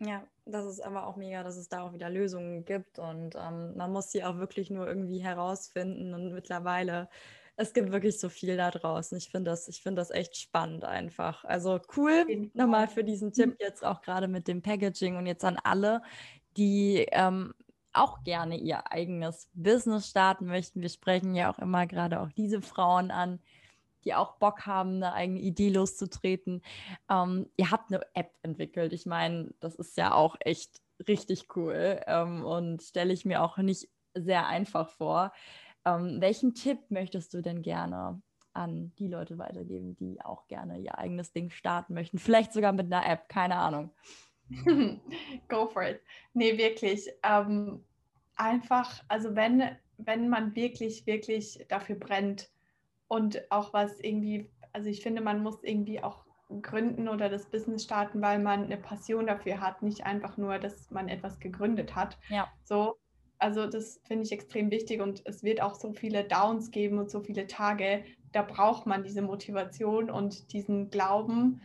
Ja, 0.00 0.26
das 0.44 0.66
ist 0.66 0.80
aber 0.80 1.06
auch 1.06 1.16
mega, 1.16 1.42
dass 1.42 1.56
es 1.56 1.68
da 1.68 1.82
auch 1.82 1.92
wieder 1.92 2.10
Lösungen 2.10 2.64
gibt 2.64 2.98
und 2.98 3.36
ähm, 3.36 3.76
man 3.76 3.92
muss 3.92 4.10
sie 4.10 4.24
auch 4.24 4.38
wirklich 4.38 4.70
nur 4.70 4.86
irgendwie 4.86 5.20
herausfinden 5.20 6.12
und 6.14 6.32
mittlerweile, 6.32 7.08
es 7.56 7.72
gibt 7.72 7.92
wirklich 7.92 8.18
so 8.18 8.28
viel 8.28 8.56
da 8.56 8.70
draußen. 8.70 9.16
Ich 9.16 9.30
finde 9.30 9.52
das, 9.52 9.66
find 9.78 9.96
das 9.96 10.10
echt 10.10 10.36
spannend 10.36 10.84
einfach. 10.84 11.44
Also 11.44 11.80
cool, 11.96 12.50
nochmal 12.52 12.88
für 12.88 13.04
diesen 13.04 13.32
Tipp 13.32 13.50
mhm. 13.50 13.56
jetzt 13.60 13.84
auch 13.84 14.02
gerade 14.02 14.26
mit 14.26 14.48
dem 14.48 14.60
Packaging 14.60 15.16
und 15.16 15.26
jetzt 15.26 15.44
an 15.44 15.58
alle, 15.62 16.02
die 16.56 17.06
ähm, 17.12 17.54
auch 17.94 18.22
gerne 18.24 18.58
ihr 18.58 18.90
eigenes 18.90 19.48
Business 19.54 20.08
starten 20.08 20.46
möchten. 20.46 20.80
Wir 20.80 20.88
sprechen 20.88 21.34
ja 21.34 21.52
auch 21.52 21.58
immer 21.58 21.86
gerade 21.86 22.20
auch 22.20 22.30
diese 22.32 22.60
Frauen 22.60 23.10
an, 23.10 23.40
die 24.04 24.14
auch 24.14 24.36
Bock 24.36 24.66
haben, 24.66 24.96
eine 24.96 25.14
eigene 25.14 25.40
Idee 25.40 25.70
loszutreten. 25.70 26.62
Ähm, 27.08 27.50
ihr 27.56 27.70
habt 27.70 27.92
eine 27.92 28.02
App 28.14 28.32
entwickelt. 28.42 28.92
Ich 28.92 29.06
meine, 29.06 29.54
das 29.60 29.74
ist 29.76 29.96
ja 29.96 30.12
auch 30.12 30.36
echt 30.40 30.82
richtig 31.08 31.56
cool 31.56 32.00
ähm, 32.06 32.44
und 32.44 32.82
stelle 32.82 33.12
ich 33.12 33.24
mir 33.24 33.42
auch 33.42 33.56
nicht 33.58 33.88
sehr 34.14 34.46
einfach 34.46 34.90
vor. 34.90 35.32
Ähm, 35.84 36.20
welchen 36.20 36.54
Tipp 36.54 36.78
möchtest 36.90 37.34
du 37.34 37.42
denn 37.42 37.62
gerne 37.62 38.22
an 38.52 38.92
die 38.98 39.08
Leute 39.08 39.38
weitergeben, 39.38 39.96
die 39.96 40.20
auch 40.22 40.46
gerne 40.46 40.78
ihr 40.78 40.98
eigenes 40.98 41.32
Ding 41.32 41.50
starten 41.50 41.94
möchten? 41.94 42.18
Vielleicht 42.18 42.52
sogar 42.52 42.72
mit 42.72 42.86
einer 42.86 43.06
App, 43.06 43.28
keine 43.28 43.56
Ahnung. 43.56 43.90
Go 45.48 45.66
for 45.66 45.82
it. 45.82 46.00
Nee, 46.34 46.58
wirklich. 46.58 47.10
Ähm, 47.22 47.82
einfach, 48.36 49.02
also 49.08 49.34
wenn, 49.34 49.62
wenn 49.98 50.28
man 50.28 50.54
wirklich, 50.54 51.06
wirklich 51.06 51.64
dafür 51.68 51.96
brennt 51.96 52.50
und 53.08 53.50
auch 53.50 53.72
was 53.72 54.00
irgendwie, 54.00 54.50
also 54.72 54.88
ich 54.88 55.02
finde, 55.02 55.22
man 55.22 55.42
muss 55.42 55.62
irgendwie 55.62 56.02
auch 56.02 56.24
gründen 56.62 57.08
oder 57.08 57.28
das 57.28 57.46
Business 57.46 57.84
starten, 57.84 58.20
weil 58.20 58.38
man 58.38 58.64
eine 58.64 58.76
Passion 58.76 59.26
dafür 59.26 59.60
hat, 59.60 59.82
nicht 59.82 60.04
einfach 60.04 60.36
nur, 60.36 60.58
dass 60.58 60.90
man 60.90 61.08
etwas 61.08 61.40
gegründet 61.40 61.94
hat. 61.94 62.18
Ja. 62.28 62.48
So, 62.64 62.96
also 63.38 63.66
das 63.66 64.00
finde 64.06 64.24
ich 64.24 64.32
extrem 64.32 64.70
wichtig 64.70 65.00
und 65.00 65.22
es 65.26 65.42
wird 65.42 65.60
auch 65.60 65.74
so 65.74 65.92
viele 65.92 66.24
Downs 66.24 66.70
geben 66.70 66.98
und 66.98 67.10
so 67.10 67.20
viele 67.20 67.46
Tage. 67.46 68.04
Da 68.32 68.42
braucht 68.42 68.86
man 68.86 69.04
diese 69.04 69.22
Motivation 69.22 70.10
und 70.10 70.52
diesen 70.52 70.90
Glauben 70.90 71.60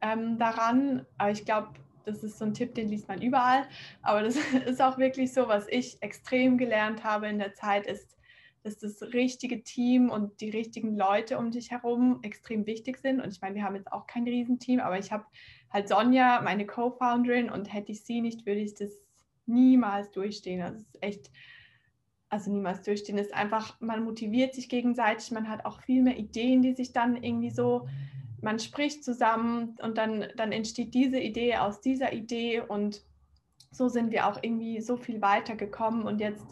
ähm, 0.00 0.38
daran. 0.38 1.06
Aber 1.18 1.30
ich 1.30 1.44
glaube, 1.44 1.70
das 2.06 2.22
ist 2.22 2.38
so 2.38 2.44
ein 2.44 2.54
Tipp, 2.54 2.74
den 2.74 2.88
liest 2.88 3.08
man 3.08 3.20
überall. 3.20 3.66
Aber 4.00 4.22
das 4.22 4.36
ist 4.66 4.80
auch 4.80 4.96
wirklich 4.96 5.32
so, 5.32 5.48
was 5.48 5.66
ich 5.68 6.00
extrem 6.02 6.56
gelernt 6.56 7.04
habe 7.04 7.28
in 7.28 7.38
der 7.38 7.52
Zeit, 7.54 7.86
ist, 7.86 8.16
dass 8.62 8.78
das 8.78 9.02
richtige 9.12 9.62
Team 9.62 10.10
und 10.10 10.40
die 10.40 10.50
richtigen 10.50 10.96
Leute 10.96 11.38
um 11.38 11.50
dich 11.50 11.70
herum 11.70 12.20
extrem 12.22 12.66
wichtig 12.66 12.98
sind. 12.98 13.20
Und 13.20 13.32
ich 13.32 13.40
meine, 13.40 13.56
wir 13.56 13.64
haben 13.64 13.76
jetzt 13.76 13.92
auch 13.92 14.06
kein 14.06 14.24
Riesenteam, 14.24 14.80
aber 14.80 14.98
ich 14.98 15.12
habe 15.12 15.24
halt 15.70 15.88
Sonja, 15.88 16.40
meine 16.42 16.66
Co-Founderin, 16.66 17.50
und 17.50 17.72
hätte 17.72 17.92
ich 17.92 18.04
sie 18.04 18.20
nicht, 18.20 18.46
würde 18.46 18.60
ich 18.60 18.74
das 18.74 18.90
niemals 19.46 20.10
durchstehen. 20.10 20.60
Das 20.60 20.74
ist 20.74 20.98
echt, 21.00 21.30
also 22.28 22.52
niemals 22.52 22.82
durchstehen. 22.82 23.16
Das 23.16 23.26
ist 23.26 23.34
einfach, 23.34 23.80
man 23.80 24.04
motiviert 24.04 24.54
sich 24.54 24.68
gegenseitig, 24.68 25.30
man 25.30 25.48
hat 25.48 25.64
auch 25.64 25.80
viel 25.82 26.02
mehr 26.02 26.16
Ideen, 26.16 26.62
die 26.62 26.74
sich 26.74 26.92
dann 26.92 27.22
irgendwie 27.22 27.50
so, 27.50 27.86
man 28.42 28.58
spricht 28.58 29.04
zusammen 29.04 29.76
und 29.82 29.98
dann, 29.98 30.26
dann 30.36 30.52
entsteht 30.52 30.94
diese 30.94 31.18
Idee 31.18 31.56
aus 31.56 31.80
dieser 31.80 32.12
Idee 32.12 32.60
und 32.60 33.02
so 33.70 33.88
sind 33.88 34.10
wir 34.10 34.26
auch 34.26 34.38
irgendwie 34.42 34.80
so 34.80 34.96
viel 34.96 35.20
weiter 35.20 35.56
gekommen 35.56 36.02
und 36.06 36.20
jetzt, 36.20 36.46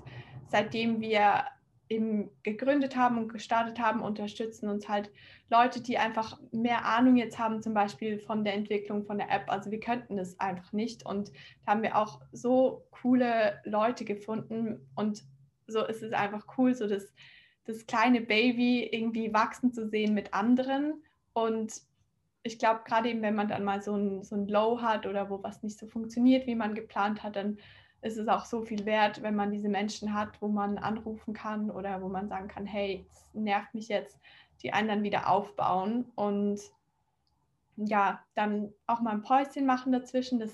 seitdem 0.49 1.01
wir 1.01 1.45
eben 1.89 2.31
gegründet 2.43 2.97
haben 2.97 3.19
und 3.19 3.33
gestartet 3.33 3.79
haben, 3.79 4.03
unterstützen 4.03 4.69
uns 4.69 4.89
halt 4.89 5.11
Leute, 5.51 5.83
die 5.83 5.99
einfach 5.99 6.41
mehr 6.51 6.87
Ahnung 6.87 7.17
jetzt 7.17 7.39
haben, 7.39 7.63
zum 7.63 7.75
Beispiel 7.75 8.19
von 8.19 8.45
der 8.45 8.55
Entwicklung 8.55 9.05
von 9.05 9.19
der 9.19 9.31
App. 9.31 9.45
Also 9.49 9.71
wir 9.71 9.81
könnten 9.81 10.17
das 10.17 10.41
einfach 10.41 10.73
nicht. 10.73 11.05
Und 11.05 11.31
da 11.65 11.73
haben 11.73 11.83
wir 11.83 11.97
auch 11.97 12.21
so 12.33 12.87
coole 12.91 13.61
Leute 13.65 14.05
gefunden. 14.05 14.89
Und 14.95 15.25
so 15.67 15.85
ist 15.85 16.03
es 16.03 16.13
einfach 16.13 16.47
cool, 16.57 16.75
so 16.75 16.89
das, 16.89 17.13
das 17.65 17.87
kleine 17.87 18.23
Baby 18.23 18.89
irgendwie 18.91 19.33
wachsen 19.33 19.73
zu 19.73 19.89
sehen 19.89 20.15
mit 20.15 20.33
anderen. 20.33 21.03
Und 21.35 21.83
ich 22.43 22.59
glaube, 22.59 22.81
gerade 22.85 23.11
eben, 23.11 23.23
wenn 23.23 23.35
man 23.35 23.49
dann 23.49 23.65
mal 23.65 23.83
so 23.83 23.95
ein, 23.95 24.23
so 24.23 24.37
ein 24.37 24.49
Low 24.49 24.81
hat 24.81 25.07
oder 25.07 25.29
wo 25.29 25.43
was 25.43 25.63
nicht 25.63 25.79
so 25.79 25.87
funktioniert, 25.87 26.47
wie 26.47 26.55
man 26.55 26.75
geplant 26.75 27.23
hat, 27.23 27.37
dann 27.37 27.59
ist 28.03 28.19
es 28.19 28.29
auch 28.29 28.45
so 28.45 28.63
viel 28.63 28.85
wert, 28.85 29.23
wenn 29.23 29.35
man 29.35 29.51
diese 29.51 29.69
Menschen 29.69 30.13
hat, 30.13 30.41
wo 30.41 30.49
man 30.49 30.79
anrufen 30.79 31.33
kann 31.33 31.71
oder 31.71 32.03
wo 32.03 32.09
man 32.09 32.29
sagen 32.29 32.49
kann, 32.49 32.67
hey, 32.67 33.07
es 33.11 33.27
nervt 33.33 33.75
mich 33.75 33.89
jetzt, 33.89 34.19
die 34.63 34.73
einen 34.73 34.89
dann 34.89 35.03
wieder 35.03 35.31
aufbauen 35.31 36.05
und 36.15 36.61
ja, 37.77 38.23
dann 38.35 38.73
auch 38.87 39.01
mal 39.01 39.13
ein 39.13 39.23
Päuschen 39.23 39.67
machen 39.67 39.91
dazwischen. 39.91 40.39
Das 40.39 40.53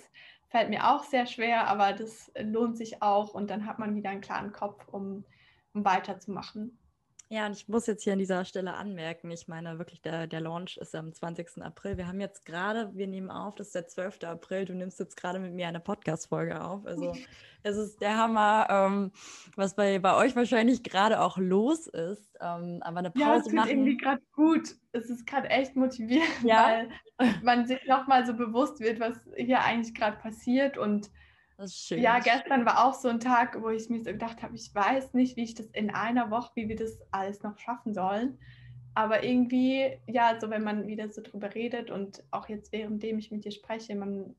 fällt 0.49 0.71
mir 0.71 0.89
auch 0.91 1.05
sehr 1.05 1.27
schwer, 1.27 1.67
aber 1.67 1.93
das 1.93 2.33
lohnt 2.41 2.77
sich 2.77 3.03
auch 3.03 3.35
und 3.35 3.51
dann 3.51 3.67
hat 3.67 3.79
man 3.79 3.97
wieder 3.97 4.11
einen 4.11 4.21
klaren 4.21 4.53
Kopf, 4.53 4.87
um, 4.89 5.25
um 5.75 5.85
weiterzumachen. 5.85 6.79
Ja, 7.33 7.47
und 7.47 7.53
ich 7.53 7.69
muss 7.69 7.87
jetzt 7.87 8.03
hier 8.03 8.15
an 8.15 8.19
dieser 8.19 8.45
Stelle 8.45 8.75
anmerken, 8.75 9.31
ich 9.31 9.47
meine 9.47 9.79
wirklich, 9.79 10.03
der, 10.03 10.27
der 10.27 10.41
Launch 10.41 10.77
ist 10.79 10.97
am 10.97 11.13
20. 11.13 11.63
April. 11.63 11.97
Wir 11.97 12.09
haben 12.09 12.21
jetzt 12.21 12.45
gerade, 12.45 12.91
wir 12.93 13.07
nehmen 13.07 13.31
auf, 13.31 13.55
das 13.55 13.69
ist 13.69 13.77
der 13.77 13.87
12. 13.87 14.25
April, 14.25 14.65
du 14.65 14.75
nimmst 14.75 14.99
jetzt 14.99 15.17
gerade 15.17 15.39
mit 15.39 15.53
mir 15.53 15.69
eine 15.69 15.79
Podcast-Folge 15.79 16.61
auf. 16.61 16.85
Also 16.87 17.15
es 17.63 17.77
ist 17.77 18.01
der 18.01 18.17
Hammer, 18.17 18.67
ähm, 18.69 19.13
was 19.55 19.77
bei, 19.77 20.01
bei 20.01 20.17
euch 20.17 20.35
wahrscheinlich 20.35 20.83
gerade 20.83 21.21
auch 21.21 21.39
los 21.39 21.87
ist. 21.87 22.37
Ähm, 22.41 22.81
aber 22.81 22.99
eine 22.99 23.13
Pause 23.13 23.25
ja, 23.25 23.37
es 23.37 23.45
tut 23.45 23.53
machen. 23.53 23.71
irgendwie 23.71 23.97
gerade 23.97 24.23
gut. 24.33 24.75
Es 24.91 25.09
ist 25.09 25.25
gerade 25.25 25.51
echt 25.51 25.77
motivierend, 25.77 26.43
ja. 26.43 26.85
weil 27.19 27.35
man 27.45 27.65
sich 27.65 27.79
nochmal 27.87 28.27
so 28.27 28.35
bewusst 28.35 28.81
wird, 28.81 28.99
was 28.99 29.17
hier 29.37 29.61
eigentlich 29.61 29.95
gerade 29.95 30.17
passiert 30.17 30.79
und 30.79 31.09
das 31.61 31.73
ist 31.73 31.87
schön. 31.87 32.01
Ja, 32.01 32.19
gestern 32.21 32.65
war 32.65 32.87
auch 32.87 32.95
so 32.95 33.09
ein 33.09 33.21
Tag, 33.21 33.61
wo 33.61 33.69
ich 33.69 33.91
mir 33.91 33.99
so 33.99 34.11
gedacht 34.13 34.43
habe, 34.43 34.57
ich 34.57 34.75
weiß 34.75 35.13
nicht, 35.13 35.37
wie 35.37 35.43
ich 35.43 35.55
das 35.55 35.67
in 35.67 35.91
einer 35.91 36.31
Woche, 36.31 36.53
wie 36.55 36.69
wir 36.69 36.77
das 36.77 36.99
alles 37.11 37.43
noch 37.43 37.59
schaffen 37.59 37.93
sollen. 37.93 38.39
Aber 38.95 39.23
irgendwie, 39.23 39.99
ja, 40.07 40.41
so 40.41 40.49
wenn 40.49 40.65
man 40.65 40.87
wieder 40.87 41.11
so 41.11 41.21
drüber 41.21 41.55
redet 41.55 41.91
und 41.91 42.25
auch 42.31 42.49
jetzt 42.49 42.73
währenddem 42.73 43.19
ich 43.19 43.31
mit 43.31 43.45
dir 43.45 43.53
spreche, 43.53 43.95
man 43.95 44.35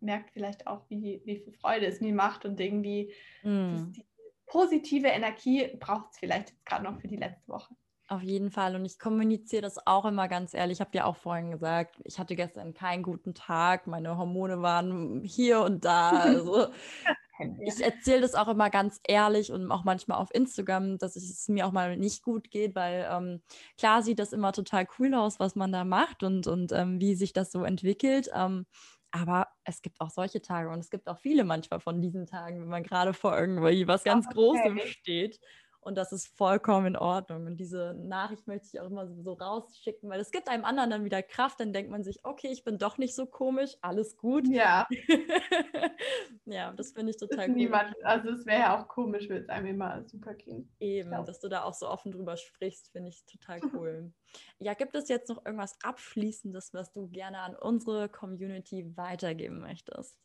merkt 0.00 0.30
vielleicht 0.32 0.66
auch, 0.66 0.82
wie, 0.88 1.22
wie 1.24 1.36
viel 1.36 1.52
Freude 1.52 1.86
es 1.86 2.00
mir 2.00 2.12
macht 2.12 2.44
und 2.44 2.58
irgendwie 2.58 3.12
mm. 3.44 3.92
die 3.92 4.04
positive 4.46 5.08
Energie 5.08 5.68
braucht 5.78 6.12
es 6.12 6.18
vielleicht 6.18 6.50
jetzt 6.50 6.66
gerade 6.66 6.84
noch 6.84 7.00
für 7.00 7.08
die 7.08 7.16
letzte 7.16 7.48
Woche. 7.48 7.74
Auf 8.10 8.22
jeden 8.22 8.50
Fall. 8.50 8.74
Und 8.74 8.86
ich 8.86 8.98
kommuniziere 8.98 9.60
das 9.60 9.86
auch 9.86 10.06
immer 10.06 10.28
ganz 10.28 10.54
ehrlich. 10.54 10.78
Ich 10.78 10.80
habe 10.80 10.90
dir 10.90 11.06
auch 11.06 11.16
vorhin 11.16 11.50
gesagt, 11.50 12.00
ich 12.04 12.18
hatte 12.18 12.36
gestern 12.36 12.72
keinen 12.72 13.02
guten 13.02 13.34
Tag. 13.34 13.86
Meine 13.86 14.16
Hormone 14.16 14.62
waren 14.62 15.22
hier 15.24 15.60
und 15.60 15.84
da. 15.84 16.24
Also 16.38 16.68
ich 17.60 17.80
erzähle 17.80 18.22
das 18.22 18.34
auch 18.34 18.48
immer 18.48 18.68
ganz 18.68 19.00
ehrlich 19.06 19.52
und 19.52 19.70
auch 19.70 19.84
manchmal 19.84 20.18
auf 20.18 20.34
Instagram, 20.34 20.98
dass 20.98 21.14
es 21.14 21.46
mir 21.46 21.68
auch 21.68 21.72
mal 21.72 21.96
nicht 21.96 22.24
gut 22.24 22.50
geht, 22.50 22.74
weil 22.74 23.06
ähm, 23.08 23.42
klar 23.76 24.02
sieht 24.02 24.18
das 24.18 24.32
immer 24.32 24.52
total 24.52 24.88
cool 24.98 25.14
aus, 25.14 25.38
was 25.38 25.54
man 25.54 25.70
da 25.70 25.84
macht 25.84 26.24
und, 26.24 26.48
und 26.48 26.72
ähm, 26.72 27.00
wie 27.00 27.14
sich 27.14 27.32
das 27.32 27.52
so 27.52 27.62
entwickelt. 27.62 28.28
Ähm, 28.34 28.66
aber 29.12 29.46
es 29.62 29.82
gibt 29.82 30.00
auch 30.00 30.10
solche 30.10 30.42
Tage 30.42 30.68
und 30.68 30.80
es 30.80 30.90
gibt 30.90 31.08
auch 31.08 31.18
viele 31.18 31.44
manchmal 31.44 31.78
von 31.78 32.02
diesen 32.02 32.26
Tagen, 32.26 32.60
wenn 32.60 32.68
man 32.68 32.82
gerade 32.82 33.14
vor 33.14 33.38
irgendwie 33.38 33.86
was 33.86 34.02
ganz 34.02 34.26
okay. 34.26 34.34
Großem 34.34 34.78
steht 34.84 35.38
und 35.88 35.94
das 35.96 36.12
ist 36.12 36.28
vollkommen 36.36 36.88
in 36.88 36.96
Ordnung. 36.96 37.46
Und 37.46 37.56
diese 37.56 37.94
Nachricht 37.94 38.46
möchte 38.46 38.68
ich 38.70 38.80
auch 38.80 38.86
immer 38.86 39.08
so 39.08 39.32
rausschicken, 39.32 40.10
weil 40.10 40.20
es 40.20 40.30
gibt 40.30 40.48
einem 40.48 40.66
anderen 40.66 40.90
dann 40.90 41.04
wieder 41.04 41.22
Kraft. 41.22 41.60
Dann 41.60 41.72
denkt 41.72 41.90
man 41.90 42.04
sich, 42.04 42.20
okay, 42.24 42.48
ich 42.52 42.62
bin 42.62 42.76
doch 42.76 42.98
nicht 42.98 43.14
so 43.14 43.24
komisch, 43.24 43.72
alles 43.80 44.18
gut. 44.18 44.46
Ja. 44.48 44.86
ja, 46.44 46.72
das 46.72 46.92
finde 46.92 47.10
ich 47.10 47.16
total 47.16 47.48
cool. 47.48 47.54
Niemand, 47.54 47.94
also 48.04 48.28
es 48.28 48.44
wäre 48.44 48.60
ja 48.60 48.78
auch 48.78 48.86
komisch, 48.86 49.30
wenn 49.30 49.38
es 49.38 49.48
einem 49.48 49.66
immer 49.66 50.04
super 50.06 50.34
ging. 50.34 50.68
Eben, 50.78 51.10
dass 51.24 51.40
du 51.40 51.48
da 51.48 51.64
auch 51.64 51.74
so 51.74 51.88
offen 51.88 52.12
drüber 52.12 52.36
sprichst, 52.36 52.92
finde 52.92 53.08
ich 53.08 53.24
total 53.24 53.58
cool. 53.74 54.12
ja, 54.58 54.74
gibt 54.74 54.94
es 54.94 55.08
jetzt 55.08 55.30
noch 55.30 55.44
irgendwas 55.46 55.74
Abschließendes, 55.82 56.74
was 56.74 56.92
du 56.92 57.08
gerne 57.08 57.38
an 57.38 57.56
unsere 57.56 58.10
Community 58.10 58.94
weitergeben 58.94 59.60
möchtest? 59.60 60.18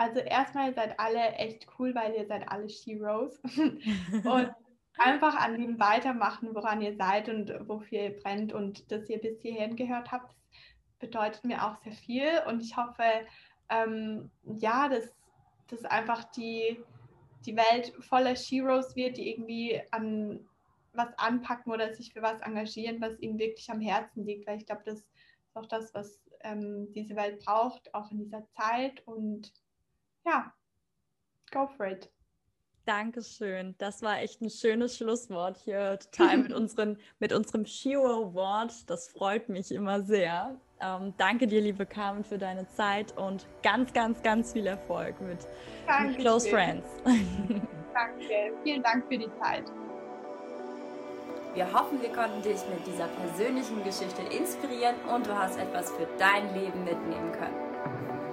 Also 0.00 0.20
erstmal, 0.20 0.68
ihr 0.68 0.74
seid 0.74 0.98
alle 0.98 1.32
echt 1.32 1.66
cool, 1.78 1.94
weil 1.94 2.14
ihr 2.14 2.26
seid 2.26 2.50
alle 2.50 2.70
Sheroes. 2.70 3.38
und 3.44 4.50
einfach 4.96 5.34
an 5.34 5.60
dem 5.60 5.78
weitermachen, 5.78 6.54
woran 6.54 6.80
ihr 6.80 6.96
seid 6.96 7.28
und 7.28 7.52
wofür 7.68 8.04
ihr 8.04 8.16
brennt 8.18 8.54
und 8.54 8.90
dass 8.90 9.10
ihr 9.10 9.18
bis 9.18 9.42
hierhin 9.42 9.76
gehört 9.76 10.10
habt, 10.10 10.34
bedeutet 11.00 11.44
mir 11.44 11.62
auch 11.66 11.76
sehr 11.82 11.92
viel. 11.92 12.30
Und 12.48 12.62
ich 12.62 12.78
hoffe, 12.78 13.02
ähm, 13.68 14.30
ja, 14.42 14.88
dass, 14.88 15.14
dass 15.68 15.84
einfach 15.84 16.24
die, 16.30 16.82
die 17.44 17.56
Welt 17.56 17.92
voller 18.00 18.36
Sheroes 18.36 18.96
wird, 18.96 19.18
die 19.18 19.30
irgendwie 19.30 19.82
an 19.90 20.48
was 20.94 21.10
anpacken 21.18 21.74
oder 21.74 21.92
sich 21.92 22.14
für 22.14 22.22
was 22.22 22.40
engagieren, 22.40 23.02
was 23.02 23.20
ihnen 23.20 23.38
wirklich 23.38 23.70
am 23.70 23.82
Herzen 23.82 24.24
liegt. 24.24 24.46
Weil 24.46 24.56
ich 24.56 24.64
glaube, 24.64 24.82
das 24.86 25.00
ist 25.00 25.10
auch 25.52 25.66
das, 25.66 25.92
was 25.92 26.22
ähm, 26.40 26.90
diese 26.94 27.16
Welt 27.16 27.44
braucht, 27.44 27.94
auch 27.94 28.10
in 28.10 28.20
dieser 28.20 28.48
Zeit. 28.56 29.06
Und 29.06 29.52
ja, 30.24 30.52
go 31.52 31.66
for 31.66 31.86
it. 31.86 32.10
Dankeschön. 32.86 33.74
Das 33.78 34.02
war 34.02 34.20
echt 34.20 34.40
ein 34.40 34.50
schönes 34.50 34.96
Schlusswort 34.96 35.58
hier, 35.58 35.98
total 35.98 36.38
mit, 36.38 36.52
unseren, 36.54 36.98
mit 37.18 37.32
unserem 37.32 37.66
Shiro-Wort. 37.66 38.88
Das 38.88 39.08
freut 39.08 39.48
mich 39.48 39.70
immer 39.70 40.02
sehr. 40.02 40.56
Ähm, 40.80 41.14
danke 41.18 41.46
dir, 41.46 41.60
liebe 41.60 41.84
Carmen, 41.86 42.24
für 42.24 42.38
deine 42.38 42.66
Zeit 42.68 43.16
und 43.16 43.46
ganz, 43.62 43.92
ganz, 43.92 44.22
ganz 44.22 44.52
viel 44.54 44.66
Erfolg 44.66 45.20
mit, 45.20 45.38
mit 46.02 46.18
Close 46.18 46.48
Friends. 46.48 46.88
Danke, 47.92 48.54
vielen 48.62 48.82
Dank 48.82 49.04
für 49.08 49.18
die 49.18 49.28
Zeit. 49.40 49.64
Wir 51.52 51.70
hoffen, 51.72 52.00
wir 52.00 52.12
konnten 52.12 52.40
dich 52.42 52.60
mit 52.68 52.86
dieser 52.86 53.08
persönlichen 53.08 53.82
Geschichte 53.84 54.22
inspirieren 54.22 54.94
und 55.14 55.26
du 55.26 55.34
hast 55.36 55.58
etwas 55.58 55.90
für 55.90 56.06
dein 56.18 56.54
Leben 56.54 56.84
mitnehmen 56.84 57.32
können. 57.32 57.69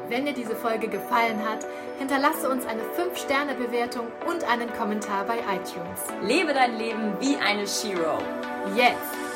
Wenn 0.09 0.25
dir 0.25 0.33
diese 0.33 0.55
Folge 0.55 0.87
gefallen 0.87 1.41
hat, 1.47 1.65
hinterlasse 1.99 2.49
uns 2.49 2.65
eine 2.65 2.81
5-Sterne-Bewertung 2.81 4.07
und 4.25 4.49
einen 4.49 4.71
Kommentar 4.73 5.25
bei 5.25 5.39
iTunes. 5.39 6.01
Lebe 6.21 6.53
dein 6.53 6.77
Leben 6.77 7.13
wie 7.19 7.35
eine 7.35 7.67
Shiro. 7.67 8.17
Jetzt! 8.75 9.26